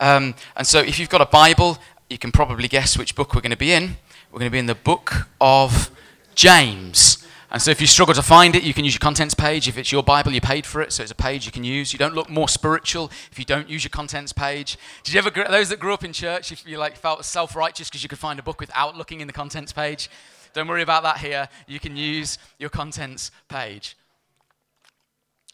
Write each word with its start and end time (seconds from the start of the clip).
Um, 0.00 0.34
and 0.56 0.66
so, 0.66 0.80
if 0.80 0.98
you've 0.98 1.10
got 1.10 1.20
a 1.20 1.26
Bible, 1.26 1.78
you 2.08 2.16
can 2.16 2.32
probably 2.32 2.68
guess 2.68 2.96
which 2.96 3.14
book 3.14 3.34
we're 3.34 3.42
going 3.42 3.50
to 3.50 3.56
be 3.56 3.72
in. 3.72 3.96
We're 4.32 4.38
going 4.38 4.50
to 4.50 4.52
be 4.52 4.58
in 4.58 4.66
the 4.66 4.74
book 4.74 5.28
of 5.40 5.90
James. 6.34 7.18
And 7.50 7.60
so, 7.60 7.70
if 7.70 7.82
you 7.82 7.86
struggle 7.86 8.14
to 8.14 8.22
find 8.22 8.56
it, 8.56 8.62
you 8.62 8.72
can 8.72 8.86
use 8.86 8.94
your 8.94 9.00
contents 9.00 9.34
page. 9.34 9.68
If 9.68 9.76
it's 9.76 9.92
your 9.92 10.02
Bible, 10.02 10.32
you 10.32 10.40
paid 10.40 10.64
for 10.64 10.80
it, 10.80 10.92
so 10.92 11.02
it's 11.02 11.12
a 11.12 11.16
page 11.16 11.44
you 11.44 11.52
can 11.52 11.64
use. 11.64 11.92
You 11.92 11.98
don't 11.98 12.14
look 12.14 12.30
more 12.30 12.48
spiritual 12.48 13.10
if 13.30 13.38
you 13.38 13.44
don't 13.44 13.68
use 13.68 13.84
your 13.84 13.90
contents 13.90 14.32
page. 14.32 14.78
Did 15.04 15.12
you 15.12 15.18
ever, 15.18 15.30
those 15.30 15.68
that 15.68 15.78
grew 15.78 15.92
up 15.92 16.02
in 16.02 16.14
church, 16.14 16.50
if 16.50 16.66
you 16.66 16.78
like 16.78 16.96
felt 16.96 17.24
self-righteous 17.26 17.90
because 17.90 18.02
you 18.02 18.08
could 18.08 18.18
find 18.18 18.38
a 18.38 18.42
book 18.42 18.58
without 18.58 18.96
looking 18.96 19.20
in 19.20 19.26
the 19.26 19.34
contents 19.34 19.72
page? 19.72 20.08
Don't 20.54 20.66
worry 20.66 20.82
about 20.82 21.02
that 21.02 21.18
here. 21.18 21.48
You 21.66 21.78
can 21.78 21.96
use 21.96 22.38
your 22.58 22.70
contents 22.70 23.30
page. 23.48 23.96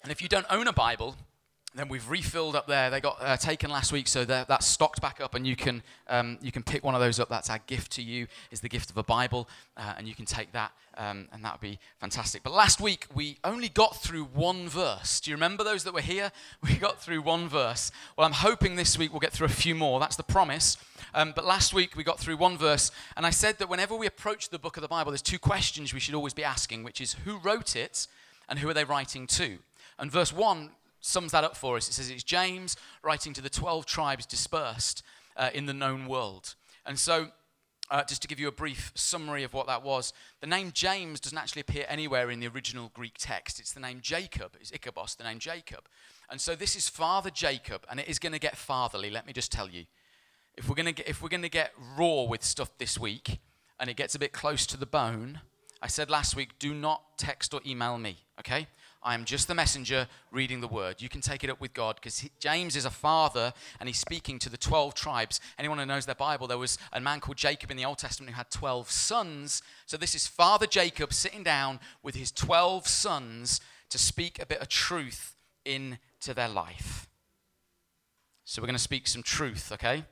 And 0.02 0.12
if 0.12 0.22
you 0.22 0.28
don't 0.28 0.46
own 0.50 0.68
a 0.68 0.72
Bible, 0.72 1.16
then 1.76 1.88
we've 1.88 2.08
refilled 2.08 2.56
up 2.56 2.66
there. 2.66 2.90
They 2.90 3.00
got 3.00 3.18
uh, 3.20 3.36
taken 3.36 3.70
last 3.70 3.92
week, 3.92 4.08
so 4.08 4.24
that's 4.24 4.66
stocked 4.66 5.00
back 5.00 5.20
up, 5.20 5.34
and 5.34 5.46
you 5.46 5.56
can 5.56 5.82
um, 6.08 6.38
you 6.40 6.50
can 6.50 6.62
pick 6.62 6.82
one 6.82 6.94
of 6.94 7.00
those 7.00 7.20
up. 7.20 7.28
That's 7.28 7.50
our 7.50 7.60
gift 7.66 7.92
to 7.92 8.02
you. 8.02 8.26
Is 8.50 8.60
the 8.60 8.68
gift 8.68 8.90
of 8.90 8.96
a 8.96 9.02
Bible, 9.02 9.48
uh, 9.76 9.94
and 9.98 10.08
you 10.08 10.14
can 10.14 10.24
take 10.24 10.52
that, 10.52 10.72
um, 10.96 11.28
and 11.32 11.44
that 11.44 11.54
would 11.54 11.60
be 11.60 11.78
fantastic. 12.00 12.42
But 12.42 12.52
last 12.52 12.80
week 12.80 13.06
we 13.14 13.38
only 13.44 13.68
got 13.68 13.96
through 13.96 14.24
one 14.24 14.68
verse. 14.68 15.20
Do 15.20 15.30
you 15.30 15.36
remember 15.36 15.64
those 15.64 15.84
that 15.84 15.92
were 15.94 16.00
here? 16.00 16.32
We 16.62 16.76
got 16.76 17.00
through 17.00 17.22
one 17.22 17.48
verse. 17.48 17.92
Well, 18.16 18.26
I'm 18.26 18.32
hoping 18.32 18.74
this 18.76 18.98
week 18.98 19.12
we'll 19.12 19.20
get 19.20 19.32
through 19.32 19.46
a 19.46 19.50
few 19.50 19.74
more. 19.74 20.00
That's 20.00 20.16
the 20.16 20.22
promise. 20.24 20.76
Um, 21.14 21.32
but 21.34 21.44
last 21.44 21.72
week 21.72 21.96
we 21.96 22.02
got 22.02 22.18
through 22.18 22.38
one 22.38 22.58
verse, 22.58 22.90
and 23.16 23.24
I 23.24 23.30
said 23.30 23.58
that 23.58 23.68
whenever 23.68 23.94
we 23.94 24.06
approach 24.06 24.48
the 24.48 24.58
book 24.58 24.76
of 24.76 24.82
the 24.82 24.88
Bible, 24.88 25.12
there's 25.12 25.22
two 25.22 25.38
questions 25.38 25.94
we 25.94 26.00
should 26.00 26.14
always 26.14 26.34
be 26.34 26.42
asking, 26.42 26.82
which 26.82 27.00
is 27.00 27.14
who 27.24 27.38
wrote 27.38 27.76
it, 27.76 28.08
and 28.48 28.58
who 28.58 28.68
are 28.68 28.74
they 28.74 28.84
writing 28.84 29.26
to. 29.28 29.58
And 29.98 30.10
verse 30.10 30.32
1 30.32 30.70
sums 31.06 31.32
that 31.32 31.44
up 31.44 31.56
for 31.56 31.76
us. 31.76 31.88
It 31.88 31.92
says 31.92 32.10
it's 32.10 32.22
James 32.22 32.76
writing 33.02 33.32
to 33.34 33.40
the 33.40 33.48
12 33.48 33.86
tribes 33.86 34.26
dispersed 34.26 35.02
uh, 35.36 35.50
in 35.54 35.66
the 35.66 35.74
known 35.74 36.06
world. 36.06 36.54
And 36.84 36.98
so, 36.98 37.28
uh, 37.90 38.02
just 38.02 38.22
to 38.22 38.28
give 38.28 38.40
you 38.40 38.48
a 38.48 38.52
brief 38.52 38.90
summary 38.96 39.44
of 39.44 39.54
what 39.54 39.68
that 39.68 39.82
was, 39.82 40.12
the 40.40 40.46
name 40.46 40.72
James 40.74 41.20
doesn't 41.20 41.38
actually 41.38 41.60
appear 41.60 41.84
anywhere 41.88 42.30
in 42.30 42.40
the 42.40 42.48
original 42.48 42.90
Greek 42.94 43.14
text. 43.18 43.60
It's 43.60 43.72
the 43.72 43.80
name 43.80 44.00
Jacob, 44.02 44.56
it's 44.60 44.72
Iakobos, 44.72 45.16
the 45.16 45.24
name 45.24 45.38
Jacob. 45.38 45.84
And 46.28 46.40
so 46.40 46.56
this 46.56 46.74
is 46.74 46.88
Father 46.88 47.30
Jacob, 47.30 47.84
and 47.88 48.00
it 48.00 48.08
is 48.08 48.18
going 48.18 48.32
to 48.32 48.40
get 48.40 48.56
fatherly, 48.56 49.10
let 49.10 49.26
me 49.26 49.32
just 49.32 49.52
tell 49.52 49.68
you. 49.68 49.84
If 50.56 50.68
we're 50.68 50.74
going 50.74 50.86
to 50.86 50.92
get, 50.92 51.08
if 51.08 51.22
we're 51.22 51.28
going 51.28 51.42
to 51.42 51.48
get 51.48 51.72
raw 51.96 52.22
with 52.22 52.42
stuff 52.42 52.76
this 52.78 52.98
week, 52.98 53.38
and 53.78 53.88
it 53.88 53.96
gets 53.96 54.14
a 54.14 54.18
bit 54.18 54.32
close 54.32 54.66
to 54.66 54.76
the 54.76 54.86
bone, 54.86 55.40
I 55.82 55.86
said 55.86 56.10
last 56.10 56.34
week, 56.34 56.58
do 56.58 56.74
not 56.74 57.18
text 57.18 57.52
or 57.54 57.60
email 57.66 57.98
me, 57.98 58.16
okay? 58.40 58.66
I 59.06 59.14
am 59.14 59.24
just 59.24 59.46
the 59.46 59.54
messenger 59.54 60.08
reading 60.32 60.60
the 60.60 60.66
word. 60.66 61.00
You 61.00 61.08
can 61.08 61.20
take 61.20 61.44
it 61.44 61.48
up 61.48 61.60
with 61.60 61.72
God 61.72 61.94
because 61.94 62.28
James 62.40 62.74
is 62.74 62.84
a 62.84 62.90
father 62.90 63.52
and 63.78 63.88
he's 63.88 64.00
speaking 64.00 64.40
to 64.40 64.50
the 64.50 64.56
12 64.56 64.94
tribes. 64.94 65.40
Anyone 65.60 65.78
who 65.78 65.86
knows 65.86 66.06
their 66.06 66.16
Bible, 66.16 66.48
there 66.48 66.58
was 66.58 66.76
a 66.92 67.00
man 67.00 67.20
called 67.20 67.36
Jacob 67.36 67.70
in 67.70 67.76
the 67.76 67.84
Old 67.84 67.98
Testament 67.98 68.32
who 68.32 68.36
had 68.36 68.50
12 68.50 68.90
sons. 68.90 69.62
So 69.86 69.96
this 69.96 70.16
is 70.16 70.26
Father 70.26 70.66
Jacob 70.66 71.12
sitting 71.12 71.44
down 71.44 71.78
with 72.02 72.16
his 72.16 72.32
12 72.32 72.88
sons 72.88 73.60
to 73.90 73.98
speak 73.98 74.42
a 74.42 74.46
bit 74.46 74.60
of 74.60 74.68
truth 74.68 75.36
into 75.64 76.34
their 76.34 76.48
life. 76.48 77.08
So 78.44 78.60
we're 78.60 78.66
going 78.66 78.74
to 78.74 78.82
speak 78.82 79.06
some 79.06 79.22
truth, 79.22 79.70
okay? 79.70 80.02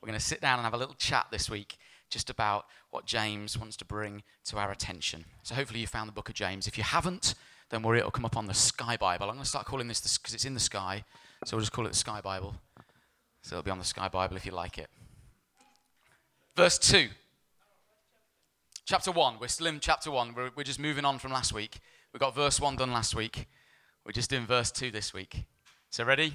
We're 0.00 0.06
going 0.06 0.20
to 0.20 0.24
sit 0.24 0.40
down 0.40 0.60
and 0.60 0.64
have 0.64 0.74
a 0.74 0.78
little 0.78 0.94
chat 0.94 1.26
this 1.32 1.50
week 1.50 1.78
just 2.10 2.30
about 2.30 2.66
what 2.90 3.06
James 3.06 3.58
wants 3.58 3.76
to 3.78 3.84
bring 3.84 4.22
to 4.44 4.56
our 4.56 4.70
attention. 4.70 5.24
So 5.42 5.56
hopefully 5.56 5.80
you 5.80 5.88
found 5.88 6.08
the 6.08 6.12
book 6.12 6.28
of 6.28 6.36
James. 6.36 6.68
If 6.68 6.78
you 6.78 6.84
haven't, 6.84 7.34
don't 7.70 7.82
worry, 7.82 7.98
it'll 7.98 8.10
come 8.10 8.24
up 8.24 8.36
on 8.36 8.46
the 8.46 8.54
Sky 8.54 8.96
Bible. 8.96 9.26
I'm 9.26 9.34
going 9.34 9.42
to 9.42 9.48
start 9.48 9.66
calling 9.66 9.88
this 9.88 10.18
because 10.18 10.34
it's 10.34 10.44
in 10.44 10.54
the 10.54 10.60
sky, 10.60 11.04
so 11.44 11.56
we'll 11.56 11.62
just 11.62 11.72
call 11.72 11.86
it 11.86 11.92
the 11.92 11.98
Sky 11.98 12.20
Bible. 12.20 12.54
So 13.42 13.56
it'll 13.56 13.64
be 13.64 13.70
on 13.70 13.78
the 13.78 13.84
Sky 13.84 14.08
Bible 14.08 14.36
if 14.36 14.46
you 14.46 14.52
like 14.52 14.78
it. 14.78 14.88
Verse 16.56 16.78
2. 16.78 17.08
Chapter 18.84 19.10
1. 19.10 19.38
We're 19.40 19.48
still 19.48 19.66
in 19.66 19.80
chapter 19.80 20.10
1. 20.10 20.34
We're, 20.34 20.50
we're 20.56 20.62
just 20.62 20.78
moving 20.78 21.04
on 21.04 21.18
from 21.18 21.32
last 21.32 21.52
week. 21.52 21.80
We 22.12 22.18
got 22.18 22.34
verse 22.34 22.60
1 22.60 22.76
done 22.76 22.92
last 22.92 23.14
week. 23.14 23.46
We're 24.04 24.12
just 24.12 24.30
doing 24.30 24.46
verse 24.46 24.70
2 24.70 24.90
this 24.90 25.12
week. 25.12 25.44
So, 25.90 26.04
ready? 26.04 26.34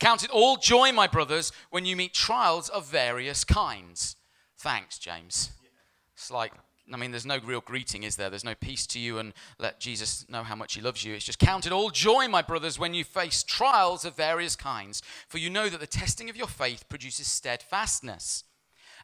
Count 0.00 0.22
it 0.22 0.30
all 0.30 0.56
joy, 0.56 0.92
my 0.92 1.06
brothers, 1.06 1.50
when 1.70 1.84
you 1.84 1.96
meet 1.96 2.14
trials 2.14 2.68
of 2.68 2.86
various 2.86 3.44
kinds. 3.44 4.16
Thanks, 4.58 4.98
James. 4.98 5.50
It's 6.14 6.30
like 6.30 6.52
I 6.92 6.96
mean, 6.96 7.10
there's 7.10 7.26
no 7.26 7.38
real 7.44 7.60
greeting, 7.60 8.02
is 8.02 8.16
there? 8.16 8.30
There's 8.30 8.44
no 8.44 8.54
peace 8.54 8.86
to 8.88 8.98
you 8.98 9.18
and 9.18 9.32
let 9.58 9.80
Jesus 9.80 10.24
know 10.28 10.42
how 10.42 10.54
much 10.54 10.74
he 10.74 10.80
loves 10.80 11.04
you. 11.04 11.14
It's 11.14 11.24
just 11.24 11.38
count 11.38 11.66
it 11.66 11.72
all 11.72 11.90
joy, 11.90 12.28
my 12.28 12.42
brothers, 12.42 12.78
when 12.78 12.94
you 12.94 13.04
face 13.04 13.42
trials 13.42 14.04
of 14.04 14.16
various 14.16 14.56
kinds, 14.56 15.02
for 15.28 15.38
you 15.38 15.50
know 15.50 15.68
that 15.68 15.80
the 15.80 15.86
testing 15.86 16.30
of 16.30 16.36
your 16.36 16.46
faith 16.46 16.88
produces 16.88 17.30
steadfastness. 17.30 18.44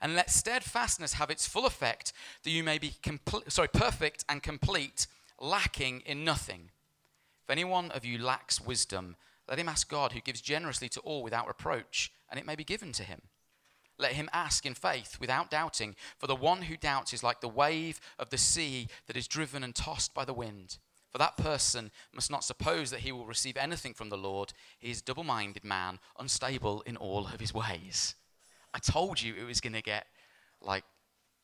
And 0.00 0.14
let 0.14 0.30
steadfastness 0.30 1.14
have 1.14 1.30
its 1.30 1.46
full 1.46 1.66
effect, 1.66 2.12
that 2.42 2.50
you 2.50 2.64
may 2.64 2.78
be 2.78 2.96
compl- 3.02 3.50
sorry, 3.50 3.68
perfect 3.68 4.24
and 4.28 4.42
complete, 4.42 5.06
lacking 5.40 6.02
in 6.06 6.24
nothing. 6.24 6.70
If 7.44 7.50
any 7.50 7.64
one 7.64 7.90
of 7.90 8.04
you 8.04 8.18
lacks 8.18 8.60
wisdom, 8.60 9.16
let 9.48 9.58
him 9.58 9.68
ask 9.68 9.88
God, 9.88 10.12
who 10.12 10.20
gives 10.20 10.40
generously 10.40 10.88
to 10.90 11.00
all 11.00 11.22
without 11.22 11.46
reproach, 11.46 12.12
and 12.30 12.40
it 12.40 12.46
may 12.46 12.56
be 12.56 12.64
given 12.64 12.92
to 12.92 13.02
him. 13.02 13.20
Let 13.99 14.12
him 14.12 14.28
ask 14.32 14.66
in 14.66 14.75
faith 14.75 15.19
without 15.21 15.50
doubting, 15.50 15.94
for 16.19 16.27
the 16.27 16.34
one 16.34 16.62
who 16.62 16.77
doubts 16.77 17.12
is 17.12 17.22
like 17.22 17.41
the 17.41 17.49
wave 17.49 18.00
of 18.19 18.31
the 18.31 18.38
sea 18.38 18.88
that 19.06 19.16
is 19.16 19.28
driven 19.28 19.62
and 19.62 19.75
tossed 19.75 20.15
by 20.15 20.25
the 20.25 20.34
wind. 20.34 20.78
For 21.10 21.19
that 21.19 21.37
person 21.37 21.93
must 22.12 22.28
not 22.28 22.43
suppose 22.43 22.91
that 22.91 23.00
he 23.00 23.12
will 23.12 23.25
receive 23.25 23.56
anything 23.56 23.94
from 23.94 24.09
the 24.09 24.16
Lord. 24.16 24.53
He 24.81 24.91
is 24.91 25.00
a 25.00 25.05
double 25.05 25.22
minded 25.22 25.62
man, 25.62 26.00
unstable 26.19 26.82
in 26.87 26.97
all 26.97 27.27
of 27.27 27.38
his 27.38 27.55
ways. 27.55 28.16
I 28.75 28.81
told 28.81 29.22
you 29.22 29.34
it 29.41 29.47
was 29.47 29.60
going 29.60 29.75
to 29.75 29.82
get 29.82 30.06
like 30.61 30.82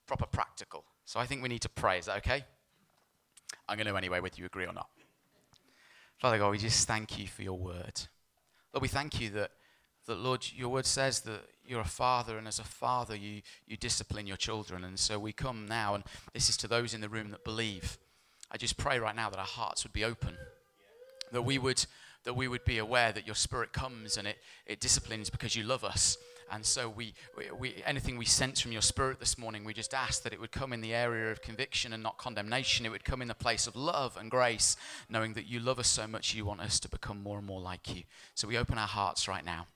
proper 0.09 0.27
practical. 0.27 0.85
So 1.05 1.21
I 1.21 1.27
think 1.27 1.41
we 1.41 1.49
need 1.49 1.63
to 1.63 1.69
pray. 1.69 1.99
Is 1.99 2.07
that 2.07 2.17
okay? 2.17 2.45
I'm 3.69 3.77
going 3.77 3.87
to 3.87 3.97
anyway, 3.97 4.19
whether 4.19 4.35
you 4.37 4.47
agree 4.47 4.67
or 4.67 4.73
not. 4.73 4.89
Father 6.19 6.39
God, 6.39 6.51
we 6.51 6.59
just 6.59 6.89
thank 6.89 7.17
you 7.17 7.29
for 7.29 7.43
your 7.43 7.57
word. 7.57 8.01
Lord, 8.73 8.83
we 8.83 8.89
thank 8.89 9.21
you 9.21 9.31
that, 9.31 9.53
that 10.07 10.19
Lord, 10.19 10.45
your 10.53 10.69
word 10.69 10.87
says 10.87 11.21
that 11.21 11.43
you're 11.71 11.81
a 11.81 11.85
father, 11.85 12.37
and 12.37 12.49
as 12.49 12.59
a 12.59 12.65
father, 12.65 13.15
you, 13.15 13.43
you 13.67 13.77
discipline 13.77 14.27
your 14.27 14.37
children. 14.37 14.83
And 14.83 14.99
so 14.99 15.19
we 15.19 15.33
come 15.33 15.67
now, 15.67 15.95
and 15.95 16.03
this 16.35 16.49
is 16.49 16.57
to 16.59 16.69
those 16.69 16.93
in 16.95 17.01
the 17.01 17.09
room 17.09 17.31
that 17.31 17.45
believe. 17.45 17.97
I 18.51 18.57
just 18.57 18.77
pray 18.77 18.99
right 18.99 19.15
now 19.15 19.31
that 19.31 19.39
our 19.39 19.45
hearts 19.45 19.85
would 19.85 19.93
be 19.93 20.05
open, 20.05 20.37
that 21.31 21.43
we 21.43 21.59
would, 21.59 21.87
that 22.25 22.35
we 22.35 22.49
would 22.49 22.65
be 22.65 22.79
aware 22.79 23.13
that 23.13 23.25
your 23.25 23.37
spirit 23.37 23.73
comes 23.73 24.17
and 24.17 24.27
it, 24.27 24.39
it 24.67 24.81
disciplines 24.81 25.31
because 25.31 25.55
you 25.55 25.63
love 25.63 25.85
us. 25.85 26.19
And 26.53 26.67
so 26.67 26.89
we, 26.89 27.15
we, 27.39 27.45
we, 27.57 27.75
anything 27.87 28.19
we 28.19 28.25
sense 28.25 28.61
from 28.61 28.73
your 28.73 28.83
spirit 28.83 29.21
this 29.21 29.39
morning, 29.39 29.63
we 29.63 29.73
just 29.73 29.95
ask 29.95 30.25
that 30.25 30.33
it 30.33 30.41
would 30.41 30.51
come 30.51 30.73
in 30.73 30.81
the 30.81 30.93
area 30.93 31.31
of 31.31 31.41
conviction 31.41 31.93
and 31.93 32.03
not 32.03 32.19
condemnation. 32.19 32.85
It 32.85 32.89
would 32.89 33.05
come 33.05 33.23
in 33.23 33.29
the 33.29 33.35
place 33.37 33.69
of 33.69 33.77
love 33.77 34.17
and 34.19 34.29
grace, 34.29 34.77
knowing 35.09 35.35
that 35.35 35.47
you 35.47 35.61
love 35.61 35.79
us 35.79 35.87
so 35.87 36.09
much, 36.09 36.35
you 36.35 36.45
want 36.45 36.61
us 36.61 36.81
to 36.81 36.89
become 36.89 37.23
more 37.23 37.39
and 37.39 37.47
more 37.47 37.61
like 37.61 37.95
you. 37.95 38.03
So 38.35 38.49
we 38.49 38.59
open 38.59 38.79
our 38.79 38.89
hearts 38.89 39.29
right 39.29 39.45
now 39.45 39.67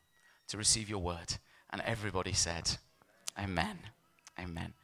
to 0.48 0.56
receive 0.56 0.90
your 0.90 0.98
word. 0.98 1.36
And 1.74 1.82
everybody 1.82 2.32
said, 2.32 2.70
Amen. 3.36 3.76
Amen. 4.38 4.74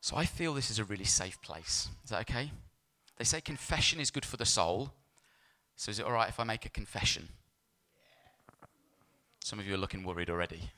So 0.00 0.16
I 0.16 0.24
feel 0.24 0.52
this 0.52 0.68
is 0.68 0.80
a 0.80 0.84
really 0.84 1.04
safe 1.04 1.40
place. 1.42 1.90
Is 2.02 2.10
that 2.10 2.22
okay? 2.22 2.50
They 3.18 3.24
say 3.24 3.40
confession 3.40 4.00
is 4.00 4.10
good 4.10 4.24
for 4.24 4.36
the 4.36 4.44
soul. 4.44 4.90
So 5.76 5.90
is 5.90 6.00
it 6.00 6.04
all 6.04 6.10
right 6.10 6.28
if 6.28 6.40
I 6.40 6.42
make 6.42 6.66
a 6.66 6.70
confession? 6.70 7.28
Some 9.44 9.60
of 9.60 9.66
you 9.68 9.74
are 9.74 9.78
looking 9.78 10.02
worried 10.02 10.28
already. 10.28 10.72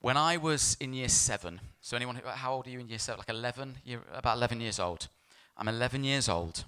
When 0.00 0.16
I 0.16 0.38
was 0.38 0.78
in 0.80 0.94
year 0.94 1.10
seven, 1.10 1.60
so 1.82 1.94
anyone, 1.94 2.22
how 2.24 2.54
old 2.54 2.66
are 2.66 2.70
you 2.70 2.80
in 2.80 2.88
year 2.88 2.98
seven? 2.98 3.18
Like 3.18 3.28
11? 3.28 3.76
You're 3.84 4.00
about 4.14 4.38
11 4.38 4.62
years 4.62 4.80
old. 4.80 5.08
I'm 5.58 5.68
11 5.68 6.04
years 6.04 6.26
old, 6.26 6.64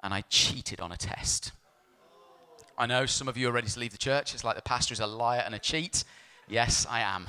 and 0.00 0.14
I 0.14 0.20
cheated 0.20 0.80
on 0.80 0.92
a 0.92 0.96
test. 0.96 1.50
I 2.82 2.86
know 2.86 3.06
some 3.06 3.28
of 3.28 3.36
you 3.36 3.48
are 3.48 3.52
ready 3.52 3.68
to 3.68 3.78
leave 3.78 3.92
the 3.92 3.96
church. 3.96 4.34
It's 4.34 4.42
like 4.42 4.56
the 4.56 4.62
pastor 4.62 4.92
is 4.92 4.98
a 4.98 5.06
liar 5.06 5.44
and 5.46 5.54
a 5.54 5.60
cheat. 5.60 6.02
Yes, 6.48 6.84
I 6.90 7.02
am. 7.02 7.28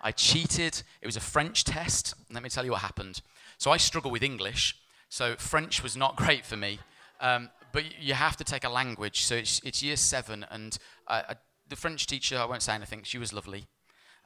I 0.00 0.10
cheated. 0.10 0.82
It 1.02 1.06
was 1.06 1.16
a 1.16 1.20
French 1.20 1.64
test. 1.64 2.14
Let 2.32 2.42
me 2.42 2.48
tell 2.48 2.64
you 2.64 2.70
what 2.70 2.80
happened. 2.80 3.20
So 3.58 3.70
I 3.70 3.76
struggle 3.76 4.10
with 4.10 4.22
English, 4.22 4.74
so 5.10 5.34
French 5.36 5.82
was 5.82 5.98
not 5.98 6.16
great 6.24 6.46
for 6.46 6.56
me. 6.56 6.78
Um, 7.20 7.50
but 7.72 8.00
you 8.00 8.14
have 8.14 8.38
to 8.38 8.44
take 8.44 8.64
a 8.64 8.70
language. 8.70 9.22
So 9.24 9.34
it's, 9.34 9.60
it's 9.64 9.82
year 9.82 9.96
seven, 9.96 10.46
and 10.50 10.78
uh, 11.06 11.24
uh, 11.28 11.34
the 11.68 11.76
French 11.76 12.06
teacher, 12.06 12.38
I 12.38 12.46
won't 12.46 12.62
say 12.62 12.72
anything, 12.72 13.02
she 13.02 13.18
was 13.18 13.34
lovely. 13.34 13.66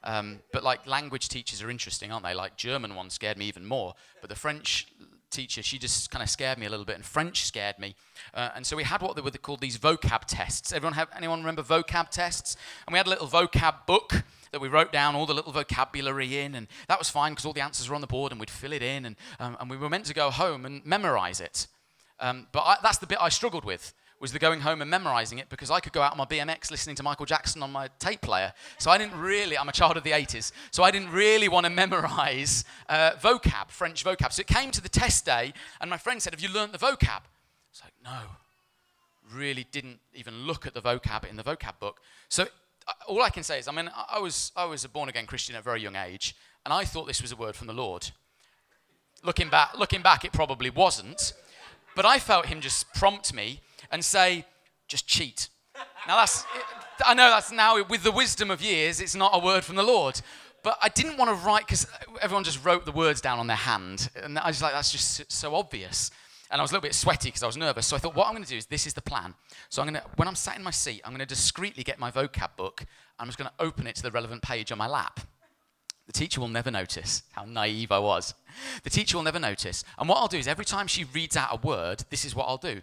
Um, 0.05 0.39
but 0.53 0.63
like 0.63 0.87
language 0.87 1.27
teachers 1.27 1.61
are 1.61 1.69
interesting, 1.69 2.13
aren't 2.13 2.23
they? 2.23 2.33
Like 2.33 2.55
German 2.55 2.95
one 2.95 3.09
scared 3.09 3.37
me 3.37 3.49
even 3.49 3.65
more. 3.65 3.93
But 4.21 4.29
the 4.29 4.37
French 4.37 4.87
teacher, 5.35 5.61
she 5.61 5.77
just 5.77 6.09
kind 6.11 6.23
of 6.23 6.29
scared 6.29 6.57
me 6.57 6.65
a 6.65 6.69
little 6.69 6.85
bit, 6.85 6.95
and 6.95 7.05
French 7.05 7.45
scared 7.45 7.77
me. 7.77 7.95
Uh, 8.33 8.49
and 8.55 8.65
so 8.65 8.75
we 8.75 8.83
had 8.83 9.01
what 9.01 9.15
they 9.15 9.21
were 9.21 9.31
called 9.31 9.61
these 9.61 9.77
vocab 9.77 10.21
tests. 10.25 10.71
Everyone 10.71 10.93
have 10.93 11.09
anyone 11.15 11.39
remember 11.39 11.61
vocab 11.61 12.09
tests? 12.09 12.55
And 12.87 12.93
we 12.93 12.97
had 12.97 13.07
a 13.07 13.09
little 13.09 13.27
vocab 13.27 13.85
book 13.85 14.23
that 14.51 14.61
we 14.61 14.67
wrote 14.67 14.91
down 14.91 15.15
all 15.15 15.25
the 15.25 15.33
little 15.33 15.51
vocabulary 15.51 16.39
in, 16.39 16.55
and 16.55 16.67
that 16.87 16.97
was 16.97 17.09
fine 17.09 17.33
because 17.33 17.45
all 17.45 17.53
the 17.53 17.61
answers 17.61 17.89
were 17.89 17.95
on 17.95 18.01
the 18.01 18.07
board, 18.07 18.31
and 18.31 18.39
we'd 18.39 18.49
fill 18.49 18.73
it 18.73 18.81
in, 18.81 19.05
and, 19.05 19.15
um, 19.39 19.57
and 19.59 19.69
we 19.69 19.77
were 19.77 19.89
meant 19.89 20.05
to 20.05 20.13
go 20.13 20.29
home 20.29 20.65
and 20.65 20.85
memorize 20.85 21.39
it. 21.39 21.67
Um, 22.19 22.47
but 22.51 22.61
I, 22.61 22.77
that's 22.81 22.99
the 22.99 23.07
bit 23.07 23.17
I 23.19 23.29
struggled 23.29 23.65
with 23.65 23.93
was 24.19 24.31
the 24.31 24.39
going 24.39 24.61
home 24.61 24.81
and 24.81 24.89
memorizing 24.89 25.39
it 25.39 25.49
because 25.49 25.69
I 25.69 25.79
could 25.79 25.93
go 25.93 26.01
out 26.01 26.11
on 26.11 26.17
my 26.17 26.25
BMX 26.25 26.71
listening 26.71 26.95
to 26.97 27.03
Michael 27.03 27.25
Jackson 27.25 27.61
on 27.61 27.71
my 27.71 27.89
tape 27.99 28.21
player. 28.21 28.53
So 28.77 28.89
I 28.89 28.97
didn't 28.97 29.19
really, 29.19 29.57
I'm 29.57 29.67
a 29.67 29.73
child 29.73 29.97
of 29.97 30.03
the 30.03 30.11
80s, 30.11 30.51
so 30.71 30.83
I 30.83 30.91
didn't 30.91 31.11
really 31.11 31.49
want 31.49 31.65
to 31.65 31.69
memorize 31.69 32.63
uh, 32.87 33.11
vocab, 33.21 33.69
French 33.69 34.03
vocab. 34.03 34.31
So 34.31 34.41
it 34.41 34.47
came 34.47 34.71
to 34.71 34.81
the 34.81 34.89
test 34.89 35.25
day, 35.25 35.53
and 35.81 35.89
my 35.89 35.97
friend 35.97 36.21
said, 36.21 36.33
Have 36.33 36.41
you 36.41 36.49
learned 36.49 36.71
the 36.71 36.77
vocab? 36.77 37.21
I 37.23 37.71
was 37.71 37.81
like, 37.83 37.93
No. 38.03 38.19
Really 39.33 39.65
didn't 39.71 39.99
even 40.13 40.43
look 40.43 40.65
at 40.65 40.73
the 40.73 40.81
vocab 40.81 41.27
in 41.27 41.35
the 41.35 41.43
vocab 41.43 41.79
book. 41.79 41.99
So 42.29 42.43
uh, 42.87 42.91
all 43.07 43.21
I 43.21 43.29
can 43.29 43.43
say 43.43 43.59
is, 43.59 43.67
I 43.67 43.71
mean, 43.71 43.89
I 44.09 44.19
was, 44.19 44.51
I 44.55 44.65
was 44.65 44.85
a 44.85 44.89
born 44.89 45.09
again 45.09 45.25
Christian 45.25 45.55
at 45.55 45.59
a 45.59 45.63
very 45.63 45.81
young 45.81 45.95
age, 45.95 46.35
and 46.63 46.73
I 46.73 46.85
thought 46.85 47.07
this 47.07 47.21
was 47.21 47.31
a 47.31 47.35
word 47.35 47.55
from 47.55 47.67
the 47.67 47.73
Lord. 47.73 48.11
Looking 49.23 49.49
back, 49.49 49.77
looking 49.77 50.01
back, 50.01 50.23
it 50.23 50.31
probably 50.31 50.69
wasn't. 50.69 51.33
But 51.95 52.05
I 52.05 52.19
felt 52.19 52.45
him 52.45 52.61
just 52.61 52.93
prompt 52.93 53.33
me 53.33 53.61
and 53.91 54.03
say, 54.03 54.45
just 54.87 55.07
cheat. 55.07 55.49
Now 56.07 56.17
that's, 56.17 56.45
I 57.05 57.13
know 57.13 57.29
that's 57.29 57.51
now 57.51 57.83
with 57.83 58.03
the 58.03 58.11
wisdom 58.11 58.51
of 58.51 58.61
years, 58.61 59.01
it's 59.01 59.15
not 59.15 59.31
a 59.33 59.39
word 59.39 59.63
from 59.63 59.75
the 59.75 59.83
Lord. 59.83 60.21
But 60.63 60.79
I 60.81 60.89
didn't 60.89 61.17
want 61.17 61.29
to 61.29 61.45
write 61.45 61.67
because 61.67 61.85
everyone 62.21 62.43
just 62.43 62.65
wrote 62.65 62.85
the 62.85 62.91
words 62.91 63.21
down 63.21 63.37
on 63.37 63.45
their 63.45 63.55
hand. 63.55 64.09
And 64.23 64.39
I 64.39 64.47
was 64.47 64.63
like, 64.63 64.73
that's 64.73 64.91
just 64.91 65.31
so 65.31 65.53
obvious. 65.53 66.09
And 66.49 66.59
I 66.59 66.63
was 66.63 66.71
a 66.71 66.73
little 66.73 66.87
bit 66.87 66.95
sweaty 66.95 67.27
because 67.27 67.43
I 67.43 67.45
was 67.45 67.57
nervous. 67.57 67.85
So 67.85 67.95
I 67.95 67.99
thought, 67.99 68.15
what 68.15 68.27
I'm 68.27 68.33
going 68.33 68.43
to 68.43 68.49
do 68.49 68.57
is 68.57 68.65
this 68.65 68.87
is 68.87 68.93
the 68.95 69.01
plan. 69.01 69.35
So 69.69 69.81
I'm 69.81 69.89
going 69.89 70.01
to, 70.01 70.09
when 70.15 70.27
I'm 70.27 70.35
sat 70.35 70.57
in 70.57 70.63
my 70.63 70.71
seat, 70.71 71.01
I'm 71.05 71.11
going 71.11 71.19
to 71.19 71.25
discreetly 71.27 71.83
get 71.83 71.99
my 71.99 72.09
vocab 72.09 72.55
book. 72.57 72.83
I'm 73.19 73.27
just 73.27 73.37
going 73.37 73.49
to 73.49 73.63
open 73.63 73.85
it 73.85 73.95
to 73.97 74.01
the 74.01 74.09
relevant 74.09 74.41
page 74.41 74.71
on 74.71 74.77
my 74.77 74.87
lap. 74.87 75.19
The 76.07 76.13
teacher 76.13 76.39
will 76.39 76.47
never 76.47 76.69
notice 76.71 77.23
how 77.31 77.45
naive 77.45 77.91
I 77.91 77.99
was. 77.99 78.33
The 78.83 78.89
teacher 78.89 79.17
will 79.17 79.23
never 79.23 79.39
notice. 79.39 79.83
And 79.97 80.07
what 80.07 80.17
I'll 80.17 80.27
do 80.27 80.37
is 80.37 80.47
every 80.47 80.65
time 80.65 80.87
she 80.87 81.03
reads 81.03 81.35
out 81.35 81.49
a 81.51 81.67
word, 81.67 82.05
this 82.09 82.25
is 82.25 82.35
what 82.35 82.45
I'll 82.45 82.57
do. 82.57 82.81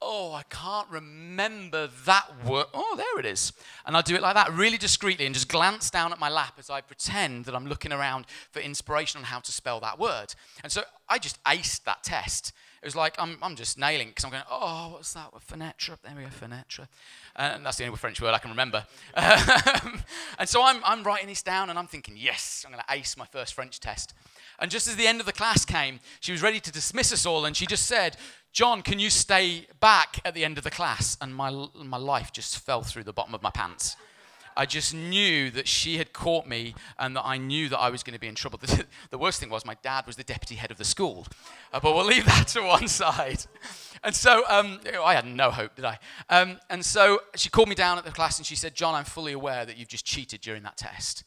Oh, 0.00 0.32
I 0.32 0.44
can't 0.44 0.88
remember 0.88 1.88
that 2.06 2.28
word. 2.46 2.66
Oh, 2.72 2.94
there 2.96 3.18
it 3.18 3.26
is. 3.26 3.52
And 3.84 3.96
I'll 3.96 4.02
do 4.02 4.14
it 4.14 4.22
like 4.22 4.34
that, 4.34 4.52
really 4.52 4.78
discreetly, 4.78 5.26
and 5.26 5.34
just 5.34 5.48
glance 5.48 5.90
down 5.90 6.12
at 6.12 6.20
my 6.20 6.28
lap 6.28 6.54
as 6.58 6.70
I 6.70 6.80
pretend 6.80 7.46
that 7.46 7.54
I'm 7.54 7.66
looking 7.66 7.92
around 7.92 8.26
for 8.52 8.60
inspiration 8.60 9.18
on 9.18 9.24
how 9.24 9.40
to 9.40 9.50
spell 9.50 9.80
that 9.80 9.98
word. 9.98 10.34
And 10.62 10.70
so 10.70 10.82
I 11.08 11.18
just 11.18 11.42
aced 11.44 11.84
that 11.84 12.04
test. 12.04 12.52
It 12.82 12.86
was 12.86 12.94
like 12.94 13.14
I'm, 13.18 13.38
I'm 13.42 13.56
just 13.56 13.78
nailing 13.78 14.08
because 14.08 14.24
I'm 14.24 14.30
going, 14.30 14.44
oh, 14.50 14.90
what's 14.92 15.12
that? 15.14 15.32
Fenetra. 15.46 15.96
There 16.02 16.12
we 16.16 16.22
go, 16.22 16.28
fenetra. 16.28 16.86
Uh, 17.34 17.52
and 17.54 17.66
that's 17.66 17.76
the 17.76 17.84
only 17.84 17.96
French 17.96 18.20
word 18.20 18.34
I 18.34 18.38
can 18.38 18.50
remember. 18.50 18.86
and 19.14 20.48
so 20.48 20.62
I'm, 20.62 20.80
I'm 20.84 21.02
writing 21.02 21.26
this 21.26 21.42
down 21.42 21.70
and 21.70 21.78
I'm 21.78 21.86
thinking, 21.86 22.16
yes, 22.16 22.64
I'm 22.64 22.72
going 22.72 22.82
to 22.86 22.94
ace 22.94 23.16
my 23.16 23.26
first 23.26 23.54
French 23.54 23.80
test. 23.80 24.14
And 24.60 24.70
just 24.70 24.88
as 24.88 24.96
the 24.96 25.06
end 25.06 25.20
of 25.20 25.26
the 25.26 25.32
class 25.32 25.64
came, 25.64 26.00
she 26.20 26.32
was 26.32 26.42
ready 26.42 26.60
to 26.60 26.72
dismiss 26.72 27.12
us 27.12 27.26
all 27.26 27.44
and 27.44 27.56
she 27.56 27.66
just 27.66 27.86
said, 27.86 28.16
John, 28.52 28.82
can 28.82 28.98
you 28.98 29.10
stay 29.10 29.66
back 29.80 30.20
at 30.24 30.34
the 30.34 30.44
end 30.44 30.58
of 30.58 30.64
the 30.64 30.70
class? 30.70 31.16
And 31.20 31.34
my, 31.34 31.50
my 31.74 31.98
life 31.98 32.32
just 32.32 32.58
fell 32.58 32.82
through 32.82 33.04
the 33.04 33.12
bottom 33.12 33.34
of 33.34 33.42
my 33.42 33.50
pants. 33.50 33.96
I 34.58 34.66
just 34.66 34.92
knew 34.92 35.52
that 35.52 35.68
she 35.68 35.98
had 35.98 36.12
caught 36.12 36.48
me 36.48 36.74
and 36.98 37.14
that 37.14 37.24
I 37.24 37.38
knew 37.38 37.68
that 37.68 37.78
I 37.78 37.90
was 37.90 38.02
going 38.02 38.14
to 38.14 38.20
be 38.20 38.26
in 38.26 38.34
trouble. 38.34 38.58
The, 38.68 38.84
the 39.10 39.18
worst 39.18 39.38
thing 39.40 39.50
was 39.50 39.64
my 39.64 39.76
dad 39.82 40.04
was 40.06 40.16
the 40.16 40.24
deputy 40.24 40.56
head 40.56 40.72
of 40.72 40.78
the 40.78 40.84
school. 40.84 41.26
Uh, 41.72 41.78
but 41.80 41.94
we'll 41.94 42.04
leave 42.04 42.26
that 42.26 42.48
to 42.48 42.62
one 42.62 42.88
side. 42.88 43.44
And 44.02 44.14
so 44.14 44.42
um, 44.48 44.80
I 45.02 45.14
had 45.14 45.26
no 45.26 45.50
hope, 45.52 45.76
did 45.76 45.84
I? 45.84 45.98
Um, 46.28 46.58
and 46.68 46.84
so 46.84 47.20
she 47.36 47.48
called 47.50 47.68
me 47.68 47.76
down 47.76 47.98
at 47.98 48.04
the 48.04 48.10
class 48.10 48.38
and 48.38 48.46
she 48.46 48.56
said, 48.56 48.74
John, 48.74 48.94
I'm 48.94 49.04
fully 49.04 49.32
aware 49.32 49.64
that 49.64 49.76
you've 49.76 49.88
just 49.88 50.04
cheated 50.04 50.40
during 50.40 50.64
that 50.64 50.76
test. 50.76 51.22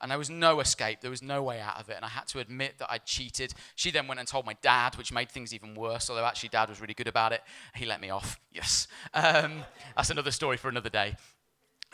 And 0.00 0.12
there 0.12 0.18
was 0.18 0.30
no 0.30 0.60
escape. 0.60 1.00
There 1.00 1.10
was 1.10 1.22
no 1.22 1.42
way 1.42 1.60
out 1.60 1.80
of 1.80 1.88
it. 1.88 1.96
And 1.96 2.04
I 2.04 2.08
had 2.08 2.28
to 2.28 2.38
admit 2.38 2.78
that 2.78 2.90
I'd 2.90 3.04
cheated. 3.04 3.54
She 3.74 3.90
then 3.90 4.06
went 4.06 4.20
and 4.20 4.28
told 4.28 4.46
my 4.46 4.56
dad, 4.62 4.96
which 4.96 5.12
made 5.12 5.30
things 5.30 5.52
even 5.52 5.74
worse, 5.74 6.08
although 6.08 6.24
actually 6.24 6.50
dad 6.50 6.68
was 6.68 6.80
really 6.80 6.94
good 6.94 7.08
about 7.08 7.32
it. 7.32 7.42
He 7.74 7.84
let 7.84 8.00
me 8.00 8.10
off. 8.10 8.38
Yes. 8.52 8.86
Um, 9.12 9.64
that's 9.96 10.10
another 10.10 10.30
story 10.30 10.56
for 10.56 10.68
another 10.68 10.90
day. 10.90 11.16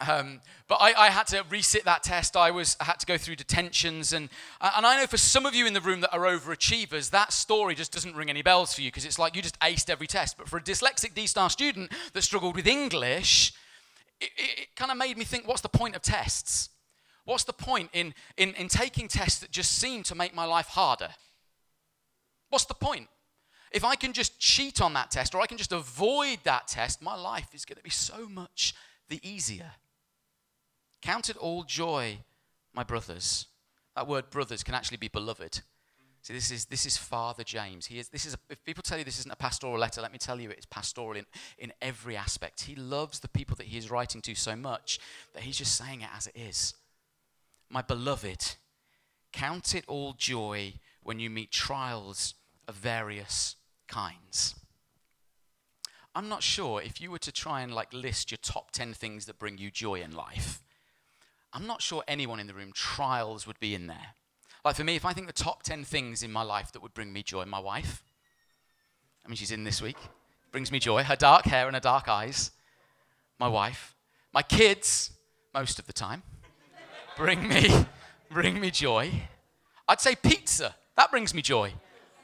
Um, 0.01 0.41
but 0.67 0.79
I, 0.81 0.93
I, 1.07 1.11
had 1.11 1.29
to 1.29 1.45
resit 1.45 1.85
that 1.85 2.03
test. 2.03 2.37
I 2.37 2.51
was 2.51 2.77
I 2.81 2.85
had 2.85 2.99
to 2.99 3.07
go 3.07 3.17
through 3.17 3.37
detentions, 3.37 4.13
and 4.13 4.29
and 4.61 4.85
I 4.85 5.01
know 5.01 5.07
for 5.07 5.17
some 5.17 5.47
of 5.47 5.55
you 5.55 5.67
in 5.67 5.73
the 5.73 5.81
room 5.81 6.01
that 6.01 6.13
are 6.13 6.23
overachievers, 6.23 7.11
that 7.11 7.33
story 7.33 7.77
just 7.77 7.93
doesn't 7.93 8.17
ring 8.17 8.29
any 8.29 8.43
bells 8.43 8.75
for 8.75 8.83
you 8.83 8.89
because 8.91 9.05
it's 9.05 9.21
like 9.21 9.37
you 9.37 9.43
just 9.43 9.59
aced 9.61 9.89
every 9.89 10.09
test. 10.09 10.37
But 10.37 10.49
for 10.49 10.57
a 10.57 10.61
dyslexic 10.61 11.15
D-star 11.15 11.49
student 11.49 11.93
that 12.13 12.23
struggled 12.23 12.57
with 12.57 12.67
English, 12.67 13.53
it, 14.21 14.31
it, 14.37 14.59
it 14.63 14.69
kind 14.75 14.91
of 14.91 14.97
made 14.97 15.17
me 15.17 15.25
think, 15.25 15.47
what's 15.47 15.61
the 15.61 15.69
point 15.69 15.95
of 15.95 16.03
tests? 16.03 16.71
What's 17.25 17.45
the 17.45 17.53
point 17.53 17.91
in, 17.93 18.15
in 18.37 18.53
in 18.55 18.67
taking 18.67 19.07
tests 19.07 19.39
that 19.41 19.53
just 19.53 19.79
seem 19.79 20.03
to 20.05 20.17
make 20.17 20.35
my 20.35 20.45
life 20.45 20.67
harder? 20.67 21.11
What's 22.51 22.65
the 22.65 22.75
point? 22.75 23.09
If 23.71 23.85
I 23.85 23.95
can 23.95 24.13
just 24.13 24.41
cheat 24.41 24.81
on 24.81 24.93
that 24.95 25.13
test 25.13 25.35
or 25.37 25.41
I 25.41 25.47
can 25.47 25.57
just 25.57 25.73
avoid 25.73 26.39
that 26.45 26.67
test, 26.67 27.01
my 27.01 27.15
life 27.15 27.49
is 27.53 27.65
going 27.65 27.77
to 27.77 27.83
be 27.83 27.91
so 27.91 28.29
much 28.29 28.75
the 29.09 29.21
easier. 29.23 29.73
Count 31.05 31.29
it 31.29 31.37
all 31.37 31.65
joy, 31.65 32.17
my 32.73 32.83
brothers. 32.83 33.47
That 33.95 34.09
word 34.09 34.31
brothers 34.31 34.63
can 34.63 34.75
actually 34.75 34.97
be 34.97 35.09
beloved. 35.09 35.61
See, 36.23 36.33
this 36.33 36.51
is, 36.51 36.65
this 36.65 36.87
is 36.87 36.97
Father 36.97 37.45
James. 37.45 37.85
He 37.85 37.99
is, 37.99 38.09
this 38.09 38.25
is 38.25 38.33
a, 38.33 38.39
if 38.49 38.65
people 38.65 38.83
tell 38.83 38.97
you 38.97 39.05
this 39.05 39.19
isn't 39.19 39.31
a 39.31 39.37
pastoral 39.37 39.79
letter, 39.79 40.01
let 40.01 40.13
me 40.13 40.19
tell 40.19 40.41
you 40.41 40.49
it's 40.49 40.65
pastoral 40.65 41.19
in, 41.19 41.27
in 41.59 41.75
every 41.83 42.17
aspect. 42.17 42.63
He 42.63 42.75
loves 42.75 43.21
the 43.21 43.29
people 43.29 43.55
that 43.57 43.67
he 43.67 43.77
is 43.77 43.91
writing 43.91 44.23
to 44.23 44.35
so 44.35 44.57
much 44.57 44.99
that 45.35 45.43
he's 45.43 45.59
just 45.59 45.77
saying 45.77 46.01
it 46.01 46.09
as 46.17 46.27
it 46.27 46.37
is. 46.37 46.73
My 47.69 47.83
beloved, 47.83 48.57
count 49.31 49.75
it 49.75 49.85
all 49.87 50.15
joy 50.15 50.73
when 51.03 51.21
you 51.21 51.29
meet 51.29 51.51
trials 51.51 52.33
of 52.67 52.77
various 52.77 53.57
kinds. 53.89 54.55
I'm 56.15 56.31
not 56.31 56.43
sure 56.43 56.81
if 56.81 56.99
you 56.99 57.11
were 57.11 57.19
to 57.19 57.33
try 57.33 57.61
and 57.61 57.75
like 57.75 57.93
list 57.93 58.31
your 58.31 58.39
top 58.41 58.71
10 58.71 58.95
things 58.95 59.27
that 59.27 59.39
bring 59.39 59.59
you 59.59 59.71
joy 59.71 60.01
in 60.01 60.13
life, 60.13 60.63
I'm 61.55 61.69
not 61.69 61.81
sure 61.81 62.03
anyone 62.09 62.41
in 62.41 62.49
the 62.49 62.55
room, 62.55 62.73
trials 62.75 63.47
would 63.47 63.61
be 63.61 63.77
in 63.77 63.87
there. 63.87 64.17
Like 64.65 64.75
for 64.75 64.83
me, 64.83 64.97
if 64.97 65.05
I 65.05 65.13
think 65.13 65.29
the 65.29 65.33
top 65.33 65.63
10 65.63 65.85
things 65.85 66.25
in 66.25 66.33
my 66.33 66.43
life 66.43 66.73
that 66.73 66.83
would 66.83 66.95
bring 66.95 67.13
me 67.13 67.23
joy, 67.23 67.45
my 67.45 67.61
wife, 67.61 68.03
I 69.25 69.29
mean, 69.29 69.37
she's 69.37 69.53
in 69.53 69.63
this 69.63 69.81
week, 69.81 69.97
brings 70.51 70.73
me 70.73 70.81
joy. 70.81 71.05
Her 71.05 71.17
dark 71.17 71.45
hair 71.45 71.67
and 71.67 71.77
her 71.77 71.81
dark 71.81 72.09
eyes, 72.09 72.51
my 73.39 73.47
wife, 73.47 73.95
my 74.33 74.43
kids, 74.43 75.13
most 75.55 75.79
of 75.79 75.87
the 75.87 75.93
time, 75.93 76.25
bring 77.17 77.47
me, 77.49 77.71
bring 78.31 78.61
me 78.61 78.73
joy. 78.73 79.11
I'd 79.87 80.01
say 80.01 80.17
pizza, 80.17 80.75
that 80.97 81.11
brings 81.13 81.33
me 81.35 81.41
joy. 81.41 81.73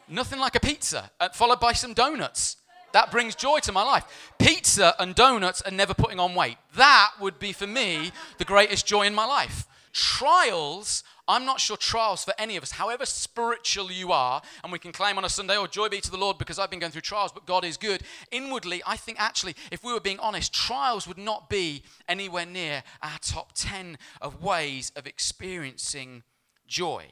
Nothing 0.09 0.41
like 0.41 0.57
a 0.57 0.61
pizza, 0.61 1.13
uh, 1.21 1.29
followed 1.29 1.61
by 1.61 1.73
some 1.73 1.95
donuts. 1.95 2.57
That 2.93 3.11
brings 3.11 3.35
joy 3.35 3.59
to 3.61 3.73
my 3.73 3.83
life. 3.83 4.33
Pizza 4.39 4.95
and 4.99 5.15
donuts 5.15 5.61
and 5.61 5.77
never 5.77 5.95
putting 5.95 6.21
on 6.21 6.35
weight. 6.35 6.57
That 6.77 7.13
would 7.21 7.39
be 7.39 7.53
for 7.53 7.67
me 7.67 8.13
the 8.39 8.45
greatest 8.45 8.87
joy 8.87 9.07
in 9.07 9.15
my 9.15 9.25
life. 9.25 9.67
Trials, 9.93 11.03
I'm 11.27 11.45
not 11.45 11.61
sure 11.61 11.77
trials 11.77 12.25
for 12.25 12.33
any 12.39 12.57
of 12.57 12.63
us, 12.63 12.73
however 12.73 13.05
spiritual 13.07 13.91
you 13.91 14.13
are, 14.13 14.41
and 14.63 14.73
we 14.73 14.79
can 14.79 14.93
claim 14.93 15.19
on 15.19 15.25
a 15.25 15.29
Sunday, 15.29 15.57
oh, 15.57 15.67
joy 15.67 15.89
be 15.89 16.01
to 16.01 16.11
the 16.11 16.17
Lord 16.17 16.39
because 16.39 16.59
I've 16.59 16.71
been 16.71 16.79
going 16.79 16.93
through 16.93 17.03
trials, 17.03 17.33
but 17.33 17.47
God 17.47 17.65
is 17.65 17.77
good. 17.77 18.03
Inwardly, 18.31 18.83
I 18.87 18.97
think 18.97 19.21
actually, 19.21 19.57
if 19.73 19.83
we 19.83 19.93
were 19.93 20.01
being 20.01 20.19
honest, 20.21 20.53
trials 20.53 21.09
would 21.09 21.19
not 21.19 21.49
be 21.51 21.83
anywhere 22.09 22.47
near 22.47 22.83
our 23.03 23.19
top 23.21 23.53
10 23.55 23.99
of 24.21 24.43
ways 24.43 24.93
of 24.97 25.07
experiencing 25.07 26.23
joy. 26.67 27.07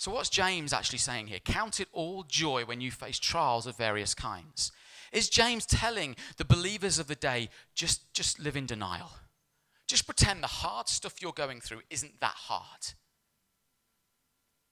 So, 0.00 0.10
what's 0.10 0.30
James 0.30 0.72
actually 0.72 0.96
saying 0.96 1.26
here? 1.26 1.40
Count 1.40 1.78
it 1.78 1.88
all 1.92 2.22
joy 2.22 2.64
when 2.64 2.80
you 2.80 2.90
face 2.90 3.18
trials 3.18 3.66
of 3.66 3.76
various 3.76 4.14
kinds. 4.14 4.72
Is 5.12 5.28
James 5.28 5.66
telling 5.66 6.16
the 6.38 6.44
believers 6.46 6.98
of 6.98 7.06
the 7.06 7.14
day 7.14 7.50
just, 7.74 8.10
just 8.14 8.40
live 8.40 8.56
in 8.56 8.64
denial? 8.64 9.10
Just 9.86 10.06
pretend 10.06 10.42
the 10.42 10.46
hard 10.46 10.88
stuff 10.88 11.20
you're 11.20 11.34
going 11.34 11.60
through 11.60 11.82
isn't 11.90 12.18
that 12.20 12.32
hard. 12.34 12.94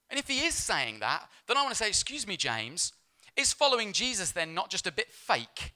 And 0.09 0.19
if 0.19 0.27
he 0.27 0.39
is 0.47 0.55
saying 0.55 1.01
that, 1.01 1.29
then 1.45 1.57
I 1.57 1.61
want 1.61 1.75
to 1.75 1.83
say, 1.83 1.89
excuse 1.89 2.25
me, 2.25 2.35
James, 2.35 2.91
is 3.35 3.53
following 3.53 3.93
Jesus 3.93 4.31
then 4.31 4.55
not 4.55 4.71
just 4.71 4.87
a 4.87 4.91
bit 4.91 5.11
fake? 5.11 5.73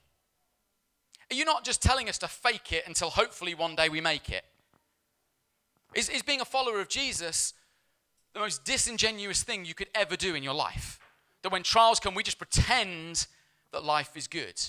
Are 1.30 1.36
you 1.36 1.44
not 1.44 1.62
just 1.62 1.80
telling 1.80 2.08
us 2.08 2.18
to 2.18 2.26
fake 2.26 2.72
it 2.72 2.88
until 2.88 3.10
hopefully 3.10 3.54
one 3.54 3.76
day 3.76 3.88
we 3.88 4.00
make 4.00 4.30
it? 4.30 4.44
Is, 5.94 6.08
is 6.08 6.22
being 6.22 6.40
a 6.40 6.44
follower 6.44 6.80
of 6.80 6.88
Jesus 6.88 7.54
the 8.34 8.40
most 8.40 8.64
disingenuous 8.64 9.42
thing 9.42 9.64
you 9.64 9.74
could 9.74 9.88
ever 9.94 10.16
do 10.16 10.34
in 10.34 10.42
your 10.42 10.54
life. 10.54 10.98
That 11.42 11.52
when 11.52 11.62
trials 11.62 12.00
come, 12.00 12.14
we 12.14 12.22
just 12.22 12.38
pretend 12.38 13.26
that 13.72 13.84
life 13.84 14.16
is 14.16 14.26
good. 14.26 14.60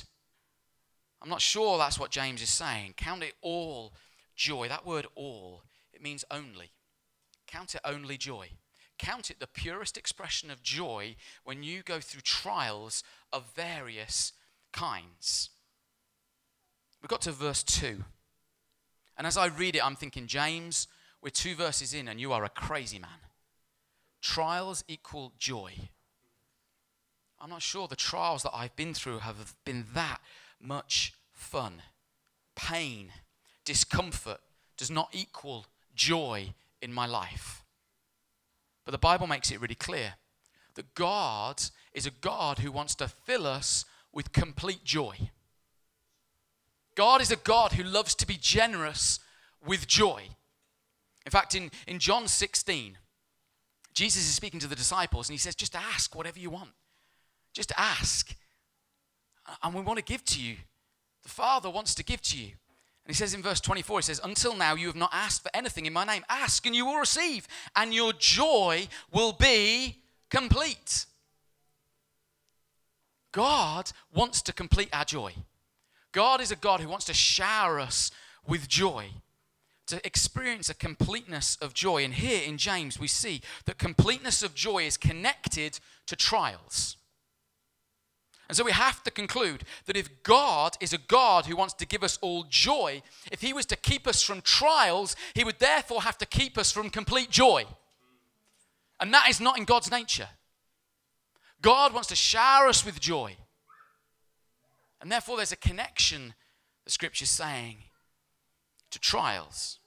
I'm 1.22 1.30
not 1.30 1.42
sure 1.42 1.78
that's 1.78 2.00
what 2.00 2.12
James 2.12 2.42
is 2.42 2.50
saying. 2.50 2.94
Count 2.96 3.24
it 3.24 3.34
all 3.42 3.94
joy. 4.36 4.68
That 4.68 4.86
word 4.86 5.08
all, 5.16 5.64
it 5.94 6.02
means 6.02 6.24
only. 6.30 6.72
Count 7.48 7.74
it 7.74 7.82
only 7.84 8.18
joy. 8.18 8.50
Count 9.00 9.30
it 9.30 9.40
the 9.40 9.48
purest 9.48 9.98
expression 9.98 10.52
of 10.52 10.62
joy 10.62 11.16
when 11.44 11.64
you 11.64 11.82
go 11.82 12.00
through 12.00 12.22
trials 12.22 13.04
of 13.34 13.52
various 13.56 14.34
kinds. 14.72 15.50
We 17.02 17.08
got 17.08 17.22
to 17.22 17.32
verse 17.32 17.64
2. 17.64 18.04
And 19.18 19.26
as 19.26 19.38
I 19.38 19.48
read 19.48 19.76
it, 19.76 19.86
I'm 19.86 19.96
thinking, 19.96 20.28
James, 20.28 20.88
we're 21.22 21.30
two 21.30 21.56
verses 21.56 21.94
in 21.94 22.08
and 22.08 22.20
you 22.20 22.32
are 22.32 22.44
a 22.44 22.50
crazy 22.50 23.00
man. 23.00 23.25
Trials 24.26 24.84
equal 24.88 25.34
joy. 25.38 25.72
I'm 27.40 27.52
not 27.52 27.62
sure 27.62 27.88
the 27.88 27.96
trials 27.96 28.42
that 28.42 28.56
I've 28.56 28.76
been 28.76 28.96
through 28.96 29.20
have 29.20 29.54
been 29.66 29.86
that 29.94 30.20
much 30.60 31.14
fun, 31.32 31.84
pain, 32.56 33.12
discomfort 33.66 34.40
does 34.78 34.90
not 34.90 35.10
equal 35.14 35.68
joy 35.94 36.56
in 36.82 36.92
my 36.92 37.06
life. 37.06 37.64
But 38.84 38.94
the 38.94 38.98
Bible 38.98 39.28
makes 39.28 39.52
it 39.52 39.62
really 39.62 39.76
clear 39.76 40.16
that 40.74 40.96
God 40.96 41.62
is 41.94 42.08
a 42.08 42.12
God 42.12 42.58
who 42.58 42.72
wants 42.72 42.96
to 42.96 43.08
fill 43.08 43.46
us 43.46 43.86
with 44.12 44.32
complete 44.32 44.84
joy. 44.84 45.30
God 46.96 47.22
is 47.22 47.30
a 47.30 47.36
God 47.36 47.74
who 47.74 47.84
loves 47.84 48.16
to 48.16 48.26
be 48.26 48.40
generous 48.42 49.20
with 49.64 49.86
joy. 49.86 50.24
In 51.28 51.32
fact, 51.32 51.54
in, 51.54 51.70
in 51.86 52.00
John 52.00 52.28
16, 52.28 52.98
Jesus 53.96 54.28
is 54.28 54.36
speaking 54.36 54.60
to 54.60 54.68
the 54.68 54.76
disciples 54.76 55.30
and 55.30 55.34
he 55.34 55.40
says, 55.40 55.56
Just 55.56 55.76
ask 55.76 56.16
whatever 56.16 56.38
you 56.38 56.52
want. 56.52 56.70
Just 57.54 57.72
ask. 57.78 58.36
And 59.64 59.74
we 59.74 59.82
want 59.82 59.98
to 59.98 60.04
give 60.04 60.24
to 60.26 60.42
you. 60.42 60.58
The 61.24 61.30
Father 61.30 61.70
wants 61.70 61.96
to 61.96 62.04
give 62.04 62.22
to 62.24 62.38
you. 62.38 62.52
And 63.06 63.08
he 63.08 63.14
says 63.14 63.34
in 63.34 63.42
verse 63.42 63.62
24, 63.62 64.00
he 64.00 64.04
says, 64.04 64.22
Until 64.24 64.56
now 64.56 64.76
you 64.76 64.88
have 64.88 64.96
not 64.96 65.12
asked 65.14 65.44
for 65.44 65.50
anything 65.54 65.86
in 65.86 65.94
my 65.94 66.04
name. 66.04 66.24
Ask 66.28 66.66
and 66.66 66.76
you 66.76 66.86
will 66.86 66.98
receive, 66.98 67.48
and 67.76 67.94
your 67.94 68.14
joy 68.14 68.88
will 69.12 69.32
be 69.32 70.02
complete. 70.30 71.06
God 73.32 73.92
wants 74.14 74.42
to 74.44 74.54
complete 74.54 74.90
our 74.92 75.06
joy. 75.06 75.34
God 76.12 76.42
is 76.42 76.52
a 76.52 76.56
God 76.56 76.80
who 76.80 76.90
wants 76.90 77.06
to 77.06 77.14
shower 77.14 77.80
us 77.80 78.10
with 78.48 78.68
joy, 78.68 79.08
to 79.88 80.06
experience 80.06 80.70
a 80.70 80.74
completeness 80.74 81.58
of 81.62 81.74
joy. 81.74 82.04
And 82.04 82.14
here 82.14 82.42
in 82.44 82.58
James, 82.58 83.00
we 83.00 83.08
see 83.08 83.42
that 83.66 83.78
completeness 83.78 84.42
of 84.42 84.56
joy 84.56 84.84
is 84.84 84.98
connected 84.98 85.80
to 86.08 86.16
trials. 86.16 86.98
And 88.48 88.56
so 88.56 88.64
we 88.64 88.72
have 88.72 89.02
to 89.04 89.12
conclude 89.12 89.64
that 89.86 89.98
if 89.98 90.22
God 90.22 90.78
is 90.80 90.94
a 90.94 91.00
God 91.00 91.48
who 91.48 91.56
wants 91.56 91.74
to 91.76 91.86
give 91.88 92.04
us 92.04 92.20
all 92.22 92.46
joy, 92.48 93.02
if 93.32 93.42
He 93.42 93.54
was 93.54 93.66
to 93.68 93.76
keep 93.76 94.08
us 94.08 94.22
from 94.22 94.42
trials, 94.42 95.16
He 95.34 95.44
would 95.44 95.60
therefore 95.60 96.04
have 96.04 96.18
to 96.20 96.26
keep 96.26 96.58
us 96.58 96.72
from 96.72 96.90
complete 96.90 97.32
joy. 97.32 97.66
And 99.00 99.14
that 99.14 99.30
is 99.30 99.42
not 99.42 99.58
in 99.58 99.66
God's 99.66 99.90
nature. 99.90 100.30
God 101.62 101.94
wants 101.94 102.10
to 102.10 102.16
shower 102.16 102.68
us 102.68 102.86
with 102.86 103.00
joy. 103.00 103.36
And 105.02 105.12
therefore, 105.12 105.38
there's 105.38 105.52
a 105.52 105.58
connection, 105.58 106.36
the 106.86 106.92
scripture's 106.92 107.30
saying, 107.30 107.78
to 108.96 109.00
trials. 109.00 109.80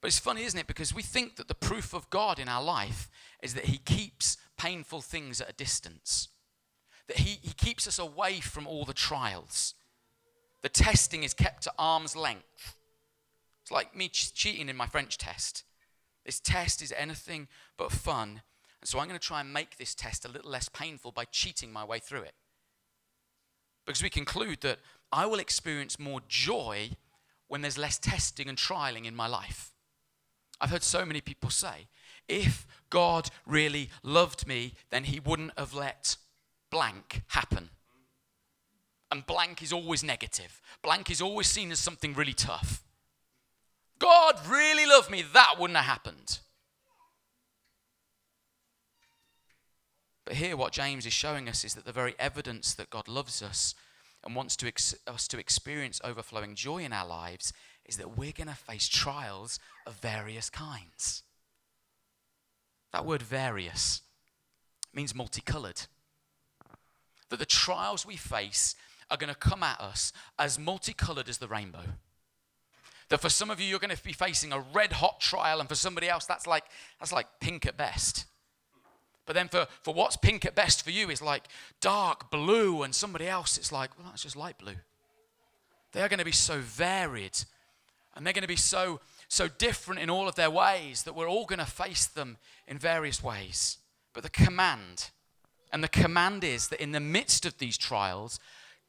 But 0.00 0.08
it's 0.08 0.18
funny, 0.18 0.42
isn't 0.42 0.58
it? 0.58 0.66
Because 0.66 0.92
we 0.92 1.02
think 1.02 1.36
that 1.36 1.48
the 1.48 1.54
proof 1.54 1.94
of 1.94 2.10
God 2.10 2.38
in 2.38 2.48
our 2.48 2.62
life 2.62 3.08
is 3.42 3.54
that 3.54 3.66
He 3.66 3.78
keeps 3.78 4.36
painful 4.58 5.00
things 5.00 5.40
at 5.40 5.48
a 5.48 5.54
distance, 5.54 6.28
that 7.06 7.18
He, 7.18 7.38
he 7.40 7.52
keeps 7.52 7.86
us 7.86 7.98
away 7.98 8.40
from 8.40 8.66
all 8.66 8.84
the 8.84 8.92
trials. 8.92 9.74
The 10.62 10.68
testing 10.68 11.22
is 11.22 11.34
kept 11.34 11.66
at 11.66 11.74
arm's 11.78 12.16
length. 12.16 12.76
It's 13.62 13.70
like 13.70 13.96
me 13.96 14.08
ch- 14.08 14.34
cheating 14.34 14.68
in 14.68 14.76
my 14.76 14.86
French 14.86 15.16
test. 15.16 15.62
This 16.26 16.40
test 16.40 16.82
is 16.82 16.92
anything 16.96 17.48
but 17.78 17.92
fun. 17.92 18.42
And 18.80 18.88
so 18.88 18.98
I'm 18.98 19.06
going 19.08 19.18
to 19.18 19.26
try 19.26 19.40
and 19.40 19.52
make 19.52 19.78
this 19.78 19.94
test 19.94 20.24
a 20.24 20.30
little 20.30 20.50
less 20.50 20.68
painful 20.68 21.12
by 21.12 21.26
cheating 21.26 21.72
my 21.72 21.84
way 21.84 21.98
through 21.98 22.22
it. 22.22 22.34
Because 23.86 24.02
we 24.02 24.10
conclude 24.10 24.62
that 24.62 24.78
I 25.12 25.26
will 25.26 25.38
experience 25.38 25.98
more 25.98 26.20
joy 26.28 26.90
when 27.48 27.62
there's 27.62 27.78
less 27.78 27.98
testing 27.98 28.48
and 28.48 28.58
trialing 28.58 29.06
in 29.06 29.14
my 29.14 29.26
life. 29.26 29.72
I've 30.60 30.70
heard 30.70 30.82
so 30.82 31.04
many 31.04 31.20
people 31.20 31.50
say, 31.50 31.88
if 32.28 32.66
God 32.90 33.30
really 33.46 33.90
loved 34.02 34.46
me, 34.46 34.74
then 34.90 35.04
he 35.04 35.20
wouldn't 35.20 35.58
have 35.58 35.74
let 35.74 36.16
blank 36.70 37.22
happen. 37.28 37.70
And 39.10 39.26
blank 39.26 39.62
is 39.62 39.72
always 39.72 40.02
negative. 40.02 40.60
Blank 40.82 41.10
is 41.10 41.20
always 41.20 41.46
seen 41.46 41.70
as 41.70 41.78
something 41.78 42.14
really 42.14 42.32
tough. 42.32 42.82
God 43.98 44.40
really 44.48 44.86
loved 44.86 45.10
me, 45.10 45.22
that 45.32 45.54
wouldn't 45.58 45.76
have 45.76 45.86
happened. 45.86 46.38
But 50.24 50.36
here, 50.36 50.56
what 50.56 50.72
James 50.72 51.04
is 51.06 51.12
showing 51.12 51.48
us 51.48 51.64
is 51.64 51.74
that 51.74 51.84
the 51.84 51.92
very 51.92 52.14
evidence 52.18 52.74
that 52.74 52.90
God 52.90 53.08
loves 53.08 53.42
us 53.42 53.74
and 54.24 54.34
wants 54.34 54.56
to 54.56 54.66
ex- 54.66 54.94
us 55.06 55.28
to 55.28 55.38
experience 55.38 56.00
overflowing 56.02 56.54
joy 56.54 56.78
in 56.78 56.92
our 56.92 57.06
lives 57.06 57.52
is 57.84 57.96
that 57.98 58.16
we're 58.16 58.32
going 58.32 58.48
to 58.48 58.54
face 58.54 58.88
trials 58.88 59.58
of 59.86 59.94
various 59.94 60.48
kinds. 60.50 61.22
That 62.92 63.04
word 63.04 63.22
various 63.22 64.02
means 64.94 65.14
multicolored. 65.14 65.82
That 67.28 67.38
the 67.38 67.46
trials 67.46 68.06
we 68.06 68.16
face 68.16 68.74
are 69.10 69.16
going 69.16 69.32
to 69.32 69.38
come 69.38 69.62
at 69.62 69.80
us 69.80 70.12
as 70.38 70.58
multicolored 70.58 71.28
as 71.28 71.38
the 71.38 71.48
rainbow. 71.48 71.84
That 73.10 73.20
for 73.20 73.28
some 73.28 73.50
of 73.50 73.60
you, 73.60 73.66
you're 73.66 73.78
going 73.78 73.94
to 73.94 74.02
be 74.02 74.12
facing 74.12 74.52
a 74.52 74.64
red 74.72 74.92
hot 74.92 75.20
trial, 75.20 75.60
and 75.60 75.68
for 75.68 75.74
somebody 75.74 76.08
else, 76.08 76.24
that's 76.24 76.46
like, 76.46 76.64
that's 76.98 77.12
like 77.12 77.26
pink 77.40 77.66
at 77.66 77.76
best. 77.76 78.24
But 79.26 79.34
then 79.34 79.48
for, 79.48 79.66
for 79.82 79.94
what's 79.94 80.16
pink 80.16 80.44
at 80.44 80.54
best 80.54 80.84
for 80.84 80.90
you 80.90 81.08
is 81.10 81.22
like 81.22 81.44
dark 81.80 82.30
blue, 82.30 82.82
and 82.82 82.94
somebody 82.94 83.26
else 83.26 83.56
it's 83.56 83.72
like, 83.72 83.96
well, 83.98 84.08
that's 84.08 84.22
just 84.22 84.36
light 84.36 84.58
blue. 84.58 84.76
They 85.92 86.02
are 86.02 86.08
going 86.08 86.18
to 86.18 86.24
be 86.24 86.32
so 86.32 86.58
varied, 86.58 87.38
and 88.14 88.26
they're 88.26 88.32
going 88.32 88.42
to 88.42 88.48
be 88.48 88.56
so, 88.56 89.00
so 89.28 89.48
different 89.48 90.00
in 90.00 90.10
all 90.10 90.28
of 90.28 90.34
their 90.34 90.50
ways 90.50 91.04
that 91.04 91.14
we're 91.14 91.28
all 91.28 91.46
going 91.46 91.60
to 91.60 91.66
face 91.66 92.06
them 92.06 92.36
in 92.66 92.78
various 92.78 93.22
ways. 93.22 93.78
But 94.12 94.24
the 94.24 94.30
command, 94.30 95.10
and 95.72 95.82
the 95.82 95.88
command 95.88 96.44
is 96.44 96.68
that 96.68 96.82
in 96.82 96.92
the 96.92 97.00
midst 97.00 97.46
of 97.46 97.58
these 97.58 97.78
trials, 97.78 98.38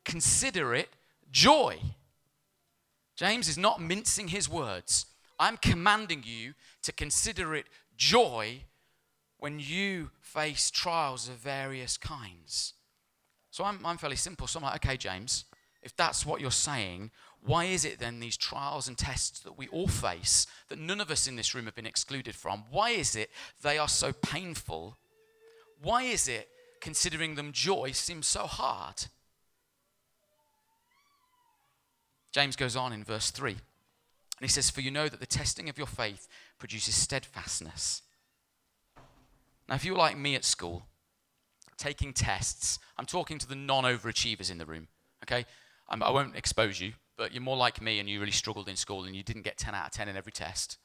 consider 0.03 0.75
it 0.75 0.89
joy. 1.31 1.79
James 3.15 3.47
is 3.47 3.57
not 3.57 3.81
mincing 3.81 4.27
his 4.27 4.49
words. 4.49 5.05
I'm 5.39 5.57
commanding 5.57 6.23
you 6.25 6.53
to 6.83 6.91
consider 6.91 7.55
it 7.55 7.67
joy 7.97 8.61
when 9.39 9.59
you 9.59 10.11
face 10.21 10.71
trials 10.71 11.27
of 11.27 11.35
various 11.35 11.97
kinds. 11.97 12.73
So 13.51 13.63
I'm, 13.63 13.85
I'm 13.85 13.97
fairly 13.97 14.15
simple. 14.15 14.47
So 14.47 14.59
I'm 14.59 14.65
like, 14.65 14.85
okay, 14.85 14.97
James, 14.97 15.45
if 15.81 15.95
that's 15.95 16.25
what 16.25 16.41
you're 16.41 16.51
saying, 16.51 17.11
why 17.45 17.65
is 17.65 17.85
it 17.85 17.99
then 17.99 18.19
these 18.19 18.37
trials 18.37 18.87
and 18.87 18.97
tests 18.97 19.39
that 19.41 19.57
we 19.57 19.67
all 19.67 19.87
face, 19.87 20.47
that 20.69 20.79
none 20.79 20.99
of 20.99 21.11
us 21.11 21.27
in 21.27 21.35
this 21.35 21.53
room 21.53 21.65
have 21.65 21.75
been 21.75 21.85
excluded 21.85 22.35
from, 22.35 22.63
why 22.71 22.89
is 22.89 23.15
it 23.15 23.29
they 23.61 23.77
are 23.77 23.87
so 23.87 24.11
painful? 24.11 24.97
Why 25.81 26.03
is 26.03 26.27
it 26.27 26.49
considering 26.81 27.35
them 27.35 27.51
joy 27.51 27.91
seems 27.91 28.25
so 28.25 28.47
hard? 28.47 29.05
James 32.31 32.55
goes 32.55 32.75
on 32.75 32.91
in 32.91 33.03
verse 33.03 33.31
3, 33.31 33.51
and 33.51 33.61
he 34.41 34.47
says, 34.47 34.69
For 34.69 34.81
you 34.81 34.91
know 34.91 35.07
that 35.07 35.19
the 35.21 35.25
testing 35.25 35.69
of 35.69 35.77
your 35.77 35.87
faith 35.87 36.27
produces 36.59 36.95
steadfastness. 36.95 38.01
Now, 39.67 39.75
if 39.75 39.85
you're 39.85 39.97
like 39.97 40.17
me 40.17 40.35
at 40.35 40.45
school, 40.45 40.85
taking 41.77 42.13
tests, 42.13 42.79
I'm 42.97 43.05
talking 43.05 43.37
to 43.39 43.47
the 43.47 43.55
non 43.55 43.83
overachievers 43.83 44.51
in 44.51 44.57
the 44.57 44.65
room, 44.65 44.87
okay? 45.23 45.45
I'm, 45.89 46.01
I 46.03 46.11
not 46.11 46.35
expose 46.35 46.79
you, 46.79 46.93
but 47.17 47.33
you're 47.33 47.41
more 47.41 47.57
like 47.57 47.81
me 47.81 47.99
and 47.99 48.09
you 48.09 48.19
really 48.19 48.31
struggled 48.31 48.69
in 48.69 48.75
school 48.75 49.03
and 49.03 49.15
you 49.15 49.23
didn't 49.23 49.43
get 49.43 49.57
10 49.57 49.75
out 49.75 49.87
of 49.87 49.91
10 49.91 50.09
in 50.09 50.17
every 50.17 50.31
test. 50.31 50.77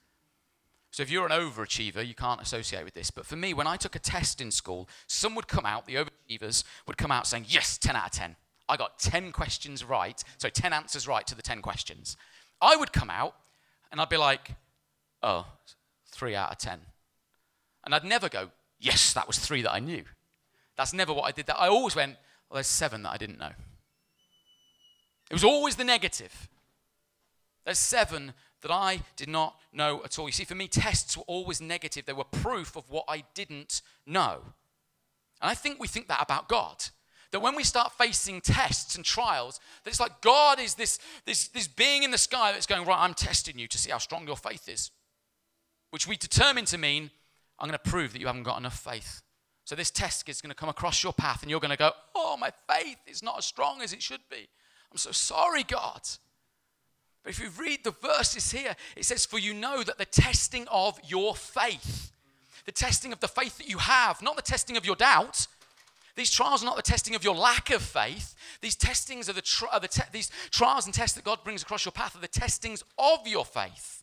So 0.93 1.03
if 1.03 1.11
you're 1.11 1.27
an 1.27 1.33
overachiever, 1.33 2.07
you 2.07 2.15
can't 2.15 2.41
associate 2.41 2.85
with 2.85 2.95
this. 2.95 3.11
But 3.11 3.25
for 3.25 3.37
me, 3.37 3.55
when 3.55 3.67
I 3.67 3.77
took 3.77 3.95
a 3.95 4.01
test 4.01 4.41
in 4.41 4.51
school, 4.51 4.89
some 5.07 5.35
would 5.37 5.47
come 5.47 5.65
out, 5.65 5.87
the 5.87 5.95
overachievers 5.95 6.65
would 6.87 6.97
come 6.97 7.13
out 7.13 7.27
saying, 7.27 7.47
Yes, 7.49 7.79
10 7.79 7.95
out 7.95 8.07
of 8.07 8.13
10. 8.13 8.37
I 8.69 8.77
got 8.77 8.99
10 8.99 9.33
questions 9.33 9.85
right, 9.85 10.23
so 10.39 10.49
10 10.49 10.73
answers 10.73 11.07
right 11.07 11.27
to 11.27 11.35
the 11.35 11.43
10 11.43 11.63
questions. 11.63 12.17
I 12.61 12.77
would 12.77 12.93
come 12.93 13.11
out 13.11 13.37
and 13.93 14.01
I'd 14.01 14.09
be 14.09 14.17
like, 14.17 14.57
Oh, 15.23 15.47
three 16.11 16.35
out 16.35 16.51
of 16.51 16.59
10. 16.59 16.81
And 17.85 17.95
I'd 17.95 18.05
never 18.05 18.29
go, 18.29 18.51
yes, 18.81 19.13
that 19.13 19.27
was 19.27 19.39
three 19.39 19.63
that 19.63 19.73
I 19.73 19.79
knew. 19.79 20.05
That's 20.77 20.93
never 20.93 21.13
what 21.13 21.25
I 21.25 21.31
did. 21.31 21.47
That 21.47 21.61
I 21.61 21.69
always 21.69 21.95
went, 21.95 22.17
well, 22.49 22.57
there's 22.57 22.67
seven 22.67 23.03
that 23.03 23.11
I 23.11 23.17
didn't 23.17 23.39
know. 23.39 23.53
It 25.31 25.35
was 25.35 25.45
always 25.45 25.77
the 25.77 25.85
negative. 25.85 26.49
There's 27.65 27.79
seven 27.79 28.33
that 28.63 28.71
I 28.71 29.03
did 29.17 29.29
not 29.29 29.57
know 29.73 30.03
at 30.05 30.19
all. 30.19 30.27
You 30.27 30.33
see, 30.33 30.45
for 30.45 30.55
me, 30.55 30.67
tests 30.67 31.17
were 31.17 31.25
always 31.27 31.61
negative. 31.61 32.07
They 32.07 32.13
were 32.13 32.25
proof 32.25 32.77
of 32.77 32.91
what 32.91 33.05
I 33.09 33.25
didn't 33.35 33.83
know. 34.07 34.41
And 35.41 35.51
I 35.51 35.55
think 35.55 35.79
we 35.79 35.89
think 35.89 36.09
that 36.09 36.23
about 36.23 36.49
God. 36.49 36.85
That 37.31 37.41
when 37.41 37.55
we 37.55 37.63
start 37.63 37.93
facing 37.93 38.41
tests 38.41 38.97
and 38.97 39.05
trials, 39.05 39.61
that 39.85 39.91
it's 39.91 40.01
like 40.01 40.21
God 40.21 40.59
is 40.59 40.75
this, 40.75 40.99
this, 41.27 41.49
this 41.49 41.69
being 41.69 42.03
in 42.03 42.11
the 42.11 42.19
sky 42.19 42.53
that's 42.53 42.67
going, 42.67 42.85
right, 42.85 42.99
I'm 42.99 43.15
testing 43.15 43.59
you 43.59 43.69
to 43.69 43.79
see 43.79 43.91
how 43.91 43.99
strong 43.99 44.27
your 44.27 44.37
faith 44.37 44.69
is. 44.69 44.91
Which 45.91 46.09
we 46.09 46.17
determine 46.17 46.65
to 46.67 46.79
mean 46.79 47.11
I'm 47.61 47.69
going 47.69 47.79
to 47.83 47.91
prove 47.91 48.13
that 48.13 48.21
you 48.21 48.27
haven't 48.27 48.45
got 48.45 48.59
enough 48.59 48.79
faith. 48.79 49.23
So 49.65 49.75
this 49.75 49.91
test 49.91 50.29
is 50.29 50.41
going 50.41 50.51
to 50.51 50.57
come 50.57 50.69
across 50.69 51.03
your 51.03 51.13
path, 51.13 51.43
and 51.43 51.51
you're 51.51 51.61
going 51.61 51.71
to 51.71 51.77
go, 51.77 51.93
Oh, 52.15 52.37
my 52.37 52.51
faith 52.69 52.99
is 53.07 53.23
not 53.23 53.39
as 53.39 53.45
strong 53.45 53.83
as 53.83 53.93
it 53.93 54.03
should 54.03 54.23
be. 54.31 54.49
I'm 54.91 54.99
so 54.99 55.13
sorry, 55.13 55.63
God. 55.63 56.01
But 57.23 57.31
if 57.31 57.39
you 57.39 57.51
read 57.59 57.85
the 57.85 57.91
verses 57.91 58.51
here, 58.51 58.75
it 58.97 59.05
says, 59.05 59.27
For 59.27 59.39
you 59.39 59.55
know 59.55 59.83
that 59.83 59.99
the 59.99 60.07
testing 60.07 60.67
of 60.69 60.99
your 61.07 61.37
faith, 61.37 62.13
the 62.65 62.73
testing 62.73 63.13
of 63.13 63.21
the 63.21 63.29
faith 63.29 63.59
that 63.59 63.69
you 63.69 63.79
have, 63.79 64.23
not 64.23 64.37
the 64.37 64.43
testing 64.43 64.77
of 64.77 64.85
your 64.87 64.97
doubt, 64.97 65.47
These 66.17 66.31
trials 66.31 66.63
are 66.63 66.67
not 66.67 66.77
the 66.77 66.83
testing 66.83 67.15
of 67.15 67.23
your 67.23 67.35
lack 67.35 67.71
of 67.71 67.83
faith. 67.83 68.35
These 68.61 68.77
testings 68.77 69.29
are 69.29 69.33
the, 69.33 69.69
are 69.71 69.81
the 69.81 69.89
te- 69.89 70.03
these 70.13 70.31
trials 70.51 70.87
and 70.87 70.95
tests 70.95 71.15
that 71.17 71.25
God 71.25 71.45
brings 71.45 71.63
across 71.63 71.85
your 71.85 71.93
path 71.93 72.17
are 72.17 72.21
the 72.21 72.29
testings 72.29 72.83
of 72.99 73.27
your 73.27 73.45
faith. 73.45 74.00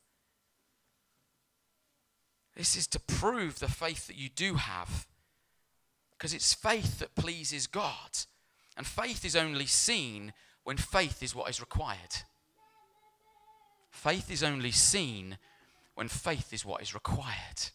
This 2.58 2.76
is 2.76 2.88
to 2.88 3.00
prove 3.00 3.60
the 3.60 3.68
faith 3.68 4.08
that 4.08 4.18
you 4.18 4.30
do 4.30 4.56
have. 4.56 5.06
Because 6.18 6.34
it's 6.34 6.56
faith 6.56 6.98
that 6.98 7.14
pleases 7.14 7.68
God. 7.68 8.18
And 8.76 8.88
faith 8.88 9.24
is 9.24 9.36
only 9.36 9.68
seen 9.68 10.34
when 10.64 10.78
faith 10.78 11.22
is 11.22 11.36
what 11.36 11.52
is 11.52 11.62
required. 11.62 12.24
Faith 13.92 14.32
is 14.32 14.44
only 14.44 14.72
seen 14.72 15.38
when 15.94 16.08
faith 16.08 16.52
is 16.52 16.66
what 16.66 16.82
is 16.82 16.96
required. 16.96 17.70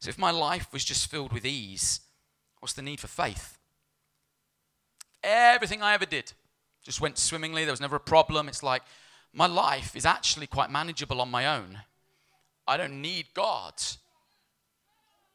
So 0.00 0.08
if 0.08 0.18
my 0.18 0.32
life 0.32 0.72
was 0.72 0.84
just 0.84 1.08
filled 1.08 1.32
with 1.32 1.46
ease, 1.46 2.00
what's 2.58 2.74
the 2.74 2.82
need 2.82 2.98
for 2.98 3.06
faith? 3.06 3.58
Everything 5.22 5.82
I 5.82 5.94
ever 5.94 6.06
did 6.06 6.32
just 6.84 7.00
went 7.00 7.16
swimmingly, 7.16 7.64
there 7.64 7.72
was 7.72 7.80
never 7.80 7.96
a 7.96 8.00
problem. 8.00 8.48
It's 8.48 8.64
like 8.64 8.82
my 9.32 9.46
life 9.46 9.94
is 9.94 10.04
actually 10.04 10.48
quite 10.48 10.70
manageable 10.70 11.20
on 11.20 11.30
my 11.30 11.46
own. 11.46 11.78
I 12.66 12.76
don't 12.76 13.00
need 13.02 13.26
God 13.34 13.74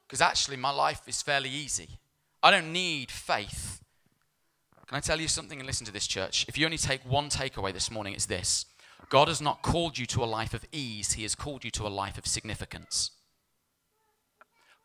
because 0.08 0.22
actually 0.22 0.58
my 0.58 0.70
life 0.70 1.02
is 1.08 1.22
fairly 1.22 1.50
easy. 1.50 2.00
I 2.42 2.52
don't 2.52 2.72
need 2.72 3.12
faith. 3.12 3.82
Can 4.88 4.96
I 4.96 5.02
tell 5.02 5.20
you 5.20 5.28
something 5.28 5.60
and 5.60 5.68
listen 5.68 5.86
to 5.86 5.92
this, 5.92 6.08
church? 6.08 6.46
If 6.48 6.58
you 6.58 6.66
only 6.66 6.78
take 6.78 7.02
one 7.02 7.30
takeaway 7.30 7.74
this 7.74 7.92
morning, 7.92 8.14
it's 8.14 8.26
this 8.26 8.66
God 9.10 9.28
has 9.28 9.42
not 9.42 9.62
called 9.62 9.98
you 9.98 10.06
to 10.08 10.24
a 10.24 10.26
life 10.26 10.54
of 10.54 10.66
ease, 10.72 11.14
He 11.14 11.24
has 11.24 11.36
called 11.36 11.66
you 11.66 11.72
to 11.72 11.86
a 11.86 11.90
life 11.90 12.18
of 12.18 12.26
significance. 12.26 13.12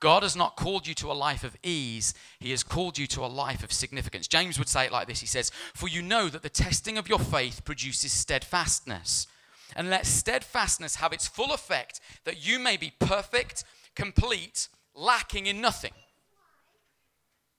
God 0.00 0.25
has 0.25 0.34
not 0.34 0.56
called 0.56 0.88
you 0.88 0.94
to 0.94 1.12
a 1.12 1.14
life 1.14 1.44
of 1.44 1.56
ease, 1.62 2.14
He 2.40 2.50
has 2.50 2.64
called 2.64 2.99
you 2.99 3.06
to 3.08 3.25
a 3.25 3.26
life 3.26 3.62
of 3.62 3.72
significance. 3.72 4.26
James 4.26 4.58
would 4.58 4.68
say 4.68 4.87
it 4.87 4.92
like 4.92 5.06
this 5.06 5.20
He 5.20 5.26
says, 5.26 5.52
For 5.75 5.88
you 5.88 6.02
know 6.02 6.28
that 6.28 6.42
the 6.42 6.49
testing 6.49 6.99
of 6.99 7.08
your 7.08 7.20
faith 7.20 7.64
produces 7.64 8.11
steadfastness. 8.11 9.28
And 9.75 9.91
let 9.91 10.07
steadfastness 10.07 10.97
have 10.97 11.12
its 11.12 11.26
full 11.26 11.52
effect, 11.52 12.00
that 12.25 12.47
you 12.47 12.59
may 12.59 12.76
be 12.76 12.93
perfect, 12.99 13.64
complete, 13.95 14.69
lacking 14.95 15.47
in 15.47 15.61
nothing. 15.61 15.93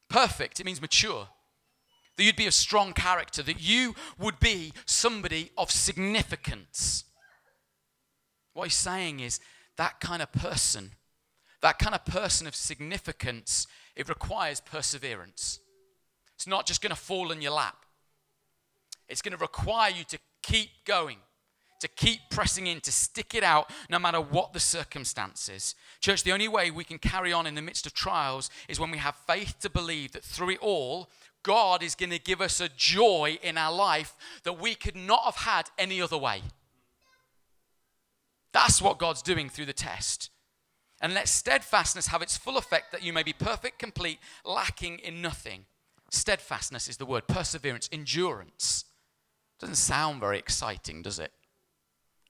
Perfect, 0.09 0.59
it 0.59 0.65
means 0.65 0.81
mature. 0.81 1.27
That 2.15 2.23
you'd 2.23 2.35
be 2.35 2.47
of 2.47 2.53
strong 2.53 2.93
character, 2.93 3.41
that 3.43 3.61
you 3.61 3.95
would 4.19 4.39
be 4.39 4.73
somebody 4.85 5.51
of 5.57 5.71
significance. 5.71 7.05
What 8.53 8.65
he's 8.65 8.75
saying 8.75 9.19
is 9.19 9.39
that 9.77 9.99
kind 9.99 10.21
of 10.21 10.31
person 10.31 10.91
that 11.63 11.79
kind 11.79 11.95
of 11.95 12.03
person 12.03 12.45
of 12.45 12.55
significance, 12.55 13.67
it 13.95 14.09
requires 14.09 14.59
perseverance. 14.59 15.59
It's 16.35 16.45
not 16.45 16.67
just 16.67 16.81
going 16.81 16.89
to 16.89 17.01
fall 17.01 17.31
in 17.31 17.41
your 17.41 17.53
lap, 17.53 17.85
it's 19.07 19.21
going 19.21 19.31
to 19.31 19.37
require 19.37 19.89
you 19.89 20.03
to 20.05 20.19
keep 20.43 20.69
going. 20.85 21.17
To 21.83 21.89
keep 21.89 22.21
pressing 22.29 22.67
in, 22.67 22.79
to 22.79 22.93
stick 22.93 23.35
it 23.35 23.43
out 23.43 23.69
no 23.89 23.99
matter 23.99 24.21
what 24.21 24.53
the 24.53 24.59
circumstances. 24.59 25.75
Church, 25.99 26.23
the 26.23 26.31
only 26.31 26.47
way 26.47 26.71
we 26.71 26.85
can 26.85 26.97
carry 26.97 27.33
on 27.33 27.45
in 27.45 27.55
the 27.55 27.61
midst 27.61 27.85
of 27.85 27.93
trials 27.93 28.49
is 28.69 28.79
when 28.79 28.89
we 28.89 28.99
have 28.99 29.17
faith 29.27 29.57
to 29.59 29.69
believe 29.69 30.13
that 30.13 30.23
through 30.23 30.51
it 30.51 30.59
all, 30.61 31.09
God 31.43 31.83
is 31.83 31.93
going 31.93 32.11
to 32.11 32.19
give 32.19 32.39
us 32.39 32.61
a 32.61 32.69
joy 32.69 33.37
in 33.43 33.57
our 33.57 33.73
life 33.73 34.15
that 34.43 34.61
we 34.61 34.75
could 34.75 34.95
not 34.95 35.25
have 35.25 35.35
had 35.35 35.69
any 35.77 36.01
other 36.01 36.17
way. 36.17 36.41
That's 38.53 38.81
what 38.81 38.97
God's 38.97 39.21
doing 39.21 39.49
through 39.49 39.65
the 39.65 39.73
test 39.73 40.29
and 41.01 41.13
let 41.13 41.27
steadfastness 41.27 42.07
have 42.07 42.21
its 42.21 42.37
full 42.37 42.57
effect 42.57 42.93
that 42.93 43.03
you 43.03 43.11
may 43.11 43.23
be 43.23 43.33
perfect, 43.33 43.77
complete, 43.77 44.19
lacking 44.45 44.99
in 44.99 45.21
nothing. 45.21 45.65
Steadfastness 46.11 46.87
is 46.87 46.95
the 46.95 47.05
word, 47.05 47.27
perseverance, 47.27 47.89
endurance. 47.91 48.85
Doesn't 49.59 49.75
sound 49.75 50.21
very 50.21 50.39
exciting, 50.39 51.01
does 51.01 51.19
it? 51.19 51.33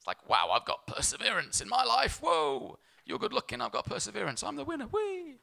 Like, 0.05 0.27
wow, 0.29 0.50
I've 0.51 0.65
got 0.65 0.86
perseverance 0.88 1.62
in 1.62 1.69
my 1.69 1.83
life. 1.83 2.19
Whoa, 2.22 2.77
you're 3.05 3.19
good 3.19 3.33
looking, 3.33 3.62
I've 3.62 3.72
got 3.72 3.86
perseverance. 3.86 4.43
I'm 4.43 4.55
the 4.55 4.65
winner. 4.65 4.86
Whee! 4.86 5.38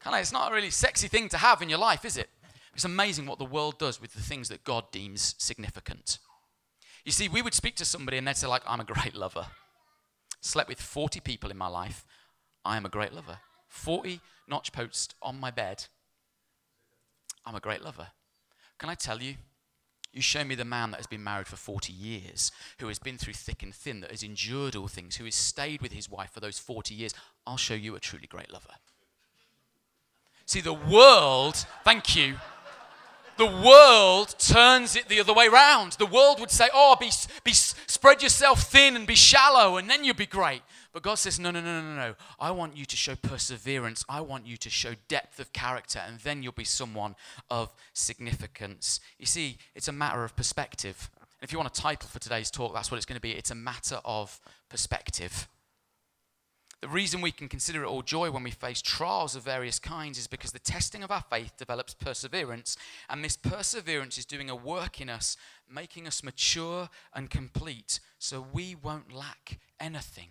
Kind 0.00 0.14
of, 0.14 0.20
it's 0.20 0.32
not 0.32 0.52
a 0.52 0.54
really 0.54 0.70
sexy 0.70 1.08
thing 1.08 1.28
to 1.30 1.38
have 1.38 1.60
in 1.60 1.68
your 1.68 1.78
life, 1.78 2.04
is 2.04 2.16
it? 2.16 2.28
It's 2.74 2.84
amazing 2.84 3.26
what 3.26 3.38
the 3.38 3.44
world 3.44 3.78
does 3.78 4.00
with 4.00 4.12
the 4.12 4.22
things 4.22 4.48
that 4.50 4.62
God 4.62 4.90
deems 4.92 5.34
significant. 5.38 6.18
You 7.04 7.10
see, 7.10 7.28
we 7.28 7.42
would 7.42 7.54
speak 7.54 7.74
to 7.76 7.84
somebody 7.84 8.18
and 8.18 8.28
they'd 8.28 8.36
say, 8.36 8.46
like, 8.46 8.62
I'm 8.66 8.80
a 8.80 8.84
great 8.84 9.14
lover 9.14 9.46
slept 10.40 10.68
with 10.68 10.80
40 10.80 11.20
people 11.20 11.50
in 11.50 11.58
my 11.58 11.68
life. 11.68 12.04
I 12.64 12.76
am 12.76 12.86
a 12.86 12.90
great 12.90 13.12
lover. 13.12 13.38
40 13.68 14.20
notch 14.48 14.72
posts 14.72 15.14
on 15.22 15.38
my 15.38 15.50
bed. 15.50 15.84
I'm 17.44 17.54
a 17.54 17.60
great 17.60 17.82
lover. 17.82 18.08
Can 18.78 18.88
I 18.88 18.94
tell 18.94 19.22
you? 19.22 19.34
You 20.12 20.22
show 20.22 20.42
me 20.42 20.54
the 20.54 20.64
man 20.64 20.90
that 20.90 20.96
has 20.96 21.06
been 21.06 21.22
married 21.22 21.46
for 21.46 21.56
40 21.56 21.92
years, 21.92 22.50
who 22.78 22.88
has 22.88 22.98
been 22.98 23.18
through 23.18 23.34
thick 23.34 23.62
and 23.62 23.74
thin, 23.74 24.00
that 24.00 24.10
has 24.10 24.22
endured 24.22 24.74
all 24.74 24.88
things, 24.88 25.16
who 25.16 25.24
has 25.24 25.34
stayed 25.34 25.82
with 25.82 25.92
his 25.92 26.10
wife 26.10 26.32
for 26.32 26.40
those 26.40 26.58
40 26.58 26.94
years. 26.94 27.14
I'll 27.46 27.56
show 27.56 27.74
you 27.74 27.94
a 27.94 28.00
truly 28.00 28.26
great 28.26 28.52
lover. 28.52 28.74
See, 30.46 30.60
the 30.62 30.72
world, 30.72 31.66
thank 31.84 32.16
you, 32.16 32.36
the 33.38 33.46
world 33.46 34.34
turns 34.38 34.96
it 34.96 35.08
the 35.08 35.20
other 35.20 35.32
way 35.32 35.46
round. 35.48 35.92
The 35.92 36.06
world 36.06 36.40
would 36.40 36.50
say, 36.50 36.68
oh, 36.74 36.96
be, 36.98 37.10
be, 37.44 37.52
spread 37.52 38.22
yourself 38.22 38.62
thin 38.64 38.96
and 38.96 39.06
be 39.06 39.14
shallow, 39.14 39.76
and 39.76 39.88
then 39.88 40.04
you'll 40.04 40.16
be 40.16 40.26
great. 40.26 40.62
But 40.92 41.02
God 41.02 41.16
says, 41.16 41.38
no, 41.38 41.50
no, 41.50 41.60
no, 41.60 41.82
no, 41.82 41.94
no. 41.94 42.14
I 42.40 42.50
want 42.50 42.76
you 42.76 42.84
to 42.86 42.96
show 42.96 43.14
perseverance. 43.14 44.04
I 44.08 44.20
want 44.20 44.46
you 44.46 44.56
to 44.56 44.70
show 44.70 44.94
depth 45.06 45.38
of 45.38 45.52
character, 45.52 46.00
and 46.04 46.18
then 46.20 46.42
you'll 46.42 46.52
be 46.52 46.64
someone 46.64 47.14
of 47.50 47.70
significance. 47.92 49.00
You 49.18 49.26
see, 49.26 49.58
it's 49.74 49.88
a 49.88 49.92
matter 49.92 50.24
of 50.24 50.34
perspective. 50.34 51.10
And 51.40 51.46
if 51.46 51.52
you 51.52 51.58
want 51.58 51.76
a 51.76 51.80
title 51.80 52.08
for 52.08 52.18
today's 52.18 52.50
talk, 52.50 52.74
that's 52.74 52.90
what 52.90 52.96
it's 52.96 53.06
going 53.06 53.16
to 53.16 53.20
be. 53.20 53.32
It's 53.32 53.50
a 53.50 53.54
matter 53.54 54.00
of 54.04 54.40
perspective. 54.68 55.46
The 56.80 56.88
reason 56.88 57.20
we 57.20 57.32
can 57.32 57.48
consider 57.48 57.82
it 57.82 57.88
all 57.88 58.02
joy 58.02 58.30
when 58.30 58.44
we 58.44 58.52
face 58.52 58.80
trials 58.80 59.34
of 59.34 59.42
various 59.42 59.80
kinds 59.80 60.16
is 60.16 60.28
because 60.28 60.52
the 60.52 60.60
testing 60.60 61.02
of 61.02 61.10
our 61.10 61.24
faith 61.28 61.56
develops 61.58 61.92
perseverance, 61.92 62.76
and 63.10 63.24
this 63.24 63.36
perseverance 63.36 64.16
is 64.16 64.24
doing 64.24 64.48
a 64.48 64.54
work 64.54 65.00
in 65.00 65.10
us, 65.10 65.36
making 65.68 66.06
us 66.06 66.22
mature 66.22 66.88
and 67.12 67.30
complete, 67.30 67.98
so 68.20 68.46
we 68.52 68.76
won't 68.76 69.12
lack 69.12 69.58
anything. 69.80 70.28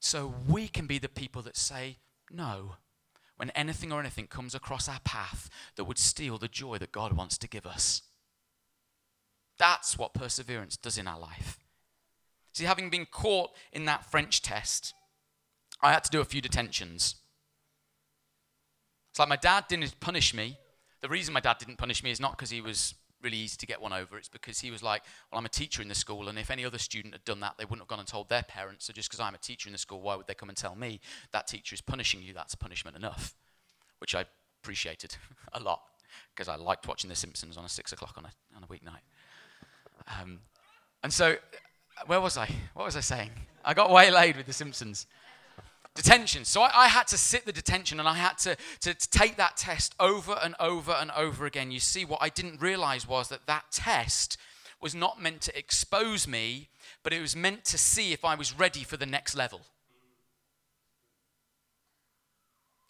So 0.00 0.34
we 0.48 0.66
can 0.66 0.86
be 0.86 0.98
the 0.98 1.08
people 1.08 1.42
that 1.42 1.56
say 1.56 1.98
no 2.30 2.76
when 3.36 3.50
anything 3.50 3.92
or 3.92 4.00
anything 4.00 4.26
comes 4.26 4.54
across 4.54 4.88
our 4.88 5.00
path 5.00 5.48
that 5.76 5.84
would 5.84 5.98
steal 5.98 6.38
the 6.38 6.48
joy 6.48 6.78
that 6.78 6.92
God 6.92 7.12
wants 7.12 7.38
to 7.38 7.48
give 7.48 7.66
us. 7.66 8.02
That's 9.58 9.98
what 9.98 10.14
perseverance 10.14 10.76
does 10.76 10.96
in 10.98 11.06
our 11.06 11.18
life. 11.18 11.58
See, 12.52 12.64
having 12.64 12.90
been 12.90 13.06
caught 13.06 13.50
in 13.72 13.84
that 13.84 14.10
French 14.10 14.42
test, 14.42 14.94
I 15.82 15.92
had 15.92 16.04
to 16.04 16.10
do 16.10 16.20
a 16.20 16.24
few 16.24 16.40
detentions. 16.40 17.16
It's 19.10 19.18
like 19.18 19.28
my 19.28 19.36
dad 19.36 19.66
didn't 19.68 20.00
punish 20.00 20.34
me. 20.34 20.58
The 21.02 21.08
reason 21.08 21.34
my 21.34 21.40
dad 21.40 21.58
didn't 21.58 21.78
punish 21.78 22.02
me 22.02 22.10
is 22.10 22.20
not 22.20 22.32
because 22.32 22.50
he 22.50 22.60
was 22.60 22.94
really 23.22 23.36
easy 23.36 23.56
to 23.58 23.66
get 23.66 23.80
one 23.80 23.92
over. 23.92 24.16
It's 24.18 24.28
because 24.28 24.60
he 24.60 24.70
was 24.70 24.82
like, 24.82 25.02
Well, 25.30 25.38
I'm 25.38 25.46
a 25.46 25.50
teacher 25.50 25.82
in 25.82 25.88
the 25.88 25.94
school, 25.94 26.28
and 26.28 26.38
if 26.38 26.50
any 26.50 26.64
other 26.64 26.78
student 26.78 27.14
had 27.14 27.24
done 27.24 27.40
that, 27.40 27.54
they 27.58 27.64
wouldn't 27.64 27.80
have 27.80 27.88
gone 27.88 27.98
and 27.98 28.08
told 28.08 28.28
their 28.28 28.42
parents. 28.42 28.86
So 28.86 28.92
just 28.92 29.08
because 29.08 29.20
I'm 29.20 29.34
a 29.34 29.38
teacher 29.38 29.68
in 29.68 29.72
the 29.72 29.78
school, 29.78 30.00
why 30.00 30.16
would 30.16 30.26
they 30.26 30.34
come 30.34 30.48
and 30.48 30.58
tell 30.58 30.74
me 30.74 31.00
that 31.32 31.46
teacher 31.46 31.74
is 31.74 31.80
punishing 31.80 32.22
you? 32.22 32.32
That's 32.32 32.54
punishment 32.54 32.96
enough, 32.96 33.34
which 33.98 34.14
I 34.14 34.24
appreciated 34.62 35.16
a 35.52 35.60
lot 35.60 35.80
because 36.34 36.48
I 36.48 36.56
liked 36.56 36.86
watching 36.88 37.08
The 37.08 37.16
Simpsons 37.16 37.56
on 37.56 37.64
a 37.64 37.68
six 37.68 37.92
o'clock 37.92 38.14
on 38.16 38.24
a, 38.24 38.30
on 38.56 38.64
a 38.64 38.66
weeknight. 38.66 39.02
Um, 40.20 40.40
and 41.02 41.12
so, 41.12 41.36
where 42.06 42.20
was 42.20 42.36
I? 42.36 42.48
What 42.74 42.86
was 42.86 42.96
I 42.96 43.00
saying? 43.00 43.30
I 43.64 43.74
got 43.74 43.90
waylaid 43.90 44.36
with 44.36 44.46
The 44.46 44.52
Simpsons 44.52 45.06
detention. 45.94 46.44
So 46.44 46.62
I, 46.62 46.84
I, 46.84 46.88
had 46.88 47.06
to 47.08 47.18
sit 47.18 47.44
the 47.44 47.52
detention 47.52 47.98
and 47.98 48.08
I 48.08 48.14
had 48.14 48.38
to, 48.38 48.56
to, 48.80 48.94
to, 48.94 49.10
take 49.10 49.36
that 49.36 49.56
test 49.56 49.94
over 49.98 50.38
and 50.42 50.54
over 50.60 50.92
and 50.92 51.10
over 51.12 51.46
again. 51.46 51.70
You 51.70 51.80
see, 51.80 52.04
what 52.04 52.22
I 52.22 52.28
didn't 52.28 52.60
realize 52.60 53.08
was 53.08 53.28
that 53.28 53.46
that 53.46 53.64
test 53.72 54.36
was 54.80 54.94
not 54.94 55.20
meant 55.20 55.40
to 55.42 55.58
expose 55.58 56.26
me, 56.26 56.68
but 57.02 57.12
it 57.12 57.20
was 57.20 57.36
meant 57.36 57.64
to 57.66 57.78
see 57.78 58.12
if 58.12 58.24
I 58.24 58.34
was 58.34 58.56
ready 58.58 58.84
for 58.84 58.96
the 58.96 59.06
next 59.06 59.34
level. 59.34 59.62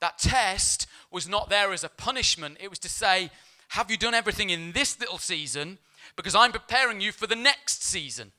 That 0.01 0.19
test 0.19 0.87
was 1.11 1.29
not 1.29 1.51
there 1.51 1.73
as 1.73 1.85
a 1.85 1.89
punishment, 1.89 2.59
it 2.61 2.71
was 2.71 2.79
to 2.81 2.89
say, 2.89 3.31
Have 3.71 3.91
you 3.91 3.97
done 3.97 4.15
everything 4.15 4.51
in 4.51 4.73
this 4.73 4.99
little 4.99 5.19
season? 5.19 5.79
Because 6.17 6.35
I'm 6.35 6.53
preparing 6.53 7.01
you 7.01 7.13
for 7.13 7.27
the 7.27 7.37
next 7.37 7.83
season. 7.83 8.33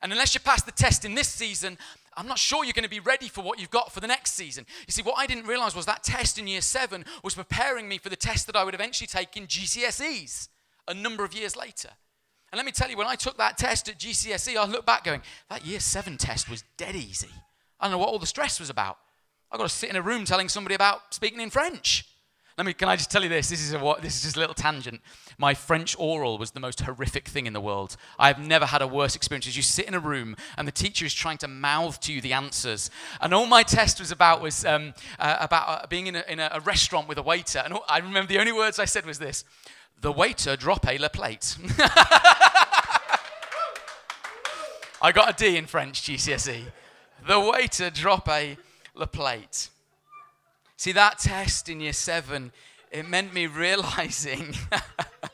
And 0.00 0.12
unless 0.12 0.34
you 0.34 0.40
pass 0.40 0.62
the 0.62 0.72
test 0.72 1.04
in 1.04 1.14
this 1.14 1.28
season, 1.28 1.78
I'm 2.16 2.26
not 2.26 2.38
sure 2.38 2.64
you're 2.64 2.72
going 2.72 2.84
to 2.84 2.90
be 2.90 3.00
ready 3.00 3.28
for 3.28 3.42
what 3.42 3.58
you've 3.58 3.70
got 3.70 3.92
for 3.92 4.00
the 4.00 4.06
next 4.06 4.34
season. 4.34 4.66
You 4.86 4.92
see, 4.92 5.02
what 5.02 5.18
I 5.18 5.26
didn't 5.26 5.46
realize 5.46 5.74
was 5.74 5.86
that 5.86 6.02
test 6.02 6.38
in 6.38 6.46
year 6.46 6.60
seven 6.60 7.04
was 7.22 7.34
preparing 7.34 7.88
me 7.88 7.98
for 7.98 8.08
the 8.08 8.16
test 8.16 8.46
that 8.46 8.56
I 8.56 8.64
would 8.64 8.74
eventually 8.74 9.06
take 9.06 9.36
in 9.36 9.46
GCSEs 9.46 10.48
a 10.86 10.94
number 10.94 11.24
of 11.24 11.34
years 11.34 11.56
later. 11.56 11.90
And 12.52 12.56
let 12.56 12.66
me 12.66 12.72
tell 12.72 12.88
you, 12.88 12.96
when 12.96 13.06
I 13.06 13.16
took 13.16 13.36
that 13.38 13.58
test 13.58 13.88
at 13.88 13.98
GCSE, 13.98 14.56
I 14.56 14.64
look 14.66 14.86
back 14.86 15.02
going, 15.04 15.22
that 15.50 15.66
year 15.66 15.80
seven 15.80 16.16
test 16.16 16.48
was 16.48 16.62
dead 16.76 16.94
easy. 16.94 17.30
I 17.80 17.86
don't 17.86 17.92
know 17.92 17.98
what 17.98 18.10
all 18.10 18.18
the 18.18 18.26
stress 18.26 18.60
was 18.60 18.70
about. 18.70 18.98
I 19.50 19.56
got 19.56 19.64
to 19.64 19.68
sit 19.68 19.90
in 19.90 19.96
a 19.96 20.02
room 20.02 20.24
telling 20.24 20.48
somebody 20.48 20.74
about 20.74 21.14
speaking 21.14 21.40
in 21.40 21.50
French. 21.50 22.06
Let 22.56 22.66
me, 22.66 22.72
can 22.72 22.88
I 22.88 22.94
just 22.94 23.10
tell 23.10 23.24
you 23.24 23.28
this? 23.28 23.48
This 23.48 23.60
is 23.60 23.74
a? 23.74 23.96
This 24.00 24.14
is 24.16 24.22
just 24.22 24.36
a 24.36 24.38
little 24.38 24.54
tangent. 24.54 25.00
My 25.38 25.54
French 25.54 25.96
oral 25.98 26.38
was 26.38 26.52
the 26.52 26.60
most 26.60 26.82
horrific 26.82 27.26
thing 27.26 27.46
in 27.46 27.52
the 27.52 27.60
world. 27.60 27.96
I've 28.16 28.38
never 28.38 28.66
had 28.66 28.80
a 28.80 28.86
worse 28.86 29.16
experience. 29.16 29.48
As 29.48 29.56
you 29.56 29.62
sit 29.62 29.86
in 29.86 29.94
a 29.94 29.98
room 29.98 30.36
and 30.56 30.68
the 30.68 30.72
teacher 30.72 31.04
is 31.04 31.12
trying 31.12 31.38
to 31.38 31.48
mouth 31.48 31.98
to 32.00 32.12
you 32.12 32.20
the 32.20 32.32
answers, 32.32 32.90
and 33.20 33.34
all 33.34 33.46
my 33.46 33.64
test 33.64 33.98
was 33.98 34.12
about 34.12 34.40
was 34.40 34.64
um, 34.64 34.94
uh, 35.18 35.38
about 35.40 35.68
uh, 35.68 35.86
being 35.88 36.06
in, 36.06 36.14
a, 36.14 36.24
in 36.28 36.38
a, 36.38 36.60
restaurant 36.64 37.08
with 37.08 37.18
a 37.18 37.22
waiter, 37.22 37.58
and 37.58 37.74
all, 37.74 37.84
I 37.88 37.98
remember 37.98 38.28
the 38.28 38.38
only 38.38 38.52
words 38.52 38.78
I 38.78 38.84
said 38.84 39.04
was 39.04 39.18
this: 39.18 39.44
"The 40.00 40.12
waiter 40.12 40.54
drop 40.54 40.86
a 40.86 40.96
la 40.96 41.08
plate." 41.08 41.56
I 45.02 45.10
got 45.12 45.28
a 45.28 45.32
D 45.32 45.56
in 45.56 45.66
French 45.66 46.02
GCSE. 46.02 46.62
The 47.26 47.40
waiter 47.40 47.90
drop 47.90 48.28
a 48.28 48.56
la 48.94 49.06
plate. 49.06 49.70
See, 50.76 50.92
that 50.92 51.18
test 51.18 51.68
in 51.68 51.80
year 51.80 51.92
seven, 51.92 52.52
it 52.90 53.08
meant 53.08 53.32
me 53.32 53.46
realizing, 53.46 54.54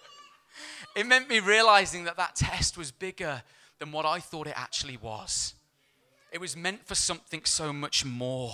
it 0.96 1.06
meant 1.06 1.28
me 1.28 1.40
realizing 1.40 2.04
that 2.04 2.16
that 2.16 2.36
test 2.36 2.76
was 2.76 2.90
bigger 2.90 3.42
than 3.78 3.92
what 3.92 4.06
I 4.06 4.20
thought 4.20 4.46
it 4.46 4.54
actually 4.56 4.96
was. 4.96 5.54
It 6.32 6.40
was 6.40 6.56
meant 6.56 6.86
for 6.86 6.94
something 6.94 7.42
so 7.44 7.72
much 7.72 8.04
more. 8.04 8.52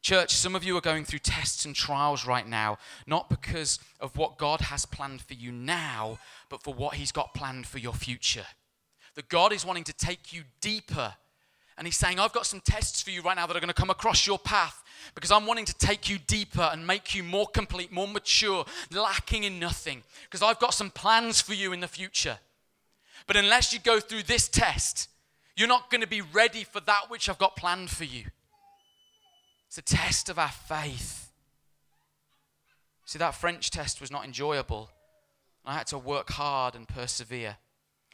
Church, 0.00 0.32
some 0.34 0.54
of 0.54 0.64
you 0.64 0.76
are 0.76 0.80
going 0.80 1.04
through 1.04 1.18
tests 1.18 1.64
and 1.64 1.74
trials 1.74 2.24
right 2.24 2.46
now, 2.46 2.78
not 3.06 3.28
because 3.28 3.78
of 4.00 4.16
what 4.16 4.38
God 4.38 4.60
has 4.62 4.86
planned 4.86 5.20
for 5.20 5.34
you 5.34 5.50
now, 5.50 6.18
but 6.48 6.62
for 6.62 6.72
what 6.72 6.94
He's 6.94 7.12
got 7.12 7.34
planned 7.34 7.66
for 7.66 7.78
your 7.78 7.92
future. 7.92 8.46
That 9.16 9.28
God 9.28 9.52
is 9.52 9.66
wanting 9.66 9.84
to 9.84 9.92
take 9.92 10.32
you 10.32 10.44
deeper. 10.60 11.14
And 11.78 11.86
He's 11.86 11.96
saying, 11.96 12.18
I've 12.18 12.32
got 12.32 12.44
some 12.44 12.60
tests 12.60 13.00
for 13.00 13.10
you 13.10 13.22
right 13.22 13.36
now 13.36 13.46
that 13.46 13.56
are 13.56 13.60
going 13.60 13.68
to 13.68 13.74
come 13.74 13.88
across 13.88 14.26
your 14.26 14.38
path 14.38 14.82
because 15.14 15.30
I'm 15.30 15.46
wanting 15.46 15.64
to 15.66 15.74
take 15.74 16.10
you 16.10 16.18
deeper 16.18 16.68
and 16.72 16.86
make 16.86 17.14
you 17.14 17.22
more 17.22 17.46
complete, 17.46 17.92
more 17.92 18.08
mature, 18.08 18.64
lacking 18.92 19.44
in 19.44 19.58
nothing. 19.60 20.02
Because 20.24 20.42
I've 20.42 20.58
got 20.58 20.74
some 20.74 20.90
plans 20.90 21.40
for 21.40 21.54
you 21.54 21.72
in 21.72 21.80
the 21.80 21.88
future. 21.88 22.38
But 23.26 23.36
unless 23.36 23.72
you 23.72 23.78
go 23.78 24.00
through 24.00 24.24
this 24.24 24.48
test, 24.48 25.08
you're 25.56 25.68
not 25.68 25.90
going 25.90 26.00
to 26.00 26.08
be 26.08 26.20
ready 26.20 26.64
for 26.64 26.80
that 26.80 27.04
which 27.08 27.28
I've 27.28 27.38
got 27.38 27.56
planned 27.56 27.90
for 27.90 28.04
you. 28.04 28.24
It's 29.68 29.78
a 29.78 29.82
test 29.82 30.28
of 30.28 30.38
our 30.38 30.50
faith. 30.50 31.30
See, 33.04 33.18
that 33.18 33.34
French 33.34 33.70
test 33.70 34.00
was 34.00 34.10
not 34.10 34.24
enjoyable. 34.24 34.90
I 35.64 35.74
had 35.74 35.86
to 35.88 35.98
work 35.98 36.30
hard 36.30 36.74
and 36.74 36.88
persevere. 36.88 37.56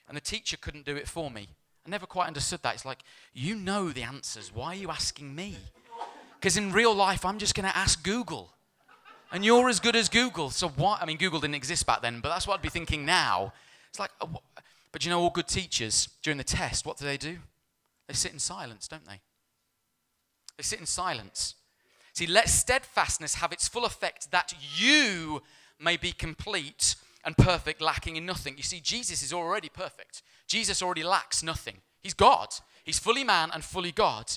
And 0.06 0.16
the 0.16 0.20
teacher 0.20 0.56
couldn't 0.56 0.84
do 0.84 0.96
it 0.96 1.08
for 1.08 1.30
me. 1.30 1.48
I 1.86 1.90
never 1.90 2.06
quite 2.06 2.26
understood 2.26 2.62
that. 2.62 2.74
It's 2.74 2.84
like, 2.84 3.02
you 3.32 3.54
know 3.54 3.90
the 3.90 4.02
answers. 4.02 4.52
Why 4.54 4.68
are 4.68 4.74
you 4.74 4.90
asking 4.90 5.34
me? 5.34 5.56
Because 6.40 6.56
in 6.56 6.72
real 6.72 6.94
life, 6.94 7.24
I'm 7.24 7.38
just 7.38 7.54
going 7.54 7.68
to 7.68 7.76
ask 7.76 8.02
Google. 8.02 8.52
And 9.32 9.44
you're 9.44 9.68
as 9.68 9.80
good 9.80 9.96
as 9.96 10.08
Google. 10.08 10.50
So 10.50 10.68
what? 10.68 11.02
I 11.02 11.06
mean, 11.06 11.16
Google 11.16 11.40
didn't 11.40 11.56
exist 11.56 11.86
back 11.86 12.02
then, 12.02 12.20
but 12.20 12.28
that's 12.28 12.46
what 12.46 12.54
I'd 12.54 12.62
be 12.62 12.68
thinking 12.68 13.04
now. 13.04 13.52
It's 13.90 13.98
like, 13.98 14.10
uh, 14.20 14.26
but 14.92 15.04
you 15.04 15.10
know, 15.10 15.20
all 15.20 15.30
good 15.30 15.48
teachers 15.48 16.08
during 16.22 16.38
the 16.38 16.44
test, 16.44 16.86
what 16.86 16.96
do 16.96 17.04
they 17.04 17.16
do? 17.16 17.38
They 18.06 18.14
sit 18.14 18.32
in 18.32 18.38
silence, 18.38 18.86
don't 18.86 19.04
they? 19.06 19.20
They 20.56 20.62
sit 20.62 20.80
in 20.80 20.86
silence. 20.86 21.54
See, 22.12 22.26
let 22.26 22.48
steadfastness 22.48 23.36
have 23.36 23.52
its 23.52 23.66
full 23.66 23.84
effect 23.84 24.30
that 24.30 24.54
you 24.76 25.42
may 25.80 25.96
be 25.96 26.12
complete 26.12 26.94
and 27.24 27.36
perfect, 27.36 27.80
lacking 27.80 28.16
in 28.16 28.24
nothing. 28.24 28.56
You 28.56 28.62
see, 28.62 28.80
Jesus 28.80 29.22
is 29.22 29.32
already 29.32 29.68
perfect. 29.68 30.22
Jesus 30.46 30.82
already 30.82 31.02
lacks 31.02 31.42
nothing. 31.42 31.78
He's 32.02 32.14
God. 32.14 32.48
He's 32.84 32.98
fully 32.98 33.24
man 33.24 33.50
and 33.52 33.64
fully 33.64 33.92
God. 33.92 34.30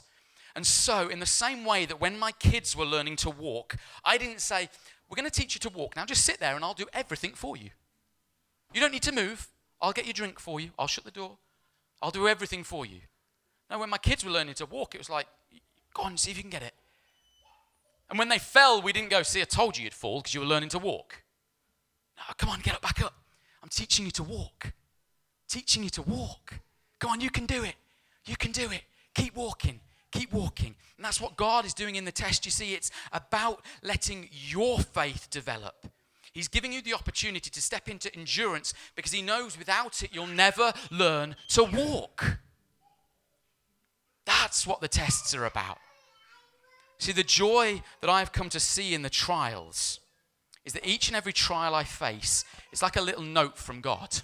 And 0.56 0.66
so, 0.66 1.08
in 1.08 1.20
the 1.20 1.26
same 1.26 1.66
way 1.66 1.86
that 1.86 2.02
when 2.02 2.18
my 2.18 2.32
kids 2.32 2.76
were 2.76 2.86
learning 2.86 3.18
to 3.18 3.30
walk, 3.30 3.76
I 4.04 4.18
didn't 4.18 4.42
say, 4.42 4.70
We're 5.08 5.16
going 5.16 5.30
to 5.30 5.40
teach 5.40 5.54
you 5.54 5.60
to 5.62 5.70
walk. 5.70 5.96
Now 5.96 6.06
just 6.06 6.24
sit 6.24 6.40
there 6.40 6.56
and 6.56 6.64
I'll 6.66 6.74
do 6.74 6.88
everything 6.94 7.34
for 7.34 7.56
you. 7.56 7.70
You 8.74 8.82
don't 8.82 8.92
need 8.92 9.04
to 9.04 9.12
move. 9.12 9.48
I'll 9.82 9.94
get 9.94 10.06
your 10.06 10.14
drink 10.14 10.40
for 10.40 10.60
you. 10.60 10.72
I'll 10.80 10.88
shut 10.88 11.04
the 11.04 11.12
door. 11.12 11.38
I'll 12.02 12.12
do 12.12 12.28
everything 12.28 12.64
for 12.64 12.86
you. 12.86 13.02
Now, 13.70 13.80
when 13.80 13.90
my 13.90 13.98
kids 13.98 14.24
were 14.24 14.32
learning 14.32 14.56
to 14.56 14.66
walk, 14.66 14.96
it 14.96 15.00
was 15.00 15.10
like, 15.10 15.28
Go 15.94 16.04
on, 16.04 16.18
see 16.18 16.32
if 16.32 16.38
you 16.38 16.44
can 16.44 16.50
get 16.50 16.64
it. 16.64 16.74
And 18.10 18.18
when 18.18 18.30
they 18.30 18.40
fell, 18.40 18.82
we 18.82 18.94
didn't 18.94 19.10
go, 19.10 19.24
See, 19.24 19.42
I 19.42 19.46
told 19.46 19.78
you 19.78 19.84
you'd 19.84 19.94
fall 19.94 20.22
because 20.22 20.34
you 20.34 20.40
were 20.40 20.48
learning 20.48 20.70
to 20.70 20.80
walk. 20.80 21.24
No, 22.18 22.34
come 22.38 22.50
on, 22.50 22.62
get 22.62 22.76
up, 22.76 22.82
back 22.82 23.04
up. 23.04 23.14
I'm 23.62 23.70
teaching 23.70 24.06
you 24.06 24.12
to 24.12 24.24
walk. 24.24 24.74
Teaching 25.48 25.84
you 25.84 25.90
to 25.92 26.02
walk. 26.02 26.60
Go 27.00 27.10
on, 27.10 27.22
you 27.22 27.30
can 27.30 27.46
do 27.46 27.64
it. 27.64 27.76
You 28.26 28.36
can 28.36 28.52
do 28.52 28.70
it. 28.72 28.82
Keep 29.16 29.36
walking. 29.36 29.80
Keep 30.12 30.34
walking. 30.34 30.76
And 30.98 31.06
that's 31.06 31.22
what 31.22 31.38
God 31.38 31.66
is 31.66 31.74
doing 31.74 31.96
in 31.96 32.06
the 32.06 32.12
test. 32.12 32.46
You 32.46 32.52
see, 32.52 32.74
it's 32.74 32.92
about 33.14 33.64
letting 33.84 34.30
your 34.32 34.80
faith 34.80 35.30
develop. 35.30 35.88
He's 36.34 36.48
giving 36.48 36.74
you 36.74 36.82
the 36.82 36.94
opportunity 36.94 37.50
to 37.50 37.62
step 37.62 37.88
into 37.88 38.14
endurance 38.16 38.74
because 38.96 39.12
He 39.12 39.22
knows 39.22 39.58
without 39.58 40.04
it 40.04 40.12
you'll 40.14 40.28
never 40.28 40.74
learn 40.92 41.36
to 41.50 41.64
walk. 41.64 42.40
That's 44.26 44.68
what 44.68 44.82
the 44.82 44.88
tests 44.88 45.34
are 45.34 45.46
about. 45.46 45.78
See, 47.00 47.12
the 47.12 47.24
joy 47.24 47.82
that 48.02 48.10
I've 48.10 48.32
come 48.32 48.50
to 48.50 48.60
see 48.60 48.94
in 48.94 49.04
the 49.04 49.10
trials 49.10 50.00
is 50.66 50.74
that 50.74 50.86
each 50.86 51.08
and 51.08 51.16
every 51.16 51.32
trial 51.32 51.74
I 51.74 51.84
face 51.84 52.44
is 52.72 52.82
like 52.82 52.98
a 52.98 53.02
little 53.02 53.24
note 53.24 53.58
from 53.58 53.82
God. 53.82 54.22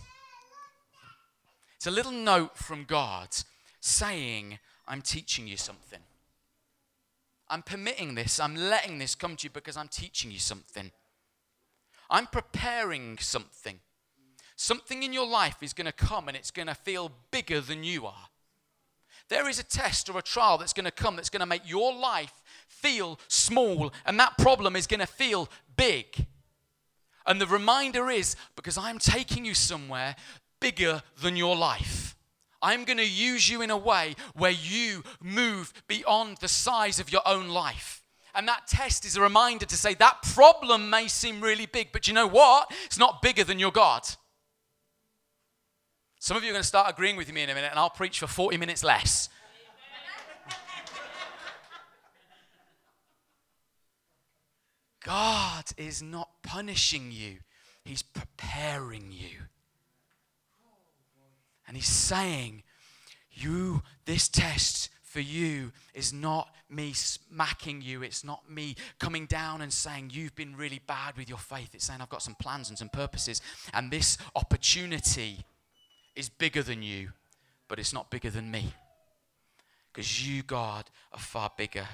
It's 1.83 1.87
a 1.89 1.91
little 1.91 2.13
note 2.13 2.55
from 2.55 2.85
God 2.85 3.27
saying, 3.81 4.57
I'm 4.87 5.01
teaching 5.01 5.47
you 5.47 5.57
something. 5.57 5.99
I'm 7.49 7.61
permitting 7.61 8.15
this, 8.15 8.39
I'm 8.39 8.55
letting 8.55 8.99
this 8.99 9.15
come 9.15 9.35
to 9.35 9.43
you 9.43 9.49
because 9.49 9.75
I'm 9.75 9.89
teaching 9.89 10.31
you 10.31 10.39
something. 10.39 10.93
I'm 12.09 12.27
preparing 12.27 13.17
something. 13.17 13.81
Something 14.55 15.03
in 15.03 15.11
your 15.11 15.27
life 15.27 15.57
is 15.61 15.73
going 15.73 15.87
to 15.87 15.91
come 15.91 16.29
and 16.29 16.37
it's 16.37 16.51
going 16.51 16.69
to 16.69 16.73
feel 16.73 17.11
bigger 17.31 17.59
than 17.59 17.83
you 17.83 18.05
are. 18.05 18.29
There 19.27 19.49
is 19.49 19.59
a 19.59 19.63
test 19.63 20.09
or 20.09 20.17
a 20.17 20.21
trial 20.21 20.57
that's 20.57 20.71
going 20.71 20.85
to 20.85 20.91
come 20.91 21.17
that's 21.17 21.29
going 21.29 21.41
to 21.41 21.45
make 21.45 21.69
your 21.69 21.93
life 21.93 22.41
feel 22.65 23.19
small, 23.27 23.91
and 24.05 24.17
that 24.21 24.37
problem 24.37 24.77
is 24.77 24.87
going 24.87 25.01
to 25.01 25.05
feel 25.05 25.49
big. 25.75 26.27
And 27.25 27.39
the 27.39 27.47
reminder 27.47 28.09
is 28.09 28.37
because 28.55 28.77
I'm 28.77 28.99
taking 28.99 29.45
you 29.45 29.53
somewhere 29.53 30.15
bigger 30.63 31.03
than 31.21 31.35
your 31.35 31.57
life. 31.57 32.15
I'm 32.61 32.85
going 32.85 32.97
to 32.97 33.05
use 33.05 33.49
you 33.49 33.61
in 33.61 33.69
a 33.69 33.75
way 33.75 34.15
where 34.33 34.49
you 34.49 35.03
move 35.21 35.73
beyond 35.89 36.37
the 36.37 36.47
size 36.47 37.01
of 37.01 37.11
your 37.11 37.21
own 37.25 37.49
life. 37.49 38.01
And 38.33 38.47
that 38.47 38.65
test 38.67 39.03
is 39.03 39.17
a 39.17 39.21
reminder 39.21 39.65
to 39.65 39.75
say 39.75 39.93
that 39.95 40.23
problem 40.33 40.89
may 40.89 41.09
seem 41.09 41.41
really 41.41 41.65
big, 41.65 41.89
but 41.91 42.07
you 42.07 42.13
know 42.13 42.27
what? 42.27 42.71
It's 42.85 42.97
not 42.97 43.21
bigger 43.21 43.43
than 43.43 43.59
your 43.59 43.73
God. 43.73 44.03
Some 46.19 46.37
of 46.37 46.43
you 46.43 46.51
are 46.51 46.53
going 46.53 46.61
to 46.61 46.67
start 46.67 46.89
agreeing 46.89 47.17
with 47.17 47.29
me 47.33 47.43
in 47.43 47.49
a 47.49 47.53
minute, 47.53 47.71
and 47.71 47.77
I'll 47.77 47.89
preach 47.89 48.19
for 48.19 48.27
40 48.27 48.55
minutes 48.55 48.85
less. 48.85 49.27
God 55.03 55.65
is 55.75 56.01
not 56.01 56.29
punishing 56.41 57.11
you, 57.11 57.39
He's 57.83 58.01
preparing 58.01 59.11
you. 59.11 59.47
And 61.67 61.77
he's 61.77 61.87
saying, 61.87 62.63
You, 63.31 63.83
this 64.05 64.27
test 64.27 64.89
for 65.03 65.19
you 65.19 65.71
is 65.93 66.11
not 66.11 66.49
me 66.69 66.93
smacking 66.93 67.81
you. 67.81 68.01
It's 68.01 68.23
not 68.23 68.49
me 68.49 68.75
coming 68.99 69.25
down 69.27 69.61
and 69.61 69.71
saying, 69.71 70.11
You've 70.13 70.35
been 70.35 70.55
really 70.55 70.81
bad 70.85 71.17
with 71.17 71.29
your 71.29 71.37
faith. 71.37 71.73
It's 71.73 71.85
saying, 71.85 72.01
I've 72.01 72.09
got 72.09 72.23
some 72.23 72.35
plans 72.35 72.69
and 72.69 72.77
some 72.77 72.89
purposes. 72.89 73.41
And 73.73 73.91
this 73.91 74.17
opportunity 74.35 75.45
is 76.15 76.29
bigger 76.29 76.63
than 76.63 76.81
you, 76.81 77.11
but 77.67 77.79
it's 77.79 77.93
not 77.93 78.09
bigger 78.09 78.29
than 78.29 78.51
me. 78.51 78.73
Because 79.91 80.27
you, 80.27 80.41
God, 80.43 80.85
are 81.11 81.19
far 81.19 81.51
bigger. 81.55 81.87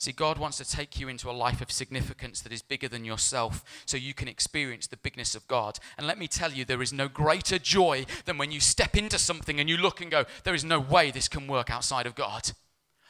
See, 0.00 0.12
God 0.12 0.38
wants 0.38 0.56
to 0.56 0.64
take 0.64 0.98
you 0.98 1.08
into 1.08 1.28
a 1.28 1.32
life 1.32 1.60
of 1.60 1.70
significance 1.70 2.40
that 2.40 2.54
is 2.54 2.62
bigger 2.62 2.88
than 2.88 3.04
yourself 3.04 3.62
so 3.84 3.98
you 3.98 4.14
can 4.14 4.28
experience 4.28 4.86
the 4.86 4.96
bigness 4.96 5.34
of 5.34 5.46
God. 5.46 5.78
And 5.98 6.06
let 6.06 6.18
me 6.18 6.26
tell 6.26 6.50
you, 6.50 6.64
there 6.64 6.80
is 6.80 6.90
no 6.90 7.06
greater 7.06 7.58
joy 7.58 8.06
than 8.24 8.38
when 8.38 8.50
you 8.50 8.60
step 8.60 8.96
into 8.96 9.18
something 9.18 9.60
and 9.60 9.68
you 9.68 9.76
look 9.76 10.00
and 10.00 10.10
go, 10.10 10.24
there 10.44 10.54
is 10.54 10.64
no 10.64 10.80
way 10.80 11.10
this 11.10 11.28
can 11.28 11.46
work 11.46 11.68
outside 11.70 12.06
of 12.06 12.14
God. 12.14 12.52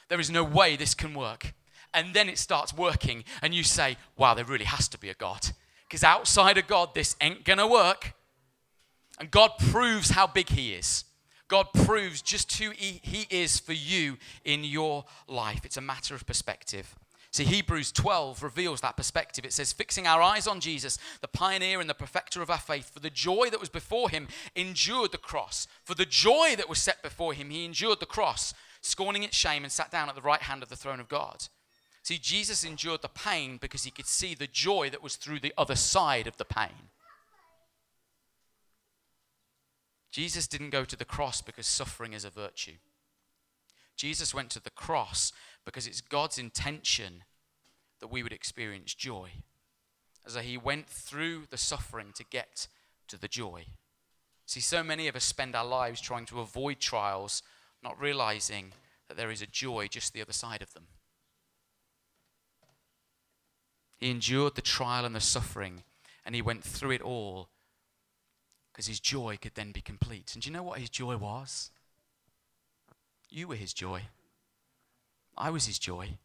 There 0.09 0.19
is 0.19 0.33
no 0.33 0.43
way 0.43 0.75
this 0.75 0.95
can 0.95 1.15
work. 1.15 1.55
And 1.95 2.13
then 2.13 2.29
it 2.29 2.39
starts 2.39 2.75
working 2.75 3.23
and 3.41 3.55
you 3.55 3.63
say, 3.63 3.97
wow, 4.17 4.35
there 4.35 4.45
really 4.45 4.65
has 4.65 4.89
to 4.89 4.99
be 4.99 5.11
a 5.11 5.15
God. 5.15 5.51
Because 5.87 6.03
outside 6.03 6.59
of 6.59 6.67
God, 6.67 6.97
this 6.97 7.15
ain't 7.21 7.45
going 7.45 7.61
to 7.61 7.69
work. 7.69 8.15
And 9.21 9.31
God 9.31 9.53
proves 9.71 10.11
how 10.11 10.27
big 10.27 10.49
He 10.49 10.75
is. 10.75 11.05
God 11.51 11.67
proves 11.75 12.23
just 12.23 12.57
who 12.59 12.71
he, 12.71 13.01
he 13.03 13.27
is 13.29 13.59
for 13.59 13.73
you 13.73 14.17
in 14.45 14.63
your 14.63 15.05
life. 15.27 15.65
It's 15.65 15.77
a 15.77 15.83
matter 15.83 16.15
of 16.15 16.25
perspective. 16.25 16.95
See, 17.33 17.45
Hebrews 17.45 17.91
12 17.91 18.43
reveals 18.43 18.81
that 18.81 18.97
perspective. 18.97 19.45
It 19.45 19.53
says, 19.53 19.73
fixing 19.73 20.07
our 20.07 20.23
eyes 20.23 20.47
on 20.47 20.61
Jesus, 20.61 20.97
the 21.21 21.29
pioneer 21.29 21.81
and 21.81 21.91
the 21.91 21.95
perfecter 21.95 22.41
of 22.41 22.51
our 22.51 22.59
faith, 22.59 22.93
for 22.95 23.01
the 23.01 23.11
joy 23.11 23.51
that 23.51 23.61
was 23.61 23.69
before 23.69 24.11
him, 24.11 24.29
endured 24.55 25.11
the 25.11 25.19
cross. 25.19 25.67
For 25.85 25.97
the 25.97 26.07
joy 26.07 26.55
that 26.57 26.69
was 26.69 26.79
set 26.79 27.03
before 27.03 27.35
him, 27.35 27.51
he 27.51 27.65
endured 27.65 27.99
the 27.99 28.07
cross, 28.07 28.55
scorning 28.81 29.25
its 29.25 29.37
shame, 29.37 29.65
and 29.65 29.73
sat 29.73 29.91
down 29.91 30.09
at 30.09 30.15
the 30.15 30.23
right 30.23 30.43
hand 30.43 30.63
of 30.63 30.69
the 30.69 30.77
throne 30.77 31.01
of 31.01 31.09
God. 31.09 31.49
See, 32.05 32.19
Jesus 32.19 32.65
endured 32.65 33.03
the 33.03 33.09
pain 33.09 33.59
because 33.61 33.83
he 33.83 33.91
could 33.91 34.07
see 34.07 34.35
the 34.35 34.47
joy 34.47 34.89
that 34.91 35.03
was 35.03 35.17
through 35.17 35.41
the 35.41 35.55
other 35.59 35.77
side 35.77 36.29
of 36.29 36.37
the 36.37 36.45
pain. 36.45 36.91
Jesus 40.11 40.47
didn't 40.47 40.71
go 40.71 40.85
to 40.85 40.97
the 40.97 41.05
cross 41.05 41.41
because 41.41 41.67
suffering 41.67 42.13
is 42.13 42.25
a 42.25 42.31
virtue. 42.31 42.77
Jesus 43.97 44.35
went 44.35 44.51
to 44.51 44.63
the 44.63 44.71
cross 44.71 45.33
because 45.65 45.87
it's 45.87 46.01
God's 46.01 46.39
intention 46.39 47.25
that 48.01 48.09
we 48.09 48.23
would 48.23 48.33
experience 48.33 48.95
joy. 48.95 49.31
As 50.27 50.35
he 50.35 50.57
went 50.57 50.89
through 50.89 51.45
the 51.51 51.57
suffering 51.57 52.13
to 52.15 52.25
get 52.25 52.67
to 53.09 53.19
the 53.19 53.29
joy. 53.29 53.67
See, 54.47 54.61
so 54.61 54.83
many 54.83 55.07
of 55.07 55.17
us 55.17 55.25
spend 55.25 55.55
our 55.55 55.65
lives 55.65 56.01
trying 56.01 56.27
to 56.27 56.41
avoid 56.41 56.81
trials, 56.81 57.43
not 57.83 58.01
realizing 58.01 58.73
that 59.09 59.17
there 59.17 59.31
is 59.31 59.43
a 59.43 59.47
joy 59.47 59.87
just 59.89 60.13
the 60.13 60.23
other 60.23 60.33
side 60.33 60.63
of 60.63 60.73
them. 60.75 60.87
He 63.99 64.11
endured 64.11 64.55
the 64.55 64.63
trial 64.63 65.05
and 65.05 65.15
the 65.15 65.21
suffering, 65.21 65.83
and 66.25 66.35
he 66.35 66.43
went 66.43 66.65
through 66.65 66.93
it 66.93 67.03
all 67.03 67.49
because 68.81 68.89
his 68.89 69.01
joy 69.01 69.37
could 69.39 69.57
then 69.57 69.73
be 69.73 69.83
complete. 69.83 70.31
And 70.33 70.43
do 70.43 70.49
you 70.49 70.57
know 70.57 70.63
what 70.63 70.79
his 70.79 70.89
joy 70.89 71.15
was? 71.19 71.71
You 73.29 73.47
were 73.47 73.55
his 73.55 73.75
joy. 73.75 74.05
I 75.37 75.51
was 75.51 75.67
his 75.67 75.79
joy. 75.79 76.17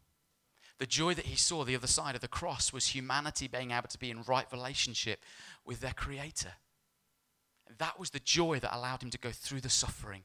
The 0.78 0.86
joy 0.86 1.12
that 1.12 1.26
he 1.26 1.36
saw 1.36 1.64
the 1.64 1.76
other 1.76 1.86
side 1.86 2.14
of 2.14 2.22
the 2.22 2.28
cross 2.28 2.72
was 2.72 2.86
humanity 2.86 3.46
being 3.46 3.72
able 3.72 3.88
to 3.88 3.98
be 3.98 4.10
in 4.10 4.22
right 4.22 4.50
relationship 4.50 5.20
with 5.66 5.80
their 5.80 5.92
creator. 5.92 6.54
That 7.76 8.00
was 8.00 8.08
the 8.08 8.20
joy 8.20 8.58
that 8.60 8.74
allowed 8.74 9.02
him 9.02 9.10
to 9.10 9.18
go 9.18 9.32
through 9.32 9.60
the 9.60 9.68
suffering, 9.68 10.22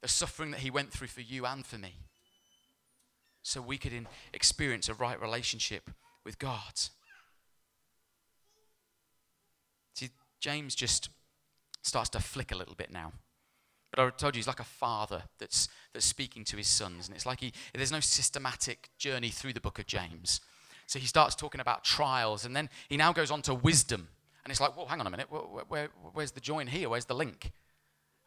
the 0.00 0.08
suffering 0.08 0.52
that 0.52 0.60
he 0.60 0.70
went 0.70 0.90
through 0.90 1.08
for 1.08 1.20
you 1.20 1.44
and 1.44 1.66
for 1.66 1.76
me, 1.76 1.96
so 3.42 3.60
we 3.60 3.76
could 3.76 3.92
in, 3.92 4.08
experience 4.32 4.88
a 4.88 4.94
right 4.94 5.20
relationship 5.20 5.90
with 6.24 6.38
God. 6.38 6.80
See, 9.92 10.08
James 10.40 10.74
just 10.74 11.10
starts 11.82 12.08
to 12.10 12.20
flick 12.20 12.52
a 12.52 12.56
little 12.56 12.74
bit 12.74 12.92
now. 12.92 13.12
But 13.90 14.00
I 14.00 14.10
told 14.10 14.34
you, 14.34 14.38
he's 14.38 14.46
like 14.46 14.60
a 14.60 14.64
father 14.64 15.24
that's, 15.38 15.68
that's 15.92 16.06
speaking 16.06 16.44
to 16.44 16.56
his 16.56 16.66
sons. 16.66 17.08
And 17.08 17.14
it's 17.14 17.26
like 17.26 17.40
he, 17.40 17.52
there's 17.74 17.92
no 17.92 18.00
systematic 18.00 18.88
journey 18.98 19.28
through 19.28 19.52
the 19.52 19.60
book 19.60 19.78
of 19.78 19.86
James. 19.86 20.40
So 20.86 20.98
he 20.98 21.06
starts 21.06 21.34
talking 21.34 21.60
about 21.60 21.84
trials, 21.84 22.44
and 22.44 22.56
then 22.56 22.70
he 22.88 22.96
now 22.96 23.12
goes 23.12 23.30
on 23.30 23.42
to 23.42 23.54
wisdom. 23.54 24.08
And 24.44 24.50
it's 24.50 24.60
like, 24.60 24.76
well, 24.76 24.86
hang 24.86 25.00
on 25.00 25.06
a 25.06 25.10
minute. 25.10 25.30
Where, 25.30 25.64
where, 25.68 25.88
where's 26.14 26.32
the 26.32 26.40
join 26.40 26.66
here? 26.66 26.88
Where's 26.88 27.04
the 27.04 27.14
link? 27.14 27.52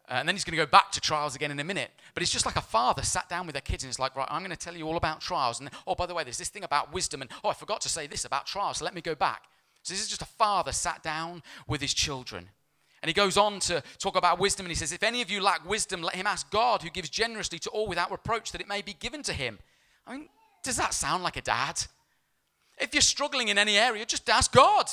Uh, 0.08 0.14
and 0.14 0.30
then 0.30 0.36
he's 0.36 0.44
going 0.44 0.58
to 0.58 0.64
go 0.64 0.70
back 0.70 0.92
to 0.92 1.02
trials 1.02 1.36
again 1.36 1.52
in 1.52 1.60
a 1.60 1.64
minute. 1.64 1.90
But 2.14 2.22
it's 2.22 2.32
just 2.32 2.46
like 2.46 2.56
a 2.56 2.62
father 2.62 3.02
sat 3.02 3.28
down 3.28 3.48
with 3.48 3.54
their 3.54 3.62
kids 3.62 3.84
and 3.84 3.90
it's 3.90 4.00
like, 4.00 4.16
right, 4.16 4.28
I'm 4.30 4.42
going 4.42 4.52
to 4.52 4.58
tell 4.58 4.76
you 4.76 4.88
all 4.88 4.98
about 4.98 5.20
trials. 5.20 5.60
And 5.60 5.70
oh, 5.88 5.96
by 5.96 6.06
the 6.06 6.14
way, 6.14 6.24
there's 6.24 6.38
this 6.38 6.50
thing 6.50 6.64
about 6.64 6.94
wisdom. 6.94 7.22
And 7.22 7.32
oh, 7.44 7.50
I 7.50 7.54
forgot 7.54 7.82
to 7.82 7.90
say 7.90 8.06
this 8.06 8.24
about 8.24 8.46
trials. 8.46 8.78
So 8.78 8.86
let 8.86 8.94
me 8.94 9.02
go 9.02 9.16
back. 9.16 9.44
So 9.82 9.94
this 9.94 10.02
is 10.02 10.08
just 10.08 10.22
a 10.22 10.26
father 10.26 10.72
sat 10.72 11.02
down 11.02 11.42
with 11.68 11.82
his 11.82 11.94
children. 11.94 12.50
And 13.02 13.10
he 13.10 13.14
goes 13.14 13.38
on 13.38 13.60
to 13.62 13.84
talk 14.00 14.16
about 14.16 14.40
wisdom 14.40 14.66
and 14.66 14.72
he 14.72 14.76
says, 14.76 14.92
If 14.92 15.04
any 15.04 15.22
of 15.22 15.30
you 15.30 15.42
lack 15.42 15.68
wisdom, 15.68 16.02
let 16.02 16.16
him 16.16 16.28
ask 16.28 16.50
God, 16.50 16.82
who 16.82 16.90
gives 16.90 17.10
generously 17.10 17.60
to 17.60 17.70
all 17.70 17.88
without 17.88 18.12
reproach, 18.12 18.52
that 18.52 18.62
it 18.62 18.68
may 18.68 18.82
be 18.82 18.94
given 18.94 19.22
to 19.24 19.34
him. 19.34 19.60
I 20.08 20.18
mean, 20.18 20.30
does 20.64 20.78
that 20.78 20.94
sound 20.94 21.24
like 21.24 21.38
a 21.38 21.42
dad? 21.42 21.84
If 22.78 22.94
you're 22.94 23.02
struggling 23.02 23.50
in 23.50 23.58
any 23.58 23.78
area, 23.78 24.06
just 24.06 24.30
ask 24.30 24.52
God. 24.52 24.88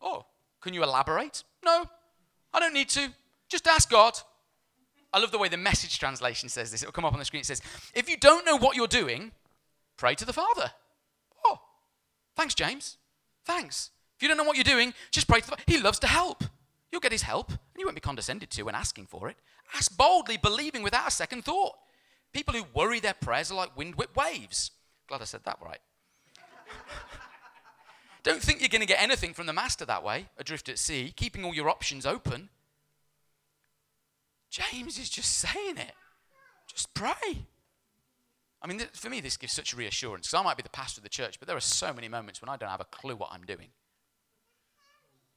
Oh, 0.00 0.26
can 0.60 0.74
you 0.74 0.82
elaborate? 0.82 1.44
No, 1.64 1.84
I 2.52 2.60
don't 2.60 2.74
need 2.74 2.88
to. 2.90 3.08
Just 3.48 3.66
ask 3.66 3.90
God. 3.90 4.18
I 5.12 5.18
love 5.18 5.30
the 5.30 5.38
way 5.38 5.48
the 5.48 5.56
message 5.56 5.98
translation 5.98 6.48
says 6.48 6.70
this. 6.70 6.82
It'll 6.82 6.92
come 6.92 7.04
up 7.04 7.14
on 7.14 7.18
the 7.18 7.24
screen. 7.24 7.40
It 7.40 7.46
says, 7.46 7.62
If 7.94 8.08
you 8.08 8.16
don't 8.16 8.44
know 8.44 8.56
what 8.56 8.76
you're 8.76 8.86
doing, 8.86 9.32
pray 9.96 10.14
to 10.14 10.24
the 10.24 10.32
Father. 10.32 10.70
Oh, 11.46 11.58
thanks, 12.36 12.54
James. 12.54 12.98
Thanks. 13.44 13.90
If 14.16 14.22
you 14.22 14.28
don't 14.28 14.36
know 14.36 14.44
what 14.44 14.56
you're 14.56 14.64
doing, 14.64 14.92
just 15.10 15.26
pray 15.26 15.40
to 15.40 15.46
the 15.46 15.50
Father. 15.52 15.62
He 15.66 15.80
loves 15.80 15.98
to 16.00 16.06
help. 16.06 16.44
You'll 16.90 17.00
get 17.00 17.12
his 17.12 17.22
help, 17.22 17.50
and 17.50 17.58
you 17.76 17.84
won't 17.84 17.96
be 17.96 18.00
condescended 18.00 18.50
to 18.50 18.62
when 18.62 18.74
asking 18.74 19.06
for 19.06 19.28
it. 19.28 19.36
Ask 19.74 19.96
boldly, 19.96 20.36
believing 20.36 20.82
without 20.82 21.08
a 21.08 21.10
second 21.10 21.44
thought. 21.44 21.74
People 22.32 22.54
who 22.54 22.64
worry 22.74 23.00
their 23.00 23.14
prayers 23.14 23.50
are 23.50 23.54
like 23.54 23.76
wind 23.76 23.96
whipped 23.96 24.16
waves. 24.16 24.70
Glad 25.06 25.20
I 25.22 25.24
said 25.24 25.44
that 25.44 25.58
right. 25.62 25.80
Don't 28.22 28.42
think 28.42 28.60
you're 28.60 28.68
going 28.68 28.80
to 28.80 28.86
get 28.86 29.02
anything 29.02 29.34
from 29.34 29.46
the 29.46 29.52
master 29.52 29.84
that 29.84 30.02
way, 30.02 30.26
adrift 30.38 30.68
at 30.68 30.78
sea, 30.78 31.12
keeping 31.14 31.44
all 31.44 31.54
your 31.54 31.68
options 31.68 32.04
open. 32.04 32.48
James 34.50 34.98
is 34.98 35.10
just 35.10 35.36
saying 35.36 35.76
it. 35.76 35.92
Just 36.66 36.92
pray. 36.94 37.46
I 38.60 38.66
mean, 38.66 38.80
for 38.92 39.08
me, 39.08 39.20
this 39.20 39.36
gives 39.36 39.52
such 39.52 39.74
reassurance 39.74 40.26
because 40.26 40.40
I 40.40 40.42
might 40.42 40.56
be 40.56 40.62
the 40.62 40.68
pastor 40.70 40.98
of 40.98 41.04
the 41.04 41.08
church, 41.08 41.38
but 41.38 41.46
there 41.46 41.56
are 41.56 41.60
so 41.60 41.92
many 41.92 42.08
moments 42.08 42.42
when 42.42 42.48
I 42.48 42.56
don't 42.56 42.70
have 42.70 42.80
a 42.80 42.84
clue 42.84 43.14
what 43.14 43.30
I'm 43.32 43.44
doing. 43.44 43.68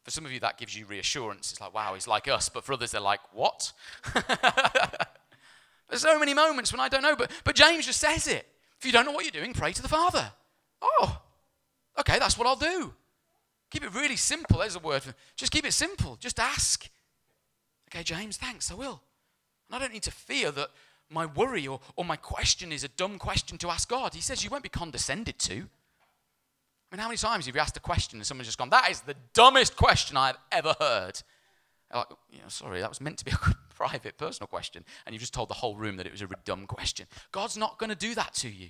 For 0.03 0.11
some 0.11 0.25
of 0.25 0.31
you, 0.31 0.39
that 0.39 0.57
gives 0.57 0.75
you 0.75 0.85
reassurance. 0.85 1.51
It's 1.51 1.61
like, 1.61 1.73
wow, 1.73 1.93
he's 1.93 2.07
like 2.07 2.27
us. 2.27 2.49
But 2.49 2.63
for 2.63 2.73
others, 2.73 2.91
they're 2.91 3.01
like, 3.01 3.19
what? 3.33 3.71
There's 5.89 6.01
so 6.01 6.17
many 6.17 6.33
moments 6.33 6.71
when 6.71 6.79
I 6.79 6.89
don't 6.89 7.03
know. 7.03 7.15
But, 7.15 7.31
but 7.43 7.55
James 7.55 7.85
just 7.85 7.99
says 7.99 8.27
it. 8.27 8.47
If 8.79 8.85
you 8.85 8.91
don't 8.91 9.05
know 9.05 9.11
what 9.11 9.25
you're 9.25 9.41
doing, 9.43 9.53
pray 9.53 9.73
to 9.73 9.81
the 9.81 9.87
Father. 9.87 10.31
Oh, 10.81 11.21
okay, 11.99 12.17
that's 12.17 12.37
what 12.37 12.47
I'll 12.47 12.55
do. 12.55 12.93
Keep 13.69 13.83
it 13.83 13.93
really 13.93 14.15
simple. 14.15 14.59
There's 14.59 14.75
a 14.75 14.79
word. 14.79 15.03
For, 15.03 15.13
just 15.35 15.51
keep 15.51 15.65
it 15.65 15.73
simple. 15.73 16.17
Just 16.19 16.39
ask. 16.39 16.89
Okay, 17.89 18.03
James, 18.03 18.37
thanks, 18.37 18.71
I 18.71 18.73
will. 18.73 19.01
And 19.67 19.75
I 19.75 19.79
don't 19.79 19.93
need 19.93 20.03
to 20.03 20.11
fear 20.11 20.51
that 20.51 20.69
my 21.09 21.25
worry 21.25 21.67
or, 21.67 21.79
or 21.95 22.05
my 22.05 22.15
question 22.15 22.71
is 22.71 22.83
a 22.83 22.87
dumb 22.87 23.19
question 23.19 23.57
to 23.59 23.69
ask 23.69 23.87
God. 23.87 24.13
He 24.13 24.21
says 24.21 24.43
you 24.43 24.49
won't 24.49 24.63
be 24.63 24.69
condescended 24.69 25.37
to. 25.39 25.67
I 26.91 26.95
mean, 26.95 27.01
how 27.01 27.07
many 27.07 27.17
times 27.17 27.45
have 27.45 27.55
you 27.55 27.61
asked 27.61 27.77
a 27.77 27.81
question 27.81 28.19
and 28.19 28.25
someone's 28.25 28.47
just 28.47 28.57
gone, 28.57 28.69
that 28.71 28.89
is 28.91 29.01
the 29.01 29.15
dumbest 29.33 29.77
question 29.77 30.17
I've 30.17 30.37
ever 30.51 30.75
heard? 30.79 31.21
Like, 31.93 32.07
you 32.31 32.39
know, 32.39 32.49
sorry, 32.49 32.81
that 32.81 32.89
was 32.89 32.99
meant 32.99 33.17
to 33.19 33.25
be 33.25 33.31
a 33.31 33.37
private, 33.73 34.17
personal 34.17 34.47
question. 34.47 34.83
And 35.05 35.13
you've 35.13 35.21
just 35.21 35.33
told 35.33 35.49
the 35.49 35.55
whole 35.55 35.75
room 35.75 35.97
that 35.97 36.05
it 36.05 36.11
was 36.11 36.21
a 36.21 36.27
dumb 36.43 36.65
question. 36.67 37.07
God's 37.31 37.55
not 37.55 37.77
going 37.77 37.89
to 37.89 37.95
do 37.95 38.13
that 38.15 38.33
to 38.35 38.49
you. 38.49 38.69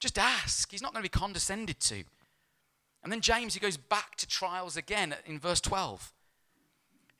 Just 0.00 0.18
ask. 0.18 0.70
He's 0.70 0.82
not 0.82 0.92
going 0.92 1.04
to 1.04 1.08
be 1.08 1.18
condescended 1.18 1.78
to. 1.80 2.02
And 3.04 3.12
then 3.12 3.20
James, 3.20 3.54
he 3.54 3.60
goes 3.60 3.76
back 3.76 4.16
to 4.16 4.26
trials 4.26 4.76
again 4.76 5.14
in 5.24 5.38
verse 5.38 5.60
12. 5.60 6.12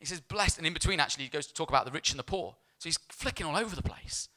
He 0.01 0.07
says, 0.07 0.21
blessed. 0.21 0.59
And 0.59 0.67
in 0.67 0.73
between, 0.73 0.99
actually, 0.99 1.25
he 1.25 1.31
goes 1.31 1.47
to 1.47 1.55
talk 1.55 1.69
about 1.69 1.85
the 1.85 1.93
rich 1.93 2.11
and 2.11 2.19
the 2.19 2.25
poor. 2.25 2.57
So 2.79 2.89
he's 2.89 2.99
flicking 3.11 3.47
all 3.47 3.57
over 3.57 3.77
the 3.77 3.83
place. 3.83 4.29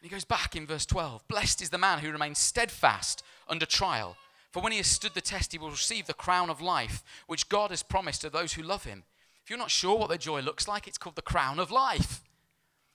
And 0.00 0.08
he 0.08 0.14
goes 0.14 0.24
back 0.24 0.56
in 0.56 0.66
verse 0.66 0.86
12 0.86 1.26
Blessed 1.28 1.60
is 1.60 1.70
the 1.70 1.78
man 1.78 1.98
who 1.98 2.10
remains 2.10 2.38
steadfast 2.38 3.22
under 3.48 3.66
trial. 3.66 4.16
For 4.50 4.62
when 4.62 4.72
he 4.72 4.78
has 4.78 4.86
stood 4.86 5.14
the 5.14 5.20
test, 5.20 5.52
he 5.52 5.58
will 5.58 5.70
receive 5.70 6.06
the 6.06 6.14
crown 6.14 6.50
of 6.50 6.60
life, 6.60 7.02
which 7.26 7.48
God 7.48 7.70
has 7.70 7.82
promised 7.82 8.22
to 8.22 8.30
those 8.30 8.54
who 8.54 8.62
love 8.62 8.84
him. 8.84 9.04
If 9.42 9.50
you're 9.50 9.58
not 9.58 9.70
sure 9.70 9.98
what 9.98 10.08
their 10.08 10.18
joy 10.18 10.40
looks 10.40 10.66
like, 10.68 10.86
it's 10.86 10.98
called 10.98 11.16
the 11.16 11.22
crown 11.22 11.58
of 11.58 11.70
life. 11.70 12.22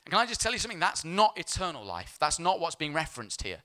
And 0.05 0.11
can 0.11 0.19
I 0.19 0.25
just 0.25 0.41
tell 0.41 0.51
you 0.51 0.59
something? 0.59 0.79
That's 0.79 1.05
not 1.05 1.37
eternal 1.37 1.85
life. 1.85 2.17
That's 2.19 2.39
not 2.39 2.59
what's 2.59 2.75
being 2.75 2.93
referenced 2.93 3.43
here. 3.43 3.61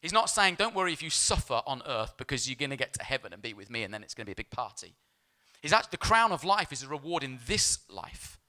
He's 0.00 0.12
not 0.12 0.30
saying, 0.30 0.54
don't 0.54 0.74
worry 0.74 0.92
if 0.92 1.02
you 1.02 1.10
suffer 1.10 1.60
on 1.66 1.82
earth 1.86 2.14
because 2.16 2.48
you're 2.48 2.56
going 2.56 2.70
to 2.70 2.76
get 2.76 2.94
to 2.94 3.04
heaven 3.04 3.32
and 3.32 3.42
be 3.42 3.52
with 3.52 3.70
me 3.70 3.82
and 3.82 3.92
then 3.92 4.02
it's 4.02 4.14
going 4.14 4.24
to 4.24 4.28
be 4.28 4.32
a 4.32 4.36
big 4.36 4.50
party. 4.50 4.94
He's 5.60 5.74
actually, 5.74 5.90
the 5.92 5.98
crown 5.98 6.32
of 6.32 6.42
life 6.42 6.72
is 6.72 6.82
a 6.82 6.88
reward 6.88 7.22
in 7.22 7.38
this 7.46 7.80
life. 7.90 8.39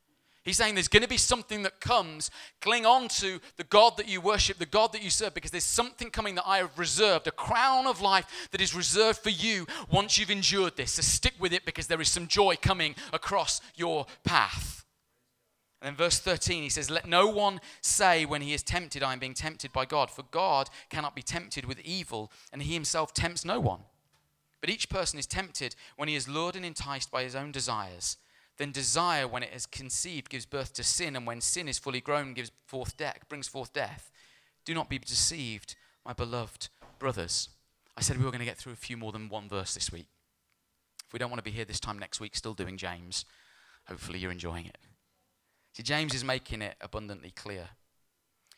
He's 0.43 0.57
saying 0.57 0.73
there's 0.73 0.87
going 0.87 1.03
to 1.03 1.09
be 1.09 1.17
something 1.17 1.61
that 1.63 1.79
comes. 1.79 2.31
Cling 2.61 2.85
on 2.85 3.07
to 3.09 3.39
the 3.57 3.63
God 3.63 3.95
that 3.97 4.07
you 4.09 4.19
worship, 4.19 4.57
the 4.57 4.65
God 4.65 4.91
that 4.93 5.03
you 5.03 5.11
serve, 5.11 5.35
because 5.35 5.51
there's 5.51 5.63
something 5.63 6.09
coming 6.09 6.33
that 6.35 6.47
I 6.47 6.57
have 6.57 6.79
reserved, 6.79 7.27
a 7.27 7.31
crown 7.31 7.85
of 7.85 8.01
life 8.01 8.49
that 8.51 8.61
is 8.61 8.73
reserved 8.73 9.19
for 9.19 9.29
you 9.29 9.67
once 9.91 10.17
you've 10.17 10.31
endured 10.31 10.77
this. 10.77 10.93
So 10.93 11.03
stick 11.03 11.33
with 11.39 11.53
it 11.53 11.63
because 11.63 11.85
there 11.85 12.01
is 12.01 12.09
some 12.09 12.27
joy 12.27 12.55
coming 12.59 12.95
across 13.13 13.61
your 13.75 14.07
path. 14.23 14.83
And 15.79 15.87
then 15.87 15.95
verse 15.95 16.19
13, 16.19 16.63
he 16.63 16.69
says, 16.69 16.89
Let 16.89 17.07
no 17.07 17.27
one 17.27 17.59
say 17.81 18.25
when 18.25 18.41
he 18.41 18.53
is 18.53 18.63
tempted, 18.63 19.03
I 19.03 19.13
am 19.13 19.19
being 19.19 19.33
tempted 19.35 19.71
by 19.71 19.85
God, 19.85 20.09
for 20.09 20.23
God 20.31 20.69
cannot 20.89 21.15
be 21.15 21.23
tempted 21.23 21.65
with 21.65 21.79
evil, 21.81 22.31
and 22.51 22.63
he 22.63 22.73
himself 22.73 23.13
tempts 23.13 23.45
no 23.45 23.59
one. 23.59 23.81
But 24.59 24.69
each 24.69 24.89
person 24.89 25.17
is 25.17 25.25
tempted 25.25 25.75
when 25.97 26.07
he 26.07 26.15
is 26.15 26.27
lured 26.27 26.55
and 26.55 26.65
enticed 26.65 27.11
by 27.11 27.23
his 27.23 27.35
own 27.35 27.51
desires. 27.51 28.17
Then 28.61 28.71
desire, 28.71 29.27
when 29.27 29.41
it 29.41 29.49
is 29.55 29.65
conceived, 29.65 30.29
gives 30.29 30.45
birth 30.45 30.71
to 30.73 30.83
sin, 30.83 31.15
and 31.15 31.25
when 31.25 31.41
sin 31.41 31.67
is 31.67 31.79
fully 31.79 31.99
grown, 31.99 32.35
gives 32.35 32.51
forth 32.67 32.95
death, 32.95 33.27
brings 33.27 33.47
forth 33.47 33.73
death. 33.73 34.11
Do 34.65 34.75
not 34.75 34.87
be 34.87 34.99
deceived, 34.99 35.73
my 36.05 36.13
beloved 36.13 36.69
brothers. 36.99 37.49
I 37.97 38.01
said 38.01 38.19
we 38.19 38.23
were 38.23 38.29
going 38.29 38.37
to 38.37 38.45
get 38.45 38.59
through 38.59 38.73
a 38.73 38.75
few 38.75 38.97
more 38.97 39.11
than 39.11 39.29
one 39.29 39.49
verse 39.49 39.73
this 39.73 39.91
week. 39.91 40.05
If 41.07 41.11
we 41.11 41.17
don't 41.17 41.31
want 41.31 41.39
to 41.39 41.43
be 41.43 41.49
here 41.49 41.65
this 41.65 41.79
time 41.79 41.97
next 41.97 42.19
week, 42.19 42.35
still 42.35 42.53
doing 42.53 42.77
James, 42.77 43.25
hopefully 43.87 44.19
you're 44.19 44.31
enjoying 44.31 44.67
it. 44.67 44.77
See, 45.73 45.81
James 45.81 46.13
is 46.13 46.23
making 46.23 46.61
it 46.61 46.75
abundantly 46.81 47.31
clear. 47.31 47.69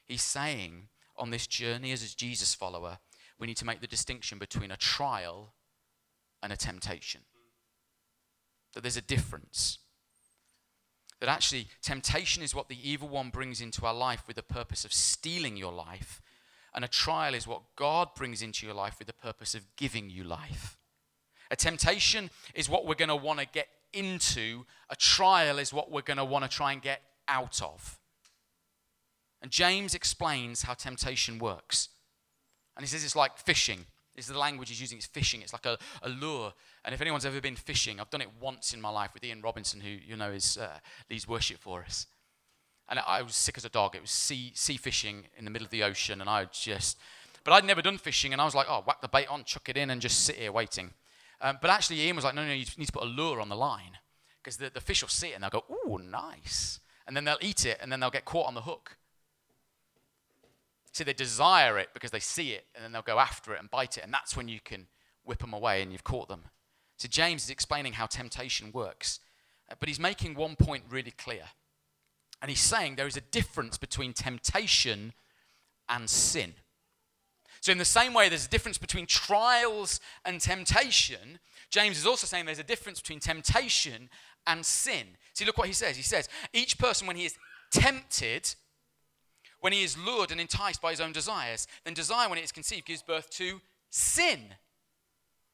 He's 0.03 0.21
saying 0.21 0.89
on 1.15 1.29
this 1.29 1.47
journey 1.47 1.93
as 1.93 2.03
a 2.03 2.13
Jesus 2.13 2.53
follower, 2.53 2.97
we 3.39 3.47
need 3.47 3.55
to 3.55 3.65
make 3.65 3.79
the 3.79 3.87
distinction 3.87 4.37
between 4.37 4.69
a 4.69 4.75
trial 4.75 5.53
and 6.41 6.51
a 6.51 6.57
temptation. 6.57 7.21
That 8.73 8.81
there's 8.81 8.97
a 8.97 9.01
difference. 9.01 9.79
That 11.23 11.29
actually, 11.29 11.67
temptation 11.81 12.43
is 12.43 12.53
what 12.53 12.67
the 12.67 12.77
evil 12.83 13.07
one 13.07 13.29
brings 13.29 13.62
into 13.62 13.86
our 13.86 13.93
life 13.93 14.23
with 14.27 14.36
the 14.36 14.43
purpose 14.43 14.83
of 14.83 14.91
stealing 14.91 15.55
your 15.55 15.71
life 15.71 16.21
And 16.75 16.83
a 16.83 16.89
trial 16.89 17.33
is 17.33 17.47
what 17.47 17.62
God 17.77 18.09
brings 18.13 18.41
into 18.41 18.65
your 18.65 18.75
life 18.75 18.95
with 18.99 19.07
the 19.07 19.13
purpose 19.13 19.55
of 19.55 19.63
giving 19.77 20.09
you 20.09 20.25
life. 20.25 20.77
A 21.49 21.55
temptation 21.55 22.29
is 22.53 22.67
what 22.67 22.86
we're 22.86 22.95
going 22.95 23.07
to 23.07 23.15
want 23.15 23.39
to 23.39 23.45
get 23.45 23.67
into, 23.93 24.65
a 24.89 24.97
trial 24.97 25.59
is 25.59 25.71
what 25.71 25.91
we're 25.91 26.01
going 26.01 26.17
to 26.17 26.25
want 26.25 26.43
to 26.43 26.49
try 26.49 26.73
and 26.73 26.81
get 26.81 27.01
out 27.29 27.62
of. 27.62 27.99
And 29.41 29.49
James 29.49 29.95
explains 29.95 30.63
how 30.63 30.73
temptation 30.73 31.39
works. 31.39 31.88
And 32.75 32.83
he 32.83 32.88
says 32.89 33.05
it's 33.05 33.15
like 33.15 33.38
fishing. 33.38 33.86
This 34.15 34.28
is 34.28 34.34
the 34.34 34.39
language 34.39 34.69
he's 34.69 34.82
using. 34.82 34.97
It's 34.97 35.08
fishing. 35.08 35.41
It's 35.41 35.54
like 35.54 35.65
a, 35.65 35.78
a 36.02 36.10
lure. 36.10 36.54
And 36.86 36.93
if 36.93 37.02
anyone's 37.02 37.26
ever 37.26 37.41
been 37.41 37.56
fishing, 37.56 37.99
I've 37.99 38.10
done 38.10 38.21
it 38.21 38.30
once 38.39 38.73
in 38.73 38.82
my 38.82 38.89
life 38.89 39.13
with 39.13 39.23
Ian 39.23 39.41
Robinson, 39.41 39.82
who 39.82 39.89
you 39.89 40.15
know 40.15 40.32
is 40.32 40.58
uh, 40.58 40.80
leads 41.10 41.28
worship 41.28 41.58
for 41.60 41.84
us. 41.84 42.08
And 42.89 42.99
I 42.99 43.21
was 43.21 43.36
sick 43.36 43.58
as 43.58 43.65
a 43.65 43.69
dog. 43.69 43.95
It 43.95 44.02
was 44.02 44.12
sea 44.12 44.52
sea 44.56 44.78
fishing 44.78 45.26
in 45.38 45.45
the 45.45 45.52
middle 45.52 45.65
of 45.65 45.71
the 45.71 45.84
ocean, 45.84 46.21
and 46.21 46.30
I 46.30 46.45
just. 46.52 46.97
But 47.43 47.54
I'd 47.54 47.65
never 47.65 47.82
done 47.82 47.97
fishing, 47.97 48.32
and 48.32 48.41
I 48.41 48.45
was 48.45 48.56
like, 48.56 48.67
oh, 48.69 48.84
whack 48.86 49.02
the 49.02 49.10
bait 49.10 49.28
on, 49.28 49.43
chuck 49.43 49.67
it 49.67 49.76
in, 49.76 49.89
and 49.89 49.99
just 50.02 50.23
sit 50.23 50.38
here 50.38 50.52
waiting. 50.52 50.91
Um, 51.41 51.58
but 51.62 51.69
actually, 51.69 51.99
Ian 52.02 52.15
was 52.15 52.23
like, 52.23 52.36
no, 52.36 52.45
no, 52.45 52.54
you 52.54 52.65
need 52.78 52.86
to 52.86 52.91
put 52.91 53.04
a 53.04 53.08
lure 53.08 53.41
on 53.41 53.49
the 53.49 53.56
line 53.56 53.97
because 54.41 54.58
the, 54.58 54.69
the 54.69 54.82
fish 54.82 55.02
will 55.02 55.10
see 55.10 55.30
it 55.30 55.36
and 55.36 55.43
they'll 55.43 55.49
go, 55.49 55.63
ooh, 55.69 55.97
nice. 55.97 56.80
And 57.06 57.15
then 57.15 57.26
they'll 57.26 57.38
eat 57.41 57.65
it, 57.65 57.80
and 57.82 57.91
then 57.91 57.99
they'll 57.99 58.10
get 58.10 58.23
caught 58.23 58.47
on 58.47 58.54
the 58.54 58.62
hook. 58.62 58.97
See, 60.93 61.03
they 61.03 61.13
desire 61.13 61.79
it 61.79 61.89
because 61.93 62.12
they 62.12 62.19
see 62.19 62.51
it, 62.51 62.65
and 62.73 62.84
then 62.84 62.91
they'll 62.91 63.01
go 63.01 63.19
after 63.19 63.53
it 63.53 63.60
and 63.60 63.69
bite 63.69 63.97
it, 63.97 64.03
and 64.03 64.13
that's 64.13 64.38
when 64.38 64.47
you 64.47 64.60
can 64.63 64.88
whip 65.25 65.39
them 65.39 65.53
away 65.53 65.82
and 65.82 65.91
you've 65.91 66.03
caught 66.03 66.29
them. 66.29 66.43
So 66.97 67.08
James 67.08 67.43
is 67.43 67.49
explaining 67.49 67.93
how 67.93 68.06
temptation 68.06 68.71
works, 68.71 69.19
uh, 69.69 69.75
but 69.79 69.89
he's 69.89 69.99
making 69.99 70.36
one 70.36 70.56
point 70.56 70.84
really 70.89 71.12
clear. 71.12 71.45
And 72.41 72.49
he's 72.49 72.60
saying 72.60 72.95
there 72.95 73.08
is 73.08 73.17
a 73.17 73.21
difference 73.21 73.77
between 73.77 74.13
temptation 74.13 75.13
and 75.89 76.10
sin. 76.10 76.53
So, 77.62 77.71
in 77.71 77.77
the 77.77 77.86
same 77.86 78.13
way, 78.13 78.27
there's 78.27 78.45
a 78.45 78.49
difference 78.49 78.77
between 78.77 79.06
trials 79.06 80.01
and 80.25 80.41
temptation. 80.41 81.39
James 81.69 81.97
is 81.97 82.06
also 82.06 82.27
saying 82.27 82.45
there's 82.45 82.60
a 82.60 82.63
difference 82.63 82.99
between 82.99 83.21
temptation 83.21 84.10
and 84.45 84.65
sin. 84.65 85.08
See, 85.34 85.45
look 85.45 85.58
what 85.58 85.67
he 85.67 85.73
says. 85.73 85.95
He 85.95 86.03
says, 86.03 86.27
each 86.51 86.77
person, 86.77 87.08
when 87.08 87.15
he 87.15 87.23
is 87.23 87.38
tempted, 87.71 88.53
when 89.63 89.71
he 89.71 89.82
is 89.82 89.97
lured 89.97 90.30
and 90.30 90.41
enticed 90.41 90.82
by 90.82 90.91
his 90.91 90.99
own 90.99 91.13
desires. 91.13 91.67
Then 91.86 91.93
desire, 91.93 92.28
when 92.28 92.38
it 92.38 92.43
is 92.43 92.52
conceived, 92.52 92.86
gives 92.86 93.02
birth 93.02 93.30
to 93.32 93.62
sin. 93.89 94.56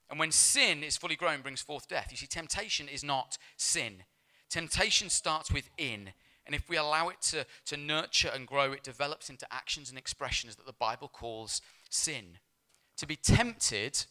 And 0.10 0.20
when 0.20 0.32
sin 0.32 0.82
is 0.84 0.98
fully 0.98 1.16
grown, 1.16 1.42
brings 1.42 1.62
forth 1.62 1.88
death. 1.88 2.08
You 2.10 2.18
see, 2.18 2.26
temptation 2.26 2.88
is 2.88 3.04
not 3.04 3.38
sin. 3.56 3.98
Temptation 4.50 5.12
starts 5.12 5.52
within. 5.52 6.10
And 6.48 6.56
if 6.56 6.68
we 6.68 6.76
allow 6.76 7.10
it 7.10 7.22
to, 7.30 7.46
to 7.68 7.78
nurture 7.78 8.32
and 8.34 8.48
grow, 8.48 8.72
it 8.72 8.82
develops 8.82 9.30
into 9.30 9.46
actions 9.54 9.92
and 9.92 10.00
expressions 10.00 10.56
that 10.56 10.66
the 10.66 10.74
Bible 10.74 11.08
calls 11.08 11.62
sin. 11.92 12.40
To 12.98 13.06
be 13.06 13.16
tempted 13.16 14.06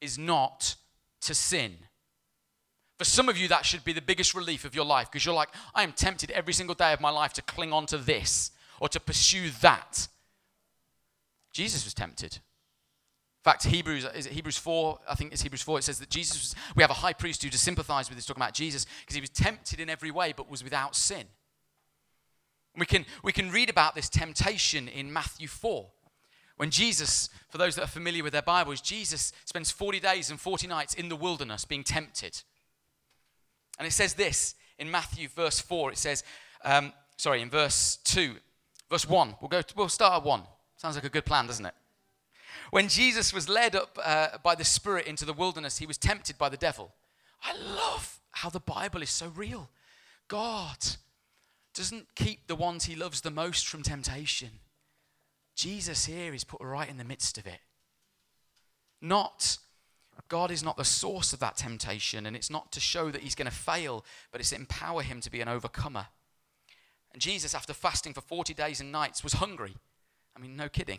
is 0.00 0.16
not 0.18 0.76
to 1.20 1.34
sin. 1.34 1.76
For 2.96 3.04
some 3.04 3.28
of 3.28 3.36
you, 3.36 3.48
that 3.48 3.66
should 3.66 3.84
be 3.84 3.92
the 3.92 4.00
biggest 4.00 4.32
relief 4.34 4.64
of 4.64 4.74
your 4.74 4.86
life 4.86 5.10
because 5.10 5.26
you're 5.26 5.34
like, 5.34 5.50
I 5.74 5.82
am 5.82 5.92
tempted 5.92 6.30
every 6.30 6.54
single 6.54 6.74
day 6.74 6.94
of 6.94 7.00
my 7.02 7.10
life 7.10 7.34
to 7.34 7.42
cling 7.42 7.74
on 7.74 7.84
to 7.86 7.98
this 7.98 8.50
or 8.80 8.88
to 8.88 9.00
pursue 9.00 9.50
that. 9.60 10.08
Jesus 11.52 11.84
was 11.84 11.94
tempted. 11.94 12.34
In 13.44 13.50
fact, 13.50 13.64
Hebrews, 13.64 14.06
is 14.14 14.26
it 14.26 14.32
Hebrews 14.32 14.56
4? 14.56 15.00
I 15.08 15.14
think 15.14 15.32
it's 15.32 15.42
Hebrews 15.42 15.62
4. 15.62 15.78
It 15.78 15.84
says 15.84 15.98
that 15.98 16.08
Jesus 16.08 16.36
was, 16.38 16.54
we 16.74 16.82
have 16.82 16.90
a 16.90 16.94
high 16.94 17.12
priest 17.12 17.42
who 17.42 17.50
to 17.50 17.58
sympathize 17.58 18.08
with 18.08 18.16
us, 18.18 18.24
talking 18.24 18.42
about 18.42 18.54
Jesus, 18.54 18.86
because 19.00 19.14
he 19.14 19.20
was 19.20 19.30
tempted 19.30 19.80
in 19.80 19.90
every 19.90 20.10
way, 20.10 20.32
but 20.34 20.50
was 20.50 20.64
without 20.64 20.96
sin. 20.96 21.24
We 22.76 22.86
can, 22.86 23.04
we 23.22 23.32
can 23.32 23.50
read 23.50 23.70
about 23.70 23.94
this 23.94 24.08
temptation 24.08 24.88
in 24.88 25.12
Matthew 25.12 25.46
4. 25.46 25.86
When 26.56 26.70
Jesus, 26.70 27.28
for 27.48 27.58
those 27.58 27.74
that 27.74 27.84
are 27.84 27.88
familiar 27.88 28.22
with 28.22 28.32
their 28.32 28.42
Bibles, 28.42 28.80
Jesus 28.80 29.32
spends 29.44 29.70
40 29.70 30.00
days 30.00 30.30
and 30.30 30.40
40 30.40 30.66
nights 30.66 30.94
in 30.94 31.08
the 31.08 31.16
wilderness 31.16 31.64
being 31.64 31.84
tempted. 31.84 32.42
And 33.78 33.86
it 33.86 33.92
says 33.92 34.14
this 34.14 34.54
in 34.78 34.90
Matthew, 34.90 35.28
verse 35.28 35.60
4. 35.60 35.92
It 35.92 35.98
says, 35.98 36.22
um, 36.64 36.92
sorry, 37.16 37.42
in 37.42 37.50
verse 37.50 37.98
2, 38.04 38.36
Verse 38.90 39.08
1. 39.08 39.36
We'll, 39.40 39.48
go 39.48 39.62
to, 39.62 39.74
we'll 39.76 39.88
start 39.88 40.14
at 40.14 40.24
1. 40.24 40.42
Sounds 40.76 40.96
like 40.96 41.04
a 41.04 41.08
good 41.08 41.24
plan, 41.24 41.46
doesn't 41.46 41.66
it? 41.66 41.74
When 42.70 42.88
Jesus 42.88 43.32
was 43.32 43.48
led 43.48 43.76
up 43.76 43.98
uh, 44.02 44.38
by 44.42 44.54
the 44.54 44.64
Spirit 44.64 45.06
into 45.06 45.24
the 45.24 45.32
wilderness, 45.32 45.78
he 45.78 45.86
was 45.86 45.98
tempted 45.98 46.38
by 46.38 46.48
the 46.48 46.56
devil. 46.56 46.92
I 47.42 47.56
love 47.56 48.20
how 48.30 48.50
the 48.50 48.60
Bible 48.60 49.02
is 49.02 49.10
so 49.10 49.28
real. 49.34 49.70
God 50.28 50.78
doesn't 51.74 52.14
keep 52.14 52.46
the 52.46 52.56
ones 52.56 52.84
he 52.84 52.96
loves 52.96 53.20
the 53.20 53.30
most 53.30 53.66
from 53.66 53.82
temptation. 53.82 54.50
Jesus 55.54 56.06
here 56.06 56.34
is 56.34 56.44
put 56.44 56.60
right 56.60 56.88
in 56.88 56.96
the 56.96 57.04
midst 57.04 57.38
of 57.38 57.46
it. 57.46 57.60
Not, 59.00 59.58
God 60.28 60.50
is 60.50 60.62
not 60.62 60.76
the 60.76 60.84
source 60.84 61.32
of 61.32 61.40
that 61.40 61.56
temptation, 61.56 62.26
and 62.26 62.34
it's 62.34 62.50
not 62.50 62.72
to 62.72 62.80
show 62.80 63.10
that 63.10 63.22
he's 63.22 63.34
going 63.34 63.50
to 63.50 63.54
fail, 63.54 64.04
but 64.32 64.40
it's 64.40 64.50
to 64.50 64.56
empower 64.56 65.02
him 65.02 65.20
to 65.20 65.30
be 65.30 65.40
an 65.40 65.48
overcomer. 65.48 66.06
And 67.14 67.22
Jesus, 67.22 67.54
after 67.54 67.72
fasting 67.72 68.12
for 68.12 68.20
40 68.20 68.52
days 68.54 68.80
and 68.80 68.90
nights, 68.90 69.22
was 69.22 69.34
hungry. 69.34 69.76
I 70.36 70.40
mean, 70.40 70.56
no 70.56 70.68
kidding. 70.68 70.98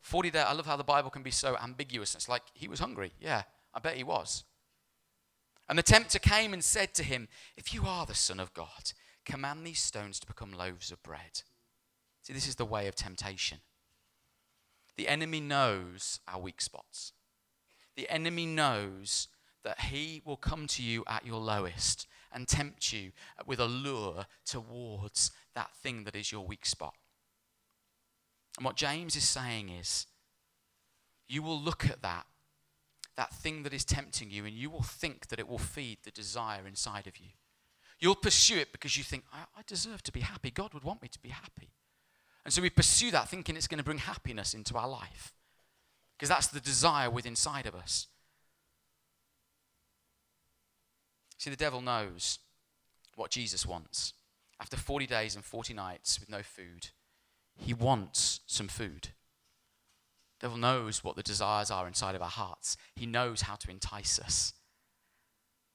40 0.00 0.30
days, 0.30 0.44
I 0.48 0.54
love 0.54 0.66
how 0.66 0.76
the 0.76 0.82
Bible 0.82 1.10
can 1.10 1.22
be 1.22 1.30
so 1.30 1.56
ambiguous. 1.62 2.14
It's 2.14 2.28
like 2.28 2.42
he 2.54 2.68
was 2.68 2.80
hungry. 2.80 3.12
Yeah, 3.20 3.42
I 3.74 3.78
bet 3.78 3.96
he 3.96 4.02
was. 4.02 4.44
And 5.68 5.78
the 5.78 5.82
tempter 5.82 6.18
came 6.18 6.54
and 6.54 6.64
said 6.64 6.94
to 6.94 7.04
him, 7.04 7.28
If 7.56 7.72
you 7.74 7.84
are 7.86 8.06
the 8.06 8.14
Son 8.14 8.40
of 8.40 8.54
God, 8.54 8.92
command 9.26 9.66
these 9.66 9.78
stones 9.78 10.18
to 10.20 10.26
become 10.26 10.52
loaves 10.52 10.90
of 10.90 11.02
bread. 11.02 11.42
See, 12.22 12.32
this 12.32 12.48
is 12.48 12.56
the 12.56 12.64
way 12.64 12.88
of 12.88 12.94
temptation. 12.94 13.58
The 14.96 15.08
enemy 15.08 15.40
knows 15.40 16.20
our 16.26 16.40
weak 16.40 16.62
spots. 16.62 17.12
The 17.94 18.08
enemy 18.08 18.46
knows 18.46 19.28
that 19.64 19.80
he 19.80 20.22
will 20.24 20.36
come 20.38 20.66
to 20.68 20.82
you 20.82 21.04
at 21.06 21.26
your 21.26 21.40
lowest 21.40 22.06
and 22.34 22.48
tempt 22.48 22.92
you 22.92 23.12
with 23.46 23.60
a 23.60 23.66
lure 23.66 24.26
towards 24.44 25.30
that 25.54 25.74
thing 25.74 26.04
that 26.04 26.16
is 26.16 26.32
your 26.32 26.46
weak 26.46 26.66
spot. 26.66 26.94
And 28.58 28.64
what 28.64 28.76
James 28.76 29.16
is 29.16 29.24
saying 29.24 29.68
is, 29.68 30.06
you 31.28 31.42
will 31.42 31.58
look 31.58 31.86
at 31.86 32.02
that, 32.02 32.26
that 33.16 33.34
thing 33.34 33.62
that 33.62 33.72
is 33.72 33.84
tempting 33.84 34.30
you, 34.30 34.44
and 34.44 34.54
you 34.54 34.70
will 34.70 34.82
think 34.82 35.28
that 35.28 35.38
it 35.38 35.48
will 35.48 35.58
feed 35.58 35.98
the 36.04 36.10
desire 36.10 36.66
inside 36.66 37.06
of 37.06 37.18
you. 37.18 37.28
You'll 37.98 38.14
pursue 38.14 38.58
it 38.58 38.72
because 38.72 38.96
you 38.96 39.04
think, 39.04 39.24
I, 39.32 39.44
I 39.56 39.62
deserve 39.66 40.02
to 40.02 40.12
be 40.12 40.20
happy. 40.20 40.50
God 40.50 40.74
would 40.74 40.84
want 40.84 41.02
me 41.02 41.08
to 41.08 41.18
be 41.20 41.28
happy. 41.28 41.70
And 42.44 42.52
so 42.52 42.60
we 42.60 42.70
pursue 42.70 43.10
that 43.12 43.28
thinking 43.28 43.56
it's 43.56 43.68
going 43.68 43.78
to 43.78 43.84
bring 43.84 43.98
happiness 43.98 44.54
into 44.54 44.76
our 44.76 44.88
life. 44.88 45.32
Because 46.18 46.28
that's 46.28 46.48
the 46.48 46.60
desire 46.60 47.10
within 47.10 47.32
inside 47.32 47.66
of 47.66 47.74
us. 47.74 48.08
See, 51.42 51.50
the 51.50 51.56
devil 51.56 51.80
knows 51.80 52.38
what 53.16 53.32
Jesus 53.32 53.66
wants. 53.66 54.12
After 54.60 54.76
40 54.76 55.08
days 55.08 55.34
and 55.34 55.44
40 55.44 55.74
nights 55.74 56.20
with 56.20 56.30
no 56.30 56.40
food, 56.40 56.90
he 57.56 57.74
wants 57.74 58.42
some 58.46 58.68
food. 58.68 59.08
The 60.38 60.46
devil 60.46 60.56
knows 60.56 61.02
what 61.02 61.16
the 61.16 61.22
desires 61.24 61.68
are 61.68 61.88
inside 61.88 62.14
of 62.14 62.22
our 62.22 62.28
hearts. 62.28 62.76
He 62.94 63.06
knows 63.06 63.40
how 63.40 63.56
to 63.56 63.72
entice 63.72 64.20
us. 64.20 64.52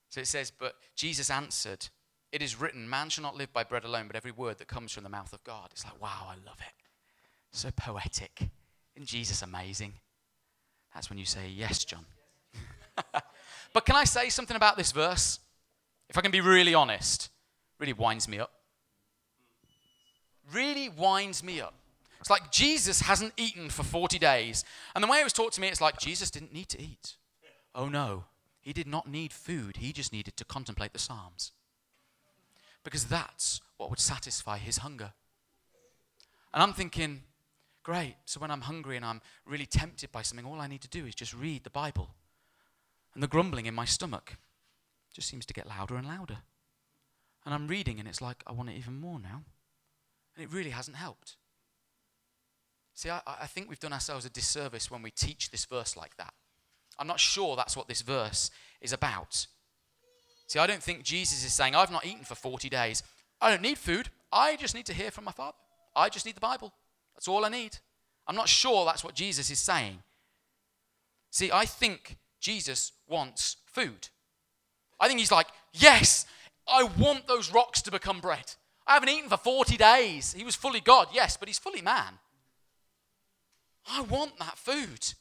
So 0.08 0.22
it 0.22 0.26
says, 0.26 0.50
But 0.50 0.72
Jesus 0.96 1.28
answered, 1.28 1.88
It 2.32 2.40
is 2.40 2.58
written, 2.58 2.88
man 2.88 3.10
shall 3.10 3.24
not 3.24 3.36
live 3.36 3.52
by 3.52 3.62
bread 3.62 3.84
alone, 3.84 4.06
but 4.06 4.16
every 4.16 4.32
word 4.32 4.56
that 4.60 4.68
comes 4.68 4.92
from 4.92 5.02
the 5.02 5.10
mouth 5.10 5.34
of 5.34 5.44
God. 5.44 5.68
It's 5.72 5.84
like, 5.84 6.00
wow, 6.00 6.28
I 6.30 6.36
love 6.46 6.60
it. 6.60 6.82
So 7.52 7.68
poetic. 7.76 8.48
Isn't 8.96 9.06
Jesus 9.06 9.42
amazing? 9.42 9.92
That's 10.94 11.10
when 11.10 11.18
you 11.18 11.26
say, 11.26 11.50
Yes, 11.54 11.84
John. 11.84 12.06
but 13.74 13.84
can 13.84 13.96
I 13.96 14.04
say 14.04 14.30
something 14.30 14.56
about 14.56 14.78
this 14.78 14.92
verse? 14.92 15.40
If 16.08 16.16
I 16.16 16.20
can 16.20 16.30
be 16.30 16.40
really 16.40 16.74
honest, 16.74 17.30
really 17.78 17.92
winds 17.92 18.28
me 18.28 18.38
up. 18.38 18.52
Really 20.52 20.88
winds 20.88 21.42
me 21.42 21.60
up. 21.60 21.74
It's 22.20 22.30
like 22.30 22.50
Jesus 22.50 23.02
hasn't 23.02 23.32
eaten 23.36 23.68
for 23.68 23.82
40 23.82 24.18
days. 24.18 24.64
And 24.94 25.04
the 25.04 25.08
way 25.08 25.20
it 25.20 25.24
was 25.24 25.32
taught 25.32 25.52
to 25.52 25.60
me, 25.60 25.68
it's 25.68 25.80
like 25.80 25.98
Jesus 25.98 26.30
didn't 26.30 26.52
need 26.52 26.68
to 26.70 26.80
eat. 26.80 27.16
Oh 27.74 27.88
no, 27.88 28.24
he 28.60 28.72
did 28.72 28.86
not 28.86 29.08
need 29.08 29.32
food. 29.32 29.76
He 29.76 29.92
just 29.92 30.12
needed 30.12 30.36
to 30.36 30.44
contemplate 30.44 30.92
the 30.92 30.98
Psalms. 30.98 31.52
Because 32.82 33.04
that's 33.04 33.60
what 33.76 33.90
would 33.90 34.00
satisfy 34.00 34.58
his 34.58 34.78
hunger. 34.78 35.12
And 36.52 36.62
I'm 36.62 36.72
thinking, 36.72 37.22
great, 37.82 38.16
so 38.24 38.40
when 38.40 38.50
I'm 38.50 38.62
hungry 38.62 38.96
and 38.96 39.04
I'm 39.04 39.20
really 39.46 39.66
tempted 39.66 40.10
by 40.10 40.22
something, 40.22 40.46
all 40.46 40.60
I 40.60 40.66
need 40.66 40.80
to 40.82 40.88
do 40.88 41.06
is 41.06 41.14
just 41.14 41.34
read 41.34 41.64
the 41.64 41.70
Bible. 41.70 42.10
And 43.14 43.22
the 43.22 43.28
grumbling 43.28 43.66
in 43.66 43.74
my 43.74 43.84
stomach 43.84 44.36
just 45.18 45.28
seems 45.28 45.44
to 45.46 45.52
get 45.52 45.66
louder 45.66 45.96
and 45.96 46.06
louder. 46.06 46.38
And 47.44 47.52
I'm 47.52 47.66
reading, 47.66 47.98
and 47.98 48.08
it's 48.08 48.22
like, 48.22 48.44
I 48.46 48.52
want 48.52 48.70
it 48.70 48.76
even 48.76 49.00
more 49.00 49.18
now. 49.18 49.42
And 50.36 50.44
it 50.44 50.52
really 50.52 50.70
hasn't 50.70 50.96
helped. 50.96 51.34
See, 52.94 53.10
I, 53.10 53.20
I 53.26 53.46
think 53.46 53.68
we've 53.68 53.80
done 53.80 53.92
ourselves 53.92 54.24
a 54.24 54.30
disservice 54.30 54.92
when 54.92 55.02
we 55.02 55.10
teach 55.10 55.50
this 55.50 55.64
verse 55.64 55.96
like 55.96 56.16
that. 56.18 56.32
I'm 57.00 57.08
not 57.08 57.18
sure 57.18 57.56
that's 57.56 57.76
what 57.76 57.88
this 57.88 58.00
verse 58.00 58.52
is 58.80 58.92
about. 58.92 59.48
See, 60.46 60.60
I 60.60 60.68
don't 60.68 60.82
think 60.82 61.02
Jesus 61.02 61.44
is 61.44 61.52
saying, 61.52 61.74
I've 61.74 61.90
not 61.90 62.06
eaten 62.06 62.24
for 62.24 62.36
40 62.36 62.68
days. 62.68 63.02
I 63.40 63.50
don't 63.50 63.62
need 63.62 63.76
food. 63.78 64.10
I 64.32 64.54
just 64.54 64.76
need 64.76 64.86
to 64.86 64.94
hear 64.94 65.10
from 65.10 65.24
my 65.24 65.32
Father. 65.32 65.56
I 65.96 66.10
just 66.10 66.26
need 66.26 66.36
the 66.36 66.40
Bible. 66.40 66.72
That's 67.16 67.26
all 67.26 67.44
I 67.44 67.48
need. 67.48 67.76
I'm 68.28 68.36
not 68.36 68.48
sure 68.48 68.84
that's 68.84 69.02
what 69.02 69.16
Jesus 69.16 69.50
is 69.50 69.58
saying. 69.58 69.98
See, 71.32 71.50
I 71.50 71.64
think 71.64 72.18
Jesus 72.38 72.92
wants 73.08 73.56
food. 73.66 74.10
I 75.00 75.08
think 75.08 75.20
he's 75.20 75.32
like, 75.32 75.48
yes, 75.72 76.26
I 76.66 76.84
want 76.98 77.26
those 77.26 77.52
rocks 77.52 77.82
to 77.82 77.90
become 77.90 78.20
bread. 78.20 78.54
I 78.86 78.94
haven't 78.94 79.10
eaten 79.10 79.28
for 79.28 79.36
40 79.36 79.76
days. 79.76 80.32
He 80.32 80.44
was 80.44 80.54
fully 80.54 80.80
God, 80.80 81.08
yes, 81.12 81.36
but 81.36 81.48
he's 81.48 81.58
fully 81.58 81.82
man. 81.82 82.18
I 83.90 84.02
want 84.02 84.38
that 84.38 84.58
food. 84.58 85.14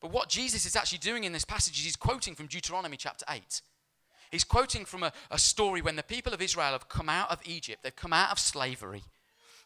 But 0.00 0.12
what 0.12 0.28
Jesus 0.28 0.66
is 0.66 0.76
actually 0.76 0.98
doing 0.98 1.24
in 1.24 1.32
this 1.32 1.44
passage 1.44 1.78
is 1.78 1.84
he's 1.84 1.96
quoting 1.96 2.34
from 2.34 2.46
Deuteronomy 2.46 2.96
chapter 2.96 3.24
8. 3.28 3.62
He's 4.30 4.44
quoting 4.44 4.84
from 4.84 5.02
a, 5.02 5.12
a 5.30 5.38
story 5.38 5.80
when 5.80 5.96
the 5.96 6.02
people 6.02 6.34
of 6.34 6.42
Israel 6.42 6.72
have 6.72 6.88
come 6.88 7.08
out 7.08 7.30
of 7.30 7.40
Egypt, 7.44 7.82
they've 7.82 7.94
come 7.94 8.12
out 8.12 8.32
of 8.32 8.38
slavery. 8.38 9.02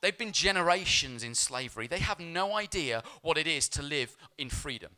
They've 0.01 0.17
been 0.17 0.33
generations 0.33 1.23
in 1.23 1.35
slavery. 1.35 1.87
They 1.87 1.99
have 1.99 2.21
no 2.21 2.55
idea 2.55 3.03
what 3.21 3.37
it 3.37 3.47
is 3.47 3.69
to 3.71 3.83
live 3.83 4.17
in 4.39 4.49
freedom. 4.49 4.93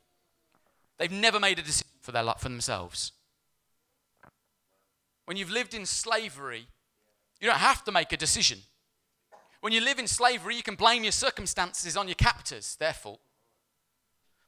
They've 0.99 1.11
never 1.11 1.41
made 1.41 1.59
a 1.59 1.63
decision 1.63 1.89
for, 2.01 2.13
their, 2.13 2.25
for 2.39 2.49
themselves. 2.49 3.13
When 5.33 5.39
you've 5.39 5.51
lived 5.51 5.73
in 5.73 5.87
slavery, 5.87 6.67
you 7.41 7.49
don't 7.49 7.57
have 7.57 7.83
to 7.85 7.91
make 7.91 8.13
a 8.13 8.19
decision. 8.19 8.59
When 9.63 9.73
you 9.73 9.81
live 9.81 9.99
in 9.99 10.07
slavery, 10.07 10.57
you 10.57 10.63
can 10.63 10.75
blame 10.75 11.05
your 11.05 11.13
circumstances 11.13 11.97
on 11.97 12.07
your 12.07 12.17
captors, 12.17 12.77
their 12.77 12.93
fault. 12.93 13.19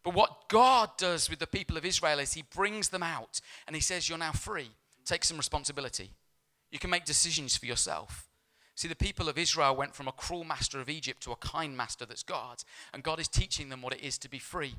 But 0.02 0.12
what 0.12 0.46
God 0.50 0.90
does 0.98 1.30
with 1.30 1.38
the 1.38 1.46
people 1.46 1.78
of 1.78 1.86
Israel 1.86 2.18
is 2.18 2.34
He 2.34 2.42
brings 2.42 2.90
them 2.90 3.02
out 3.02 3.40
and 3.66 3.74
He 3.74 3.80
says, 3.80 4.10
You're 4.10 4.18
now 4.18 4.32
free. 4.32 4.72
Take 5.06 5.24
some 5.24 5.38
responsibility. 5.38 6.10
You 6.70 6.78
can 6.78 6.90
make 6.90 7.06
decisions 7.06 7.56
for 7.56 7.64
yourself. 7.64 8.28
See, 8.74 8.86
the 8.86 8.94
people 8.94 9.30
of 9.30 9.38
Israel 9.38 9.74
went 9.74 9.94
from 9.94 10.06
a 10.06 10.12
cruel 10.12 10.44
master 10.44 10.82
of 10.82 10.90
Egypt 10.90 11.22
to 11.22 11.32
a 11.32 11.36
kind 11.36 11.74
master 11.74 12.04
that's 12.04 12.22
God. 12.22 12.62
And 12.92 13.02
God 13.02 13.18
is 13.18 13.28
teaching 13.28 13.70
them 13.70 13.80
what 13.80 13.94
it 13.94 14.02
is 14.02 14.18
to 14.18 14.28
be 14.28 14.38
free 14.38 14.74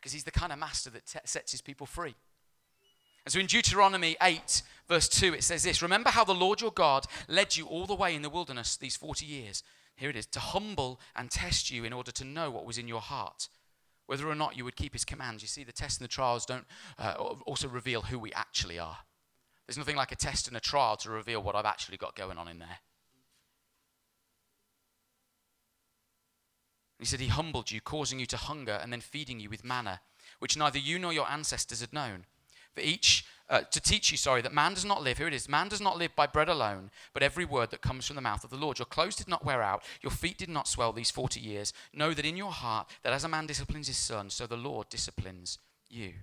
because 0.00 0.14
He's 0.14 0.24
the 0.24 0.30
kind 0.30 0.50
of 0.50 0.58
master 0.58 0.88
that 0.88 1.04
t- 1.04 1.18
sets 1.26 1.52
His 1.52 1.60
people 1.60 1.86
free. 1.86 2.14
And 3.24 3.32
so 3.32 3.38
in 3.38 3.46
Deuteronomy 3.46 4.16
8, 4.20 4.62
verse 4.88 5.08
2, 5.08 5.34
it 5.34 5.44
says 5.44 5.62
this 5.62 5.82
Remember 5.82 6.10
how 6.10 6.24
the 6.24 6.34
Lord 6.34 6.60
your 6.60 6.72
God 6.72 7.06
led 7.28 7.56
you 7.56 7.66
all 7.66 7.86
the 7.86 7.94
way 7.94 8.14
in 8.14 8.22
the 8.22 8.30
wilderness 8.30 8.76
these 8.76 8.96
40 8.96 9.24
years. 9.24 9.62
Here 9.96 10.10
it 10.10 10.16
is 10.16 10.26
to 10.26 10.40
humble 10.40 11.00
and 11.14 11.30
test 11.30 11.70
you 11.70 11.84
in 11.84 11.92
order 11.92 12.10
to 12.12 12.24
know 12.24 12.50
what 12.50 12.64
was 12.64 12.78
in 12.78 12.88
your 12.88 13.00
heart, 13.00 13.48
whether 14.06 14.28
or 14.28 14.34
not 14.34 14.56
you 14.56 14.64
would 14.64 14.76
keep 14.76 14.92
his 14.92 15.04
commands. 15.04 15.42
You 15.42 15.48
see, 15.48 15.64
the 15.64 15.72
tests 15.72 15.98
and 15.98 16.04
the 16.04 16.12
trials 16.12 16.46
don't 16.46 16.66
uh, 16.98 17.12
also 17.46 17.68
reveal 17.68 18.02
who 18.02 18.18
we 18.18 18.32
actually 18.32 18.78
are. 18.78 18.98
There's 19.66 19.78
nothing 19.78 19.96
like 19.96 20.10
a 20.10 20.16
test 20.16 20.48
and 20.48 20.56
a 20.56 20.60
trial 20.60 20.96
to 20.98 21.10
reveal 21.10 21.42
what 21.42 21.54
I've 21.54 21.64
actually 21.64 21.98
got 21.98 22.16
going 22.16 22.38
on 22.38 22.48
in 22.48 22.58
there. 22.58 22.78
He 26.98 27.06
said, 27.06 27.20
He 27.20 27.28
humbled 27.28 27.70
you, 27.70 27.80
causing 27.80 28.18
you 28.18 28.26
to 28.26 28.36
hunger, 28.36 28.78
and 28.82 28.92
then 28.92 29.00
feeding 29.00 29.38
you 29.38 29.48
with 29.48 29.64
manna, 29.64 30.00
which 30.40 30.56
neither 30.56 30.78
you 30.78 30.98
nor 30.98 31.12
your 31.12 31.28
ancestors 31.30 31.80
had 31.80 31.92
known 31.92 32.26
for 32.74 32.80
each 32.80 33.24
uh, 33.52 33.60
to 33.70 33.80
teach 33.80 34.10
you 34.10 34.16
sorry 34.16 34.40
that 34.40 34.54
man 34.54 34.72
does 34.72 34.84
not 34.84 35.02
live 35.02 35.18
here 35.18 35.26
it 35.26 35.34
is 35.34 35.48
man 35.48 35.68
does 35.68 35.80
not 35.80 35.98
live 35.98 36.14
by 36.16 36.26
bread 36.26 36.48
alone 36.48 36.90
but 37.12 37.22
every 37.22 37.44
word 37.44 37.70
that 37.70 37.82
comes 37.82 38.06
from 38.06 38.16
the 38.16 38.22
mouth 38.22 38.44
of 38.44 38.50
the 38.50 38.56
lord. 38.56 38.78
Your 38.78 38.86
clothes 38.86 39.16
did 39.16 39.28
not 39.28 39.44
wear 39.44 39.62
out 39.62 39.82
your 40.00 40.10
feet 40.10 40.38
did 40.38 40.48
not 40.48 40.66
swell 40.66 40.92
these 40.92 41.10
40 41.10 41.38
years. 41.38 41.72
Know 41.92 42.14
that 42.14 42.24
in 42.24 42.36
your 42.36 42.50
heart 42.50 42.88
that 43.02 43.12
as 43.12 43.24
a 43.24 43.28
man 43.28 43.46
disciplines 43.46 43.88
his 43.88 43.98
son 43.98 44.30
so 44.30 44.46
the 44.46 44.56
lord 44.56 44.88
disciplines 44.88 45.58
you. 45.90 46.14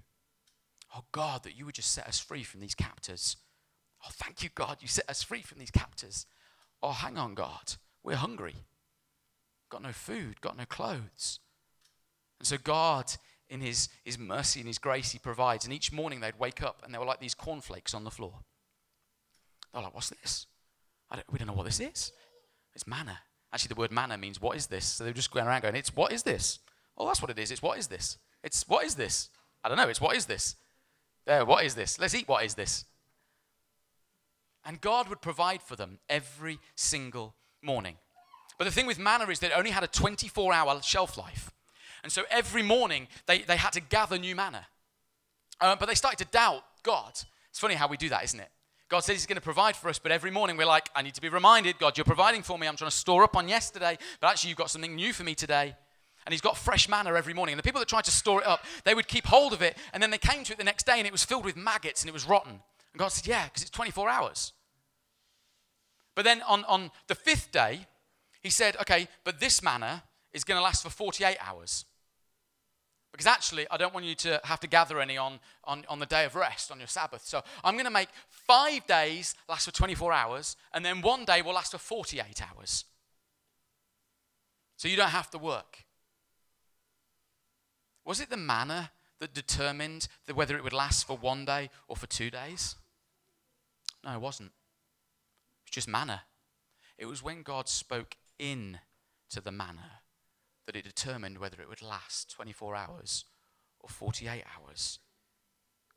Oh 0.95 1.03
god 1.11 1.43
that 1.43 1.55
you 1.55 1.65
would 1.65 1.75
just 1.75 1.91
set 1.91 2.07
us 2.07 2.19
free 2.19 2.43
from 2.43 2.61
these 2.61 2.75
captors. 2.75 3.37
Oh 4.03 4.09
thank 4.11 4.41
you 4.41 4.49
god 4.55 4.77
you 4.81 4.87
set 4.87 5.09
us 5.09 5.21
free 5.21 5.41
from 5.41 5.59
these 5.59 5.71
captors. 5.71 6.25
Oh 6.81 6.91
hang 6.93 7.17
on 7.17 7.35
god 7.35 7.75
we're 8.03 8.15
hungry. 8.15 8.55
Got 9.69 9.83
no 9.83 9.91
food 9.91 10.41
got 10.41 10.57
no 10.57 10.65
clothes. 10.65 11.39
And 12.39 12.47
so 12.47 12.57
god 12.57 13.13
in 13.49 13.61
his, 13.61 13.89
his 14.03 14.17
mercy 14.17 14.59
and 14.59 14.67
his 14.67 14.77
grace 14.77 15.11
he 15.11 15.19
provides. 15.19 15.65
And 15.65 15.73
each 15.73 15.91
morning 15.91 16.19
they'd 16.19 16.39
wake 16.39 16.61
up 16.61 16.81
and 16.83 16.93
there 16.93 17.01
were 17.01 17.07
like 17.07 17.19
these 17.19 17.33
cornflakes 17.33 17.93
on 17.93 18.03
the 18.03 18.11
floor. 18.11 18.33
They're 19.73 19.83
like, 19.83 19.93
what's 19.93 20.09
this? 20.09 20.47
Don't, 21.11 21.23
we 21.31 21.39
don't 21.39 21.47
know 21.47 21.53
what 21.53 21.65
this 21.65 21.79
is. 21.79 22.11
It's 22.75 22.87
manna. 22.87 23.19
Actually, 23.51 23.69
the 23.69 23.79
word 23.79 23.91
manna 23.91 24.17
means 24.17 24.39
what 24.39 24.55
is 24.55 24.67
this? 24.67 24.85
So 24.85 25.03
they 25.03 25.09
were 25.09 25.15
just 25.15 25.31
going 25.31 25.47
around 25.47 25.61
going, 25.61 25.75
it's 25.75 25.95
what 25.95 26.11
is 26.11 26.23
this? 26.23 26.59
Oh, 26.97 27.07
that's 27.07 27.21
what 27.21 27.31
it 27.31 27.39
is. 27.39 27.51
It's 27.51 27.61
what 27.61 27.79
is 27.79 27.87
this? 27.87 28.17
It's 28.43 28.67
what 28.67 28.85
is 28.85 28.95
this? 28.95 29.29
I 29.63 29.69
don't 29.69 29.77
know. 29.77 29.89
It's 29.89 30.01
what 30.01 30.15
is 30.15 30.25
this? 30.25 30.55
There, 31.25 31.45
what 31.45 31.65
is 31.65 31.75
this? 31.75 31.99
Let's 31.99 32.13
eat 32.13 32.27
what 32.27 32.45
is 32.45 32.53
this? 32.53 32.85
And 34.65 34.79
God 34.79 35.09
would 35.09 35.21
provide 35.21 35.61
for 35.61 35.75
them 35.75 35.99
every 36.09 36.59
single 36.75 37.35
morning. 37.61 37.95
But 38.57 38.65
the 38.65 38.71
thing 38.71 38.85
with 38.85 38.99
manna 38.99 39.27
is 39.27 39.39
that 39.39 39.51
it 39.51 39.57
only 39.57 39.71
had 39.71 39.83
a 39.83 39.87
24 39.87 40.53
hour 40.53 40.81
shelf 40.81 41.17
life. 41.17 41.51
And 42.03 42.11
so 42.11 42.23
every 42.29 42.63
morning 42.63 43.07
they, 43.25 43.39
they 43.39 43.57
had 43.57 43.73
to 43.73 43.81
gather 43.81 44.17
new 44.17 44.35
manna. 44.35 44.65
Uh, 45.61 45.75
but 45.75 45.87
they 45.87 45.95
started 45.95 46.19
to 46.19 46.31
doubt 46.31 46.63
God. 46.83 47.11
It's 47.49 47.59
funny 47.59 47.75
how 47.75 47.87
we 47.87 47.97
do 47.97 48.09
that, 48.09 48.23
isn't 48.23 48.39
it? 48.39 48.49
God 48.89 49.01
says 49.01 49.15
He's 49.15 49.27
going 49.27 49.35
to 49.35 49.41
provide 49.41 49.75
for 49.75 49.87
us, 49.87 49.99
but 49.99 50.11
every 50.11 50.31
morning 50.31 50.57
we're 50.57 50.65
like, 50.65 50.89
I 50.95 51.03
need 51.03 51.13
to 51.13 51.21
be 51.21 51.29
reminded, 51.29 51.77
God, 51.77 51.97
you're 51.97 52.05
providing 52.05 52.41
for 52.41 52.57
me. 52.57 52.67
I'm 52.67 52.75
trying 52.75 52.89
to 52.89 52.95
store 52.95 53.23
up 53.23 53.37
on 53.37 53.47
yesterday, 53.47 53.97
but 54.19 54.27
actually 54.27 54.49
you've 54.49 54.57
got 54.57 54.71
something 54.71 54.95
new 54.95 55.13
for 55.13 55.23
me 55.23 55.35
today. 55.35 55.75
And 56.25 56.33
He's 56.33 56.41
got 56.41 56.57
fresh 56.57 56.89
manna 56.89 57.13
every 57.13 57.33
morning. 57.33 57.53
And 57.53 57.59
the 57.59 57.63
people 57.63 57.79
that 57.79 57.87
tried 57.87 58.05
to 58.05 58.11
store 58.11 58.41
it 58.41 58.47
up, 58.47 58.65
they 58.83 58.95
would 58.95 59.07
keep 59.07 59.27
hold 59.27 59.53
of 59.53 59.61
it, 59.61 59.77
and 59.93 60.01
then 60.01 60.09
they 60.09 60.17
came 60.17 60.43
to 60.43 60.53
it 60.53 60.57
the 60.57 60.63
next 60.63 60.85
day 60.85 60.97
and 60.97 61.05
it 61.05 61.11
was 61.11 61.23
filled 61.23 61.45
with 61.45 61.55
maggots 61.55 62.01
and 62.01 62.09
it 62.09 62.13
was 62.13 62.27
rotten. 62.27 62.51
And 62.51 62.99
God 62.99 63.09
said, 63.09 63.27
Yeah, 63.27 63.45
because 63.45 63.61
it's 63.61 63.71
24 63.71 64.09
hours. 64.09 64.53
But 66.15 66.25
then 66.25 66.41
on, 66.47 66.65
on 66.65 66.91
the 67.07 67.15
fifth 67.15 67.51
day, 67.51 67.85
He 68.41 68.49
said, 68.49 68.75
Okay, 68.81 69.07
but 69.23 69.39
this 69.39 69.61
manna 69.61 70.03
is 70.33 70.43
going 70.43 70.57
to 70.57 70.63
last 70.63 70.83
for 70.83 70.89
48 70.89 71.37
hours. 71.39 71.85
Because 73.11 73.27
actually, 73.27 73.65
I 73.71 73.77
don't 73.77 73.93
want 73.93 74.05
you 74.05 74.15
to 74.15 74.39
have 74.43 74.59
to 74.59 74.67
gather 74.67 74.99
any 74.99 75.17
on, 75.17 75.39
on, 75.63 75.83
on 75.89 75.99
the 75.99 76.05
day 76.05 76.25
of 76.25 76.35
rest, 76.35 76.71
on 76.71 76.77
your 76.77 76.87
Sabbath. 76.87 77.25
So 77.25 77.41
I'm 77.63 77.73
going 77.73 77.85
to 77.85 77.91
make 77.91 78.09
five 78.29 78.85
days 78.87 79.35
last 79.47 79.65
for 79.65 79.71
24 79.71 80.13
hours, 80.13 80.55
and 80.73 80.85
then 80.85 81.01
one 81.01 81.25
day 81.25 81.41
will 81.41 81.53
last 81.53 81.71
for 81.71 81.79
48 81.79 82.41
hours. 82.41 82.85
So 84.77 84.87
you 84.87 84.95
don't 84.95 85.09
have 85.09 85.29
to 85.31 85.37
work. 85.37 85.85
Was 88.05 88.21
it 88.21 88.29
the 88.29 88.37
manna 88.37 88.91
that 89.19 89.33
determined 89.33 90.07
that 90.25 90.35
whether 90.35 90.55
it 90.55 90.63
would 90.63 90.73
last 90.73 91.05
for 91.05 91.17
one 91.17 91.45
day 91.45 91.69
or 91.87 91.95
for 91.95 92.07
two 92.07 92.29
days? 92.29 92.75
No, 94.03 94.13
it 94.13 94.21
wasn't. 94.21 94.49
It 94.49 95.65
was 95.65 95.71
just 95.71 95.87
manna. 95.87 96.23
It 96.97 97.07
was 97.07 97.23
when 97.23 97.43
God 97.43 97.67
spoke 97.67 98.15
in 98.37 98.79
to 99.31 99.41
the 99.41 99.51
manna 99.51 99.98
that 100.69 100.75
it 100.75 100.83
determined 100.83 101.39
whether 101.39 101.59
it 101.59 101.67
would 101.67 101.81
last 101.81 102.29
24 102.29 102.75
hours 102.75 103.25
or 103.79 103.89
48 103.89 104.43
hours. 104.55 104.99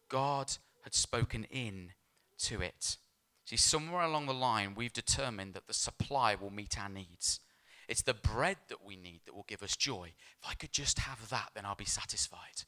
God 0.08 0.50
had 0.84 0.94
spoken 0.94 1.44
in 1.50 1.90
to 2.38 2.62
it. 2.62 2.96
See, 3.44 3.58
somewhere 3.58 4.00
along 4.00 4.24
the 4.24 4.32
line, 4.32 4.74
we've 4.74 4.92
determined 4.92 5.52
that 5.52 5.66
the 5.66 5.74
supply 5.74 6.34
will 6.34 6.48
meet 6.48 6.80
our 6.80 6.88
needs. 6.88 7.40
It's 7.86 8.00
the 8.00 8.14
bread 8.14 8.56
that 8.68 8.82
we 8.82 8.96
need 8.96 9.20
that 9.26 9.34
will 9.34 9.44
give 9.46 9.62
us 9.62 9.76
joy. 9.76 10.14
If 10.42 10.48
I 10.48 10.54
could 10.54 10.72
just 10.72 11.00
have 11.00 11.28
that, 11.28 11.50
then 11.54 11.66
I'll 11.66 11.74
be 11.74 11.84
satisfied. 11.84 12.64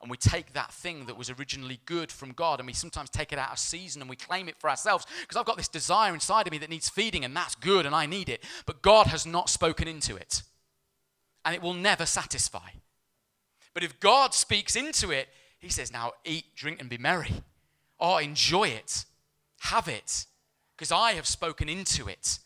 And 0.00 0.08
we 0.08 0.16
take 0.16 0.52
that 0.52 0.72
thing 0.72 1.06
that 1.06 1.18
was 1.18 1.30
originally 1.30 1.80
good 1.84 2.12
from 2.12 2.30
God 2.30 2.60
and 2.60 2.66
we 2.68 2.74
sometimes 2.74 3.10
take 3.10 3.32
it 3.32 3.40
out 3.40 3.50
of 3.50 3.58
season 3.58 4.02
and 4.02 4.08
we 4.08 4.14
claim 4.14 4.48
it 4.48 4.60
for 4.60 4.70
ourselves 4.70 5.04
because 5.22 5.36
I've 5.36 5.46
got 5.46 5.56
this 5.56 5.66
desire 5.66 6.14
inside 6.14 6.46
of 6.46 6.52
me 6.52 6.58
that 6.58 6.70
needs 6.70 6.88
feeding 6.88 7.24
and 7.24 7.36
that's 7.36 7.56
good 7.56 7.86
and 7.86 7.94
I 7.94 8.06
need 8.06 8.28
it. 8.28 8.44
But 8.66 8.82
God 8.82 9.08
has 9.08 9.26
not 9.26 9.50
spoken 9.50 9.88
into 9.88 10.14
it 10.14 10.42
and 11.44 11.54
it 11.54 11.62
will 11.62 11.74
never 11.74 12.06
satisfy. 12.06 12.70
But 13.74 13.82
if 13.82 14.00
God 14.00 14.34
speaks 14.34 14.76
into 14.76 15.10
it, 15.10 15.28
He 15.58 15.68
says, 15.68 15.92
Now 15.92 16.12
eat, 16.24 16.54
drink, 16.54 16.80
and 16.80 16.88
be 16.88 16.98
merry. 16.98 17.32
Oh, 17.98 18.18
enjoy 18.18 18.68
it, 18.68 19.04
have 19.60 19.88
it, 19.88 20.26
because 20.76 20.92
I 20.92 21.12
have 21.12 21.26
spoken 21.26 21.68
into 21.68 22.08
it. 22.08 22.38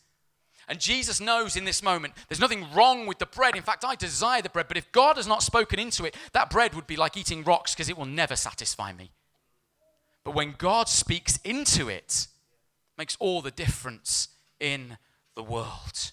And 0.68 0.80
Jesus 0.80 1.20
knows 1.20 1.56
in 1.56 1.64
this 1.64 1.82
moment 1.82 2.14
there's 2.28 2.40
nothing 2.40 2.66
wrong 2.74 3.06
with 3.06 3.18
the 3.18 3.26
bread. 3.26 3.56
In 3.56 3.62
fact, 3.62 3.84
I 3.84 3.94
desire 3.94 4.42
the 4.42 4.48
bread, 4.48 4.68
but 4.68 4.76
if 4.76 4.90
God 4.90 5.16
has 5.16 5.26
not 5.26 5.42
spoken 5.42 5.78
into 5.78 6.04
it, 6.04 6.16
that 6.32 6.50
bread 6.50 6.74
would 6.74 6.86
be 6.86 6.96
like 6.96 7.16
eating 7.16 7.44
rocks 7.44 7.74
because 7.74 7.88
it 7.88 7.96
will 7.96 8.04
never 8.04 8.34
satisfy 8.34 8.92
me. 8.92 9.12
But 10.24 10.34
when 10.34 10.54
God 10.58 10.88
speaks 10.88 11.38
into 11.44 11.88
it, 11.88 12.26
makes 12.98 13.16
all 13.20 13.42
the 13.42 13.52
difference 13.52 14.28
in 14.58 14.98
the 15.36 15.42
world. 15.42 16.10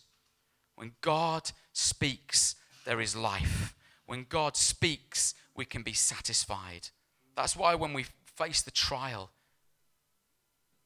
When 0.75 0.91
God 1.01 1.51
speaks, 1.71 2.55
there 2.85 3.01
is 3.01 3.15
life. 3.15 3.75
When 4.05 4.25
God 4.27 4.57
speaks, 4.57 5.33
we 5.55 5.65
can 5.65 5.83
be 5.83 5.93
satisfied. 5.93 6.89
That's 7.35 7.55
why 7.55 7.75
when 7.75 7.93
we 7.93 8.05
face 8.25 8.61
the 8.61 8.71
trial, 8.71 9.31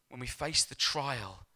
when 0.10 0.20
we 0.20 0.28
face 0.28 0.64
the 0.64 0.76
trial, 0.76 1.48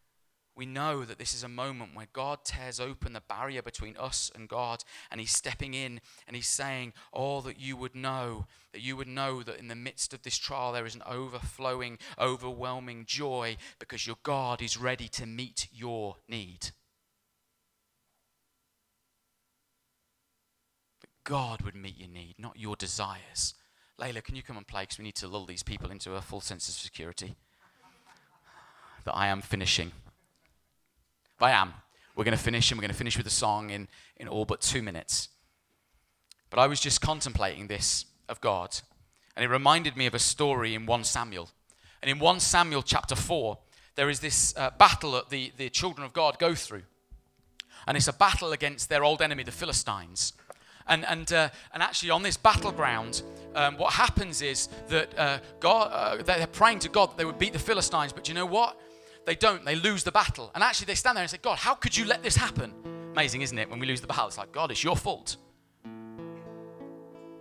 we 0.56 0.66
know 0.66 1.06
that 1.06 1.18
this 1.18 1.34
is 1.34 1.44
a 1.44 1.50
moment 1.50 1.96
where 1.96 2.08
God 2.12 2.39
tears 2.44 2.80
open 2.80 3.14
the 3.14 3.22
barrier 3.22 3.62
between 3.62 3.96
us 3.98 4.30
and 4.36 4.50
God, 4.50 4.84
and 5.10 5.22
He's 5.22 5.32
stepping 5.32 5.74
in 5.74 6.02
and 6.28 6.36
He's 6.36 6.48
saying, 6.48 6.94
All 7.14 7.42
that 7.42 7.60
you 7.60 7.78
would 7.78 7.96
know, 7.96 8.48
that 8.74 8.82
you 8.82 8.98
would 8.98 9.08
know 9.08 9.44
that 9.44 9.60
in 9.60 9.70
the 9.70 9.76
midst 9.76 10.14
of 10.14 10.24
this 10.24 10.38
trial 10.38 10.74
there 10.74 10.86
is 10.86 10.96
an 10.96 11.04
overflowing, 11.08 11.98
overwhelming 12.20 13.06
joy 13.06 13.56
because 13.80 14.06
your 14.06 14.18
God 14.24 14.62
is 14.62 14.78
ready 14.78 15.08
to 15.10 15.26
meet 15.26 15.68
your 15.72 16.18
need. 16.28 16.72
God 21.24 21.62
would 21.62 21.76
meet 21.76 21.98
your 21.98 22.10
need, 22.10 22.36
not 22.38 22.60
your 22.60 22.76
desires. 22.76 23.54
Layla, 24.00 24.24
can 24.24 24.36
you 24.36 24.44
come 24.44 24.58
and 24.58 24.68
play? 24.68 24.84
Because 24.84 24.98
we 24.98 25.04
need 25.04 25.16
to 25.16 25.28
lull 25.28 25.46
these 25.46 25.64
people 25.64 25.92
into 25.92 26.16
a 26.16 26.22
full 26.22 26.42
sense 26.42 26.68
of 26.68 26.76
security. 26.76 27.36
That 29.04 29.16
I 29.16 29.28
am 29.28 29.42
finishing. 29.42 29.92
I 31.40 31.52
am. 31.52 31.74
We're 32.16 32.24
going 32.24 32.38
to 32.38 32.44
finish, 32.44 32.70
and 32.70 32.78
we're 32.78 32.84
going 32.84 32.92
to 32.92 32.98
finish 32.98 33.18
with 33.18 33.26
a 33.26 33.32
song 33.32 33.72
in, 33.72 33.88
in 34.18 34.28
all 34.28 34.46
but 34.46 34.62
two 34.62 34.84
minutes. 34.84 35.30
But 36.52 36.60
I 36.60 36.68
was 36.68 36.80
just 36.80 37.02
contemplating 37.02 37.68
this 37.68 38.06
of 38.30 38.42
God, 38.42 38.78
and 39.36 39.44
it 39.44 39.50
reminded 39.50 39.98
me 39.98 40.06
of 40.06 40.14
a 40.14 40.20
story 40.20 40.76
in 40.76 40.86
1 40.86 41.04
Samuel. 41.04 41.50
And 42.02 42.12
in 42.12 42.20
1 42.20 42.40
Samuel 42.40 42.84
chapter 42.84 43.16
4, 43.16 43.58
there 43.96 44.10
is 44.10 44.20
this 44.20 44.54
uh, 44.58 44.70
battle 44.78 45.14
that 45.14 45.30
the, 45.30 45.52
the 45.58 45.70
children 45.70 46.06
of 46.06 46.14
God 46.14 46.38
go 46.38 46.54
through. 46.54 46.84
And 47.88 47.98
it's 47.98 48.08
a 48.08 48.14
battle 48.14 48.52
against 48.52 48.90
their 48.90 49.04
old 49.04 49.22
enemy, 49.22 49.44
the 49.44 49.52
Philistines. 49.52 50.34
And, 50.88 51.06
and, 51.06 51.32
uh, 51.32 51.50
and 51.74 51.84
actually, 51.84 52.10
on 52.10 52.24
this 52.24 52.38
battleground, 52.38 53.24
um, 53.56 53.78
what 53.78 53.94
happens 53.94 54.42
is 54.42 54.70
that 54.90 55.18
uh, 55.18 55.40
God, 55.60 55.92
uh, 55.92 56.24
they're 56.24 56.48
praying 56.48 56.80
to 56.80 56.90
God 56.90 57.12
that 57.12 57.18
they 57.18 57.26
would 57.26 57.40
beat 57.40 57.54
the 57.54 57.60
Philistines, 57.60 58.14
but 58.14 58.28
you 58.28 58.34
know 58.34 58.46
what? 58.46 58.80
They 59.26 59.36
don't. 59.36 59.64
They 59.66 59.76
lose 59.76 60.04
the 60.04 60.12
battle. 60.12 60.52
And 60.56 60.64
actually, 60.64 60.86
they 60.86 60.96
stand 60.96 61.18
there 61.18 61.24
and 61.24 61.30
say, 61.30 61.40
God, 61.42 61.58
how 61.58 61.76
could 61.76 61.96
you 61.96 62.06
let 62.06 62.24
this 62.24 62.36
happen? 62.36 62.74
Amazing, 63.12 63.42
isn't 63.42 63.58
it? 63.58 63.70
When 63.70 63.80
we 63.80 63.88
lose 63.88 64.02
the 64.02 64.08
battle, 64.08 64.28
it's 64.28 64.38
like, 64.38 64.52
God, 64.52 64.72
it's 64.72 64.84
your 64.84 64.96
fault. 64.96 65.38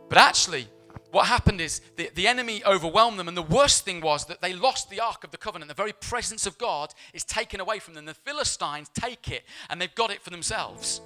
But 0.09 0.19
actually, 0.19 0.67
what 1.13 1.27
happened 1.27 1.61
is 1.61 1.81
the, 1.97 2.11
the 2.15 2.27
enemy 2.27 2.63
overwhelmed 2.65 3.19
them, 3.19 3.29
and 3.29 3.37
the 3.37 3.43
worst 3.43 3.85
thing 3.85 4.01
was 4.01 4.27
that 4.27 4.41
they 4.41 4.53
lost 4.53 4.91
the 4.91 5.01
Ark 5.01 5.25
of 5.25 5.31
the 5.31 5.37
Covenant. 5.37 5.69
The 5.69 5.75
very 5.75 5.93
presence 5.93 6.47
of 6.47 6.59
God 6.59 6.93
is 7.15 7.25
taken 7.25 7.61
away 7.61 7.79
from 7.79 7.95
them. 7.95 8.05
The 8.05 8.15
Philistines 8.15 8.91
take 8.95 9.31
it, 9.31 9.45
and 9.69 9.81
they've 9.81 9.95
got 9.95 10.11
it 10.11 10.21
for 10.21 10.31
themselves. 10.31 11.01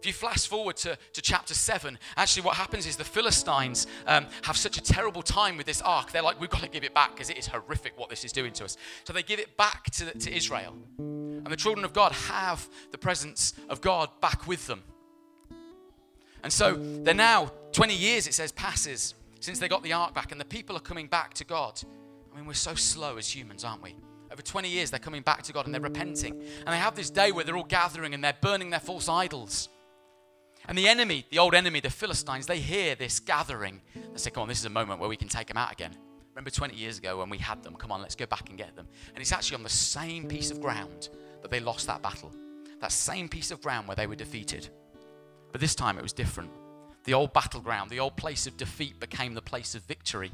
If 0.00 0.06
you 0.06 0.12
flash 0.12 0.46
forward 0.46 0.76
to, 0.78 0.96
to 1.12 1.22
chapter 1.22 1.54
7, 1.54 1.98
actually, 2.16 2.42
what 2.42 2.56
happens 2.56 2.86
is 2.86 2.96
the 2.96 3.04
Philistines 3.04 3.86
um, 4.06 4.26
have 4.42 4.56
such 4.56 4.78
a 4.78 4.80
terrible 4.80 5.22
time 5.22 5.56
with 5.56 5.66
this 5.66 5.82
ark. 5.82 6.12
They're 6.12 6.22
like, 6.22 6.40
we've 6.40 6.50
got 6.50 6.62
to 6.62 6.68
give 6.68 6.84
it 6.84 6.94
back 6.94 7.12
because 7.12 7.30
it 7.30 7.38
is 7.38 7.46
horrific 7.48 7.98
what 7.98 8.08
this 8.08 8.24
is 8.24 8.32
doing 8.32 8.52
to 8.54 8.64
us. 8.64 8.76
So 9.04 9.12
they 9.12 9.24
give 9.24 9.40
it 9.40 9.56
back 9.56 9.90
to, 9.92 10.16
to 10.16 10.34
Israel. 10.34 10.76
And 10.98 11.46
the 11.46 11.56
children 11.56 11.84
of 11.84 11.92
God 11.92 12.12
have 12.12 12.68
the 12.92 12.98
presence 12.98 13.54
of 13.68 13.80
God 13.80 14.08
back 14.20 14.46
with 14.46 14.66
them. 14.66 14.84
And 16.44 16.52
so 16.52 16.74
they're 16.74 17.14
now, 17.14 17.50
20 17.72 17.94
years 17.94 18.28
it 18.28 18.34
says, 18.34 18.52
passes 18.52 19.14
since 19.40 19.58
they 19.58 19.68
got 19.68 19.82
the 19.82 19.92
ark 19.92 20.14
back, 20.14 20.32
and 20.32 20.40
the 20.40 20.44
people 20.44 20.76
are 20.76 20.80
coming 20.80 21.06
back 21.06 21.34
to 21.34 21.44
God. 21.44 21.80
I 22.32 22.36
mean, 22.36 22.46
we're 22.46 22.54
so 22.54 22.74
slow 22.74 23.16
as 23.16 23.34
humans, 23.34 23.64
aren't 23.64 23.82
we? 23.82 23.96
Over 24.30 24.42
20 24.42 24.68
years, 24.68 24.90
they're 24.90 25.00
coming 25.00 25.22
back 25.22 25.42
to 25.44 25.52
God 25.52 25.64
and 25.64 25.74
they're 25.74 25.80
repenting. 25.80 26.32
And 26.32 26.68
they 26.68 26.78
have 26.78 26.94
this 26.94 27.10
day 27.10 27.32
where 27.32 27.44
they're 27.44 27.56
all 27.56 27.64
gathering 27.64 28.14
and 28.14 28.22
they're 28.22 28.36
burning 28.40 28.70
their 28.70 28.80
false 28.80 29.08
idols. 29.08 29.68
And 30.68 30.76
the 30.76 30.86
enemy, 30.86 31.24
the 31.30 31.38
old 31.38 31.54
enemy, 31.54 31.80
the 31.80 31.90
Philistines, 31.90 32.46
they 32.46 32.58
hear 32.58 32.94
this 32.94 33.20
gathering. 33.20 33.80
They 33.94 34.18
say, 34.18 34.30
Come 34.30 34.42
on, 34.42 34.48
this 34.48 34.58
is 34.58 34.66
a 34.66 34.70
moment 34.70 35.00
where 35.00 35.08
we 35.08 35.16
can 35.16 35.28
take 35.28 35.48
them 35.48 35.56
out 35.56 35.72
again. 35.72 35.96
Remember 36.34 36.50
20 36.50 36.76
years 36.76 36.98
ago 36.98 37.18
when 37.18 37.30
we 37.30 37.38
had 37.38 37.62
them? 37.64 37.74
Come 37.74 37.90
on, 37.90 38.02
let's 38.02 38.14
go 38.14 38.26
back 38.26 38.50
and 38.50 38.58
get 38.58 38.76
them. 38.76 38.86
And 39.14 39.20
it's 39.20 39.32
actually 39.32 39.56
on 39.56 39.62
the 39.62 39.70
same 39.70 40.28
piece 40.28 40.50
of 40.50 40.60
ground 40.60 41.08
that 41.40 41.50
they 41.50 41.58
lost 41.58 41.86
that 41.86 42.02
battle. 42.02 42.30
That 42.80 42.92
same 42.92 43.28
piece 43.28 43.50
of 43.50 43.62
ground 43.62 43.88
where 43.88 43.96
they 43.96 44.06
were 44.06 44.14
defeated. 44.14 44.68
But 45.50 45.60
this 45.60 45.74
time 45.74 45.98
it 45.98 46.02
was 46.02 46.12
different. 46.12 46.50
The 47.04 47.14
old 47.14 47.32
battleground, 47.32 47.90
the 47.90 48.00
old 48.00 48.16
place 48.16 48.46
of 48.46 48.56
defeat 48.58 49.00
became 49.00 49.32
the 49.34 49.42
place 49.42 49.74
of 49.74 49.82
victory. 49.84 50.32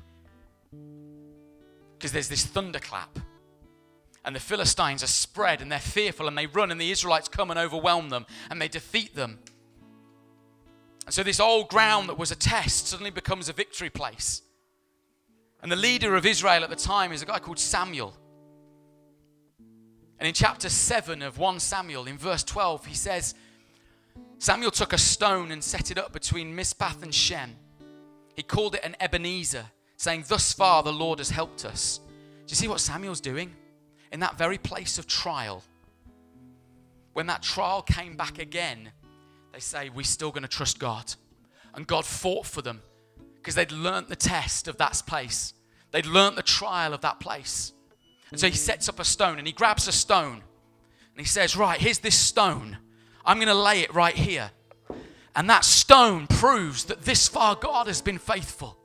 Because 1.97 2.11
there's 2.13 2.29
this 2.29 2.45
thunderclap. 2.45 3.21
And 4.25 4.35
the 4.35 4.41
Philistines 4.41 5.03
are 5.05 5.07
spread 5.07 5.63
and 5.63 5.71
they're 5.71 5.79
fearful 5.79 6.27
and 6.27 6.37
they 6.37 6.47
run, 6.47 6.73
and 6.73 6.81
the 6.81 6.91
Israelites 6.91 7.29
come 7.29 7.51
and 7.51 7.59
overwhelm 7.59 8.09
them 8.09 8.27
and 8.51 8.61
they 8.61 8.69
defeat 8.69 9.15
them. 9.15 9.39
And 11.07 11.15
so 11.15 11.23
this 11.23 11.41
old 11.41 11.69
ground 11.69 12.09
that 12.09 12.19
was 12.19 12.31
a 12.31 12.37
test 12.37 12.89
suddenly 12.89 13.11
becomes 13.11 13.49
a 13.49 13.53
victory 13.53 13.91
place. 13.91 14.43
And 15.63 15.71
the 15.71 15.77
leader 15.77 16.15
of 16.15 16.27
Israel 16.27 16.63
at 16.63 16.71
the 16.71 16.77
time 16.77 17.13
is 17.13 17.23
a 17.23 17.27
guy 17.27 17.39
called 17.39 17.59
Samuel. 17.59 18.15
And 20.19 20.29
in 20.29 20.35
chapter 20.35 20.69
7 20.69 21.23
of 21.23 21.39
1 21.39 21.61
Samuel, 21.61 22.07
in 22.07 22.17
verse 22.17 22.45
12, 22.45 22.87
he 22.87 22.95
says, 22.95 23.35
Samuel 24.39 24.71
took 24.71 24.93
a 24.93 24.99
stone 24.99 25.51
and 25.51 25.63
set 25.63 25.91
it 25.91 25.99
up 25.99 26.13
between 26.13 26.55
Mizpah 26.55 26.93
and 27.03 27.15
Shen. 27.15 27.57
He 28.37 28.43
called 28.43 28.75
it 28.75 28.85
an 28.85 28.97
Ebenezer, 29.01 29.67
saying, 29.97 30.25
Thus 30.29 30.53
far 30.53 30.83
the 30.83 30.93
Lord 30.93 31.19
has 31.19 31.31
helped 31.31 31.65
us. 31.65 32.01
Do 32.47 32.51
you 32.51 32.57
see 32.57 32.69
what 32.69 32.81
Samuel's 32.81 33.21
doing? 33.21 33.55
In 34.13 34.21
that 34.21 34.39
very 34.39 34.59
place 34.59 34.99
of 34.99 35.07
trial, 35.07 35.63
when 37.15 37.27
that 37.27 37.43
trial 37.43 37.83
came 37.83 38.17
back 38.17 38.39
again, 38.39 38.91
they 39.55 39.61
say, 39.61 39.89
We're 39.89 40.03
still 40.03 40.31
going 40.31 40.43
to 40.43 40.49
trust 40.49 40.79
God. 40.79 41.15
And 41.75 41.87
God 41.87 42.05
fought 42.05 42.47
for 42.47 42.61
them 42.61 42.83
because 43.37 43.55
they'd 43.55 43.73
learnt 43.73 44.09
the 44.09 44.17
test 44.17 44.69
of 44.69 44.77
that 44.79 45.01
place, 45.07 45.55
they'd 45.93 46.07
learnt 46.07 46.37
the 46.37 46.43
trial 46.43 46.93
of 46.93 47.01
that 47.03 47.21
place. 47.21 47.73
And 48.31 48.41
so 48.41 48.49
he 48.49 48.57
sets 48.57 48.89
up 48.89 48.99
a 48.99 49.05
stone 49.05 49.39
and 49.39 49.47
he 49.47 49.53
grabs 49.53 49.87
a 49.87 49.93
stone 49.93 50.43
and 50.43 51.21
he 51.21 51.25
says, 51.25 51.57
Right, 51.57 51.81
here's 51.81 52.01
this 52.01 52.19
stone. 52.19 52.79
I'm 53.25 53.37
going 53.37 53.49
to 53.49 53.55
lay 53.55 53.81
it 53.81 53.95
right 53.95 54.15
here. 54.15 54.51
And 55.37 55.49
that 55.49 55.65
stone 55.65 56.27
proves 56.27 56.85
that 56.87 57.03
this 57.03 57.29
far 57.29 57.55
God 57.55 57.87
has 57.87 58.03
been 58.03 58.19
faithful. 58.19 58.77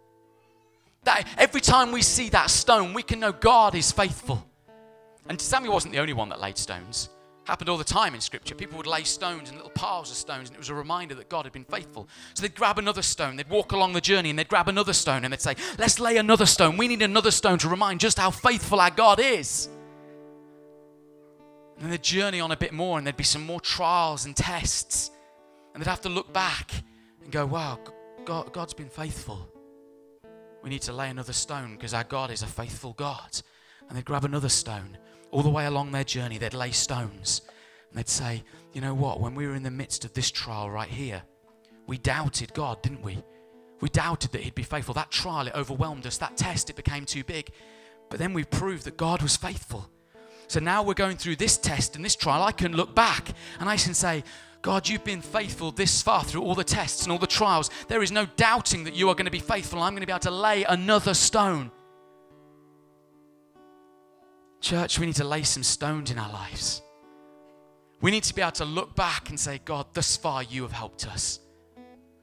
That 1.04 1.28
every 1.38 1.62
time 1.62 1.92
we 1.92 2.02
see 2.02 2.30
that 2.30 2.50
stone, 2.50 2.94
we 2.94 3.04
can 3.04 3.20
know 3.20 3.32
God 3.32 3.76
is 3.76 3.92
faithful. 3.92 4.46
And 5.28 5.40
Samuel 5.42 5.74
wasn't 5.74 5.94
the 5.94 6.00
only 6.00 6.14
one 6.14 6.30
that 6.30 6.40
laid 6.40 6.58
stones 6.58 7.10
happened 7.50 7.70
all 7.70 7.78
the 7.78 7.84
time 7.84 8.16
in 8.16 8.22
scripture. 8.22 8.56
People 8.56 8.78
would 8.78 8.88
lay 8.88 9.04
stones 9.04 9.50
and 9.50 9.58
little 9.58 9.72
piles 9.72 10.10
of 10.12 10.18
stones, 10.18 10.50
and 10.50 10.56
it 10.56 10.60
was 10.60 10.70
a 10.70 10.74
reminder 10.74 11.16
that 11.16 11.30
God 11.30 11.46
had 11.46 11.52
been 11.52 11.66
faithful. 11.66 12.08
So 12.34 12.42
they'd 12.42 12.56
grab 12.56 12.78
another 12.78 13.02
stone, 13.02 13.36
they'd 13.36 13.50
walk 13.50 13.72
along 13.72 13.94
the 13.94 14.02
journey, 14.02 14.30
and 14.30 14.38
they'd 14.38 14.48
grab 14.48 14.68
another 14.68 14.94
stone, 14.94 15.24
and 15.24 15.34
they'd 15.34 15.42
say, 15.42 15.56
Let's 15.78 16.00
lay 16.00 16.18
another 16.18 16.46
stone. 16.46 16.78
We 16.78 16.88
need 16.88 17.02
another 17.02 17.32
stone 17.32 17.58
to 17.60 17.68
remind 17.68 18.00
just 18.00 18.18
how 18.20 18.32
faithful 18.32 18.80
our 18.80 18.92
God 18.92 19.20
is. 19.20 19.68
And 21.76 21.86
then 21.86 21.92
they'd 21.92 22.04
journey 22.04 22.40
on 22.40 22.52
a 22.52 22.58
bit 22.58 22.74
more, 22.74 22.98
and 22.98 23.08
there'd 23.08 23.18
be 23.18 23.24
some 23.24 23.46
more 23.46 23.62
trials 23.62 24.26
and 24.26 24.36
tests. 24.36 25.12
And 25.74 25.82
they'd 25.82 25.90
have 25.90 26.02
to 26.02 26.10
look 26.10 26.32
back 26.32 26.72
and 27.24 27.32
go, 27.32 27.46
Wow, 27.46 27.80
God, 28.26 28.54
God's 28.54 28.74
been 28.74 28.90
faithful. 28.90 29.50
We 30.62 30.70
need 30.70 30.82
to 30.84 30.94
lay 30.94 31.10
another 31.10 31.34
stone 31.34 31.76
because 31.76 31.94
our 31.94 32.04
God 32.04 32.32
is 32.32 32.44
a 32.44 32.48
faithful 32.48 32.94
God. 32.94 33.42
And 33.88 33.98
they'd 33.98 34.06
grab 34.06 34.26
another 34.26 34.50
stone 34.50 34.98
all 35.32 35.44
the 35.44 35.50
way 35.50 35.66
along 35.66 35.92
their 35.92 36.04
journey, 36.04 36.38
they'd 36.38 36.54
lay 36.54 36.72
stones 36.72 37.42
and 37.90 37.98
they'd 37.98 38.10
say, 38.10 38.44
You 38.74 38.82
know 38.82 38.94
what? 38.94 39.20
When 39.20 39.36
we 39.36 39.48
were 39.48 39.56
in 39.56 39.64
the 39.64 39.72
midst 39.72 40.06
of 40.06 40.14
this 40.14 40.32
trial 40.32 40.70
right 40.70 40.90
here, 40.90 41.22
we 41.88 41.98
doubted 41.98 42.54
God, 42.54 42.82
didn't 42.82 43.02
we? 43.02 43.24
We 43.82 43.90
doubted 43.90 44.32
that 44.32 44.42
He'd 44.42 44.56
be 44.56 44.64
faithful. 44.64 44.94
That 44.94 45.12
trial, 45.12 45.48
it 45.48 45.56
overwhelmed 45.56 46.06
us. 46.06 46.18
That 46.18 46.38
test, 46.38 46.70
it 46.70 46.76
became 46.76 47.06
too 47.06 47.24
big. 47.24 47.50
But 48.10 48.20
then 48.20 48.34
we 48.34 48.44
proved 48.44 48.86
that 48.86 48.98
God 48.98 49.22
was 49.22 49.38
faithful. 49.38 49.90
So 50.48 50.60
now 50.60 50.82
we're 50.82 50.96
going 50.96 51.18
through 51.18 51.36
this 51.36 51.58
test 51.58 51.96
and 51.96 52.04
this 52.04 52.16
trial. 52.16 52.42
I 52.42 52.52
can 52.52 52.76
look 52.76 52.96
back 52.96 53.30
and 53.60 53.70
I 53.70 53.78
can 53.78 53.94
say, 53.94 54.24
God, 54.62 54.90
you've 54.90 55.04
been 55.04 55.22
faithful 55.22 55.72
this 55.72 56.02
far 56.02 56.24
through 56.24 56.42
all 56.42 56.56
the 56.56 56.64
tests 56.64 57.04
and 57.04 57.12
all 57.12 57.20
the 57.20 57.28
trials. 57.28 57.70
There 57.88 58.02
is 58.02 58.12
no 58.12 58.26
doubting 58.36 58.84
that 58.84 58.96
you 58.96 59.10
are 59.10 59.16
going 59.16 59.26
to 59.26 59.32
be 59.32 59.40
faithful. 59.40 59.82
I'm 59.82 59.94
going 59.94 60.02
to 60.02 60.08
be 60.08 60.12
able 60.12 60.20
to 60.22 60.32
lay 60.32 60.64
another 60.64 61.14
stone 61.14 61.72
Church, 64.62 65.00
we 65.00 65.06
need 65.06 65.16
to 65.16 65.24
lay 65.24 65.44
some 65.44 65.64
stones 65.64 66.12
in 66.12 66.18
our 66.18 66.32
lives. 66.32 66.82
We 68.02 68.12
need 68.12 68.24
to 68.24 68.36
be 68.36 68.42
able 68.42 68.52
to 68.54 68.66
look 68.66 68.96
back 68.96 69.30
and 69.30 69.40
say, 69.40 69.60
God, 69.64 69.88
thus 69.94 70.18
far 70.18 70.44
you 70.44 70.64
have 70.64 70.72
helped 70.72 71.08
us. 71.08 71.40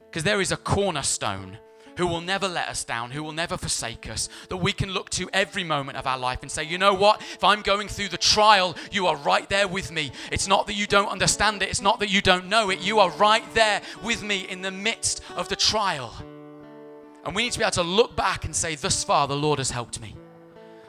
Because 0.05 0.24
there 0.24 0.41
is 0.41 0.53
a 0.53 0.57
cornerstone 0.57 1.59
who 1.97 2.07
will 2.07 2.20
never 2.20 2.47
let 2.47 2.68
us 2.68 2.84
down, 2.84 3.11
who 3.11 3.22
will 3.22 3.32
never 3.32 3.57
forsake 3.57 4.09
us, 4.09 4.28
that 4.49 4.59
we 4.59 4.72
can 4.72 4.91
look 4.91 5.09
to 5.11 5.28
every 5.32 5.64
moment 5.64 5.97
of 5.97 6.07
our 6.07 6.18
life 6.18 6.41
and 6.43 6.51
say, 6.51 6.62
you 6.62 6.78
know 6.78 6.95
what? 6.95 7.20
If 7.20 7.43
I'm 7.43 7.62
going 7.62 7.89
through 7.89 8.09
the 8.09 8.18
trial, 8.18 8.76
you 8.93 9.07
are 9.07 9.16
right 9.16 9.49
there 9.49 9.66
with 9.66 9.91
me. 9.91 10.12
It's 10.30 10.47
not 10.47 10.66
that 10.66 10.74
you 10.74 10.87
don't 10.87 11.09
understand 11.09 11.62
it, 11.62 11.70
it's 11.70 11.80
not 11.80 12.01
that 12.01 12.11
you 12.11 12.20
don't 12.20 12.49
know 12.49 12.70
it. 12.70 12.80
You 12.80 12.99
are 13.01 13.11
right 13.12 13.45
there 13.55 13.80
with 14.05 14.22
me 14.22 14.47
in 14.49 14.61
the 14.61 14.70
midst 14.70 15.22
of 15.37 15.49
the 15.49 15.57
trial. 15.57 16.14
And 17.24 17.34
we 17.34 17.43
need 17.43 17.53
to 17.53 17.59
be 17.59 17.64
able 17.64 17.72
to 17.72 17.82
look 17.82 18.14
back 18.14 18.45
and 18.45 18.55
say, 18.55 18.74
thus 18.74 19.03
far, 19.03 19.26
the 19.26 19.37
Lord 19.37 19.59
has 19.59 19.70
helped 19.70 20.01
me. 20.01 20.14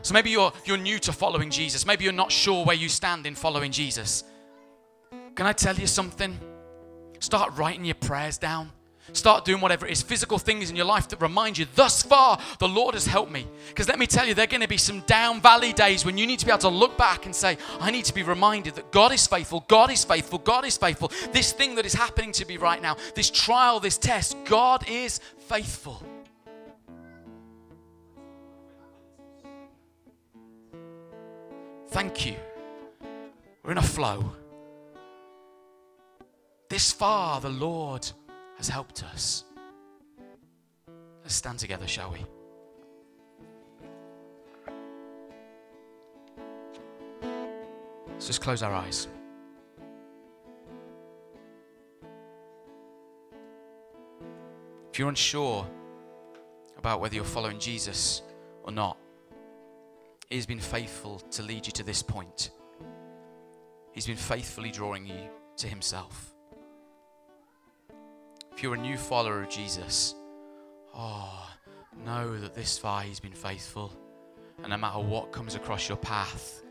So 0.08 0.14
maybe 0.14 0.30
you're, 0.30 0.54
you're 0.64 0.78
new 0.78 1.00
to 1.00 1.12
following 1.12 1.50
Jesus. 1.50 1.86
Maybe 1.86 2.06
you're 2.06 2.14
not 2.14 2.32
sure 2.32 2.64
where 2.64 2.78
you 2.78 2.88
stand 2.88 3.26
in 3.26 3.36
following 3.36 3.74
Jesus. 3.74 4.24
Can 5.36 5.46
I 5.46 5.52
tell 5.52 5.76
you 5.76 5.86
something? 5.86 6.40
Start 7.20 7.58
writing 7.58 7.84
your 7.84 7.96
prayers 7.96 8.38
down. 8.38 8.72
Start 9.12 9.44
doing 9.44 9.60
whatever 9.60 9.86
it 9.86 9.92
is, 9.92 10.02
physical 10.02 10.40
things 10.40 10.70
in 10.70 10.78
your 10.78 10.86
life 10.86 11.10
that 11.10 11.22
remind 11.22 11.58
you, 11.58 11.66
thus 11.76 12.04
far, 12.04 12.40
the 12.60 12.70
Lord 12.70 12.94
has 12.94 13.06
helped 13.06 13.34
me. 13.34 13.46
Because 13.68 13.90
let 13.90 14.00
me 14.00 14.08
tell 14.08 14.26
you, 14.26 14.34
there 14.34 14.46
are 14.46 14.48
going 14.48 14.62
to 14.62 14.68
be 14.70 14.78
some 14.78 15.02
down 15.02 15.42
valley 15.42 15.74
days 15.74 16.06
when 16.06 16.18
you 16.18 16.26
need 16.26 16.40
to 16.40 16.46
be 16.46 16.54
able 16.54 16.60
to 16.60 16.70
look 16.70 16.98
back 16.98 17.26
and 17.26 17.36
say, 17.36 17.58
I 17.82 17.92
need 17.92 18.06
to 18.06 18.14
be 18.14 18.24
reminded 18.24 18.76
that 18.76 18.94
God 18.94 19.12
is 19.12 19.28
faithful, 19.28 19.66
God 19.68 19.92
is 19.92 20.06
faithful, 20.06 20.40
God 20.40 20.64
is 20.64 20.78
faithful. 20.78 21.12
This 21.34 21.52
thing 21.52 21.76
that 21.76 21.86
is 21.86 21.94
happening 21.94 22.32
to 22.32 22.46
me 22.46 22.56
right 22.56 22.82
now, 22.82 22.96
this 23.14 23.30
trial, 23.30 23.82
this 23.82 23.98
test, 23.98 24.38
God 24.46 24.88
is 24.90 25.20
faithful. 25.50 26.02
Thank 31.98 32.28
you. 32.28 32.36
We're 33.64 33.72
in 33.72 33.80
a 33.80 33.82
flow. 33.82 34.32
This 36.70 36.92
far, 36.92 37.42
the 37.42 37.50
Lord 37.50 38.08
has 38.58 38.70
helped 38.70 39.04
us. 39.04 39.46
Let's 41.24 41.34
stand 41.34 41.58
together, 41.58 41.88
shall 41.88 42.12
we? 42.12 42.20
Let's 48.10 48.28
just 48.28 48.42
close 48.42 48.62
our 48.62 48.74
eyes. 48.76 49.08
If 54.92 55.00
you're 55.00 55.10
unsure 55.10 55.66
about 56.78 57.02
whether 57.02 57.16
you're 57.16 57.24
following 57.24 57.58
Jesus 57.58 58.22
or 58.64 58.72
not, 58.72 58.98
He 60.30 60.36
has 60.36 60.46
been 60.46 60.60
faithful 60.60 61.20
to 61.32 61.44
lead 61.44 61.66
you 61.66 61.72
to 61.74 61.84
this 61.84 62.04
point. 62.04 62.52
He's 63.94 64.08
been 64.08 64.18
faithfully 64.18 64.72
drawing 64.72 65.06
you 65.06 65.30
to 65.58 65.68
Himself. 65.68 66.34
If 68.52 68.62
you're 68.62 68.76
a 68.76 68.78
new 68.78 68.98
follower 68.98 69.44
of 69.44 69.50
Jesus, 69.50 70.16
oh, 70.94 71.50
know 72.06 72.38
that 72.40 72.54
this 72.54 72.78
far 72.78 73.02
He's 73.02 73.20
been 73.20 73.32
faithful. 73.32 73.94
And 74.60 74.70
no 74.70 74.78
matter 74.78 75.00
what 75.00 75.32
comes 75.32 75.56
across 75.56 75.88
your 75.88 75.98
path, 75.98 76.62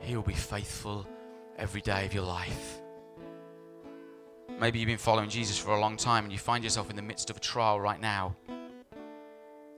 He 0.00 0.16
will 0.16 0.22
be 0.22 0.32
faithful 0.32 1.06
every 1.58 1.82
day 1.82 2.06
of 2.06 2.14
your 2.14 2.24
life. 2.24 2.80
Maybe 4.58 4.78
you've 4.78 4.86
been 4.86 4.98
following 4.98 5.28
Jesus 5.28 5.58
for 5.58 5.72
a 5.72 5.80
long 5.80 5.96
time 5.96 6.24
and 6.24 6.32
you 6.32 6.38
find 6.38 6.64
yourself 6.64 6.88
in 6.88 6.96
the 6.96 7.02
midst 7.02 7.28
of 7.28 7.36
a 7.36 7.40
trial 7.40 7.80
right 7.80 8.00
now. 8.00 8.36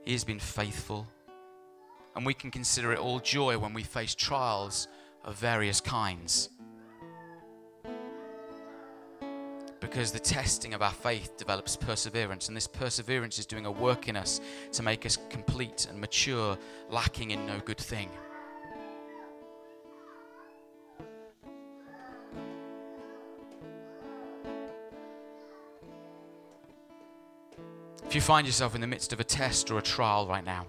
He 0.03 0.13
has 0.13 0.23
been 0.23 0.39
faithful. 0.39 1.07
And 2.17 2.25
we 2.25 2.33
can 2.33 2.49
consider 2.49 2.91
it 2.93 2.97
all 2.97 3.19
joy 3.19 3.59
when 3.59 3.75
we 3.75 3.83
face 3.83 4.15
trials 4.15 4.87
of 5.23 5.35
various 5.35 5.79
kinds. 5.79 6.49
Because 9.79 10.11
the 10.11 10.19
testing 10.19 10.73
of 10.73 10.81
our 10.81 10.91
faith 10.91 11.37
develops 11.37 11.75
perseverance, 11.75 12.47
and 12.47 12.57
this 12.57 12.65
perseverance 12.65 13.37
is 13.37 13.45
doing 13.45 13.67
a 13.67 13.71
work 13.71 14.07
in 14.07 14.15
us 14.15 14.41
to 14.71 14.81
make 14.81 15.05
us 15.05 15.19
complete 15.29 15.85
and 15.91 16.01
mature, 16.01 16.57
lacking 16.89 17.29
in 17.29 17.45
no 17.45 17.59
good 17.59 17.77
thing. 17.77 18.09
If 28.07 28.15
you 28.15 28.21
find 28.21 28.47
yourself 28.47 28.73
in 28.73 28.81
the 28.81 28.87
midst 28.87 29.13
of 29.13 29.19
a 29.19 29.23
test 29.23 29.69
or 29.69 29.77
a 29.77 29.83
trial 29.83 30.25
right 30.25 30.43
now, 30.43 30.65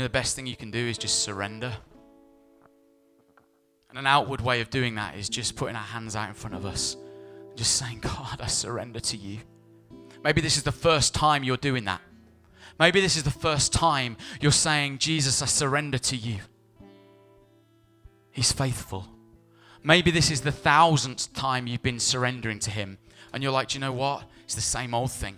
know, 0.00 0.04
the 0.04 0.10
best 0.10 0.36
thing 0.36 0.46
you 0.46 0.56
can 0.56 0.70
do 0.70 0.78
is 0.78 0.98
just 0.98 1.20
surrender. 1.20 1.72
And 3.88 3.98
an 3.98 4.06
outward 4.06 4.40
way 4.40 4.60
of 4.60 4.70
doing 4.70 4.94
that 4.96 5.16
is 5.16 5.28
just 5.28 5.56
putting 5.56 5.76
our 5.76 5.82
hands 5.82 6.14
out 6.14 6.28
in 6.28 6.34
front 6.34 6.54
of 6.54 6.64
us, 6.64 6.96
just 7.56 7.76
saying, 7.76 8.00
God, 8.00 8.40
I 8.40 8.46
surrender 8.46 9.00
to 9.00 9.16
you. 9.16 9.38
Maybe 10.22 10.40
this 10.40 10.56
is 10.56 10.62
the 10.62 10.72
first 10.72 11.14
time 11.14 11.42
you're 11.42 11.56
doing 11.56 11.84
that. 11.84 12.00
Maybe 12.78 13.00
this 13.00 13.16
is 13.16 13.24
the 13.24 13.30
first 13.30 13.72
time 13.72 14.16
you're 14.40 14.52
saying, 14.52 14.98
Jesus, 14.98 15.42
I 15.42 15.46
surrender 15.46 15.98
to 15.98 16.16
you. 16.16 16.38
He's 18.30 18.52
faithful. 18.52 19.06
Maybe 19.82 20.10
this 20.10 20.30
is 20.30 20.42
the 20.42 20.52
thousandth 20.52 21.32
time 21.32 21.66
you've 21.66 21.82
been 21.82 21.98
surrendering 21.98 22.58
to 22.60 22.70
Him, 22.70 22.98
and 23.32 23.42
you're 23.42 23.52
like, 23.52 23.68
do 23.68 23.74
you 23.74 23.80
know 23.80 23.92
what? 23.92 24.24
It's 24.44 24.54
the 24.54 24.60
same 24.60 24.94
old 24.94 25.10
thing. 25.10 25.36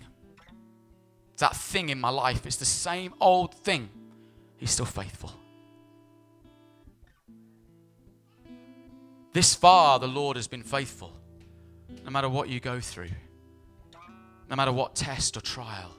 It's 1.32 1.40
that 1.40 1.56
thing 1.56 1.88
in 1.88 2.00
my 2.00 2.10
life. 2.10 2.44
It's 2.44 2.56
the 2.56 2.64
same 2.64 3.14
old 3.20 3.54
thing. 3.54 3.88
He's 4.62 4.70
still 4.70 4.86
faithful. 4.86 5.32
This 9.32 9.56
far, 9.56 9.98
the 9.98 10.06
Lord 10.06 10.36
has 10.36 10.46
been 10.46 10.62
faithful. 10.62 11.12
No 12.04 12.12
matter 12.12 12.28
what 12.28 12.48
you 12.48 12.60
go 12.60 12.78
through, 12.78 13.10
no 14.48 14.54
matter 14.54 14.70
what 14.70 14.94
test 14.94 15.36
or 15.36 15.40
trial, 15.40 15.96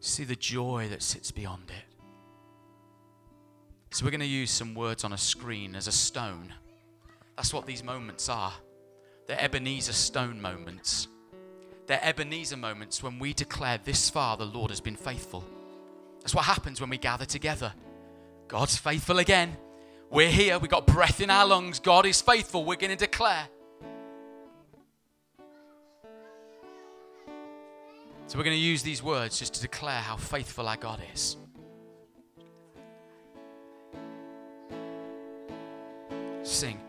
see 0.00 0.24
the 0.24 0.36
joy 0.36 0.88
that 0.88 1.02
sits 1.02 1.30
beyond 1.30 1.64
it. 1.68 1.84
So, 3.90 4.06
we're 4.06 4.10
going 4.10 4.20
to 4.20 4.26
use 4.26 4.50
some 4.50 4.74
words 4.74 5.04
on 5.04 5.12
a 5.12 5.18
screen 5.18 5.76
as 5.76 5.86
a 5.86 5.92
stone. 5.92 6.54
That's 7.36 7.52
what 7.52 7.66
these 7.66 7.84
moments 7.84 8.30
are. 8.30 8.54
They're 9.26 9.38
Ebenezer 9.38 9.92
stone 9.92 10.40
moments. 10.40 11.08
They're 11.86 12.02
Ebenezer 12.02 12.56
moments 12.56 13.02
when 13.02 13.18
we 13.18 13.34
declare 13.34 13.78
this 13.84 14.08
far 14.08 14.38
the 14.38 14.46
Lord 14.46 14.70
has 14.70 14.80
been 14.80 14.96
faithful. 14.96 15.44
That's 16.26 16.34
what 16.34 16.44
happens 16.44 16.80
when 16.80 16.90
we 16.90 16.98
gather 16.98 17.24
together. 17.24 17.72
God's 18.48 18.76
faithful 18.76 19.20
again. 19.20 19.56
We're 20.10 20.28
here, 20.28 20.58
we've 20.58 20.68
got 20.68 20.84
breath 20.84 21.20
in 21.20 21.30
our 21.30 21.46
lungs. 21.46 21.78
God 21.78 22.04
is 22.04 22.20
faithful. 22.20 22.64
We're 22.64 22.74
going 22.74 22.90
to 22.90 22.96
declare. 22.96 23.46
So 28.26 28.36
we're 28.36 28.42
going 28.42 28.56
to 28.56 28.60
use 28.60 28.82
these 28.82 29.04
words 29.04 29.38
just 29.38 29.54
to 29.54 29.60
declare 29.60 30.00
how 30.00 30.16
faithful 30.16 30.66
our 30.66 30.76
God 30.76 31.00
is. 31.14 31.36
Sing. 36.42 36.80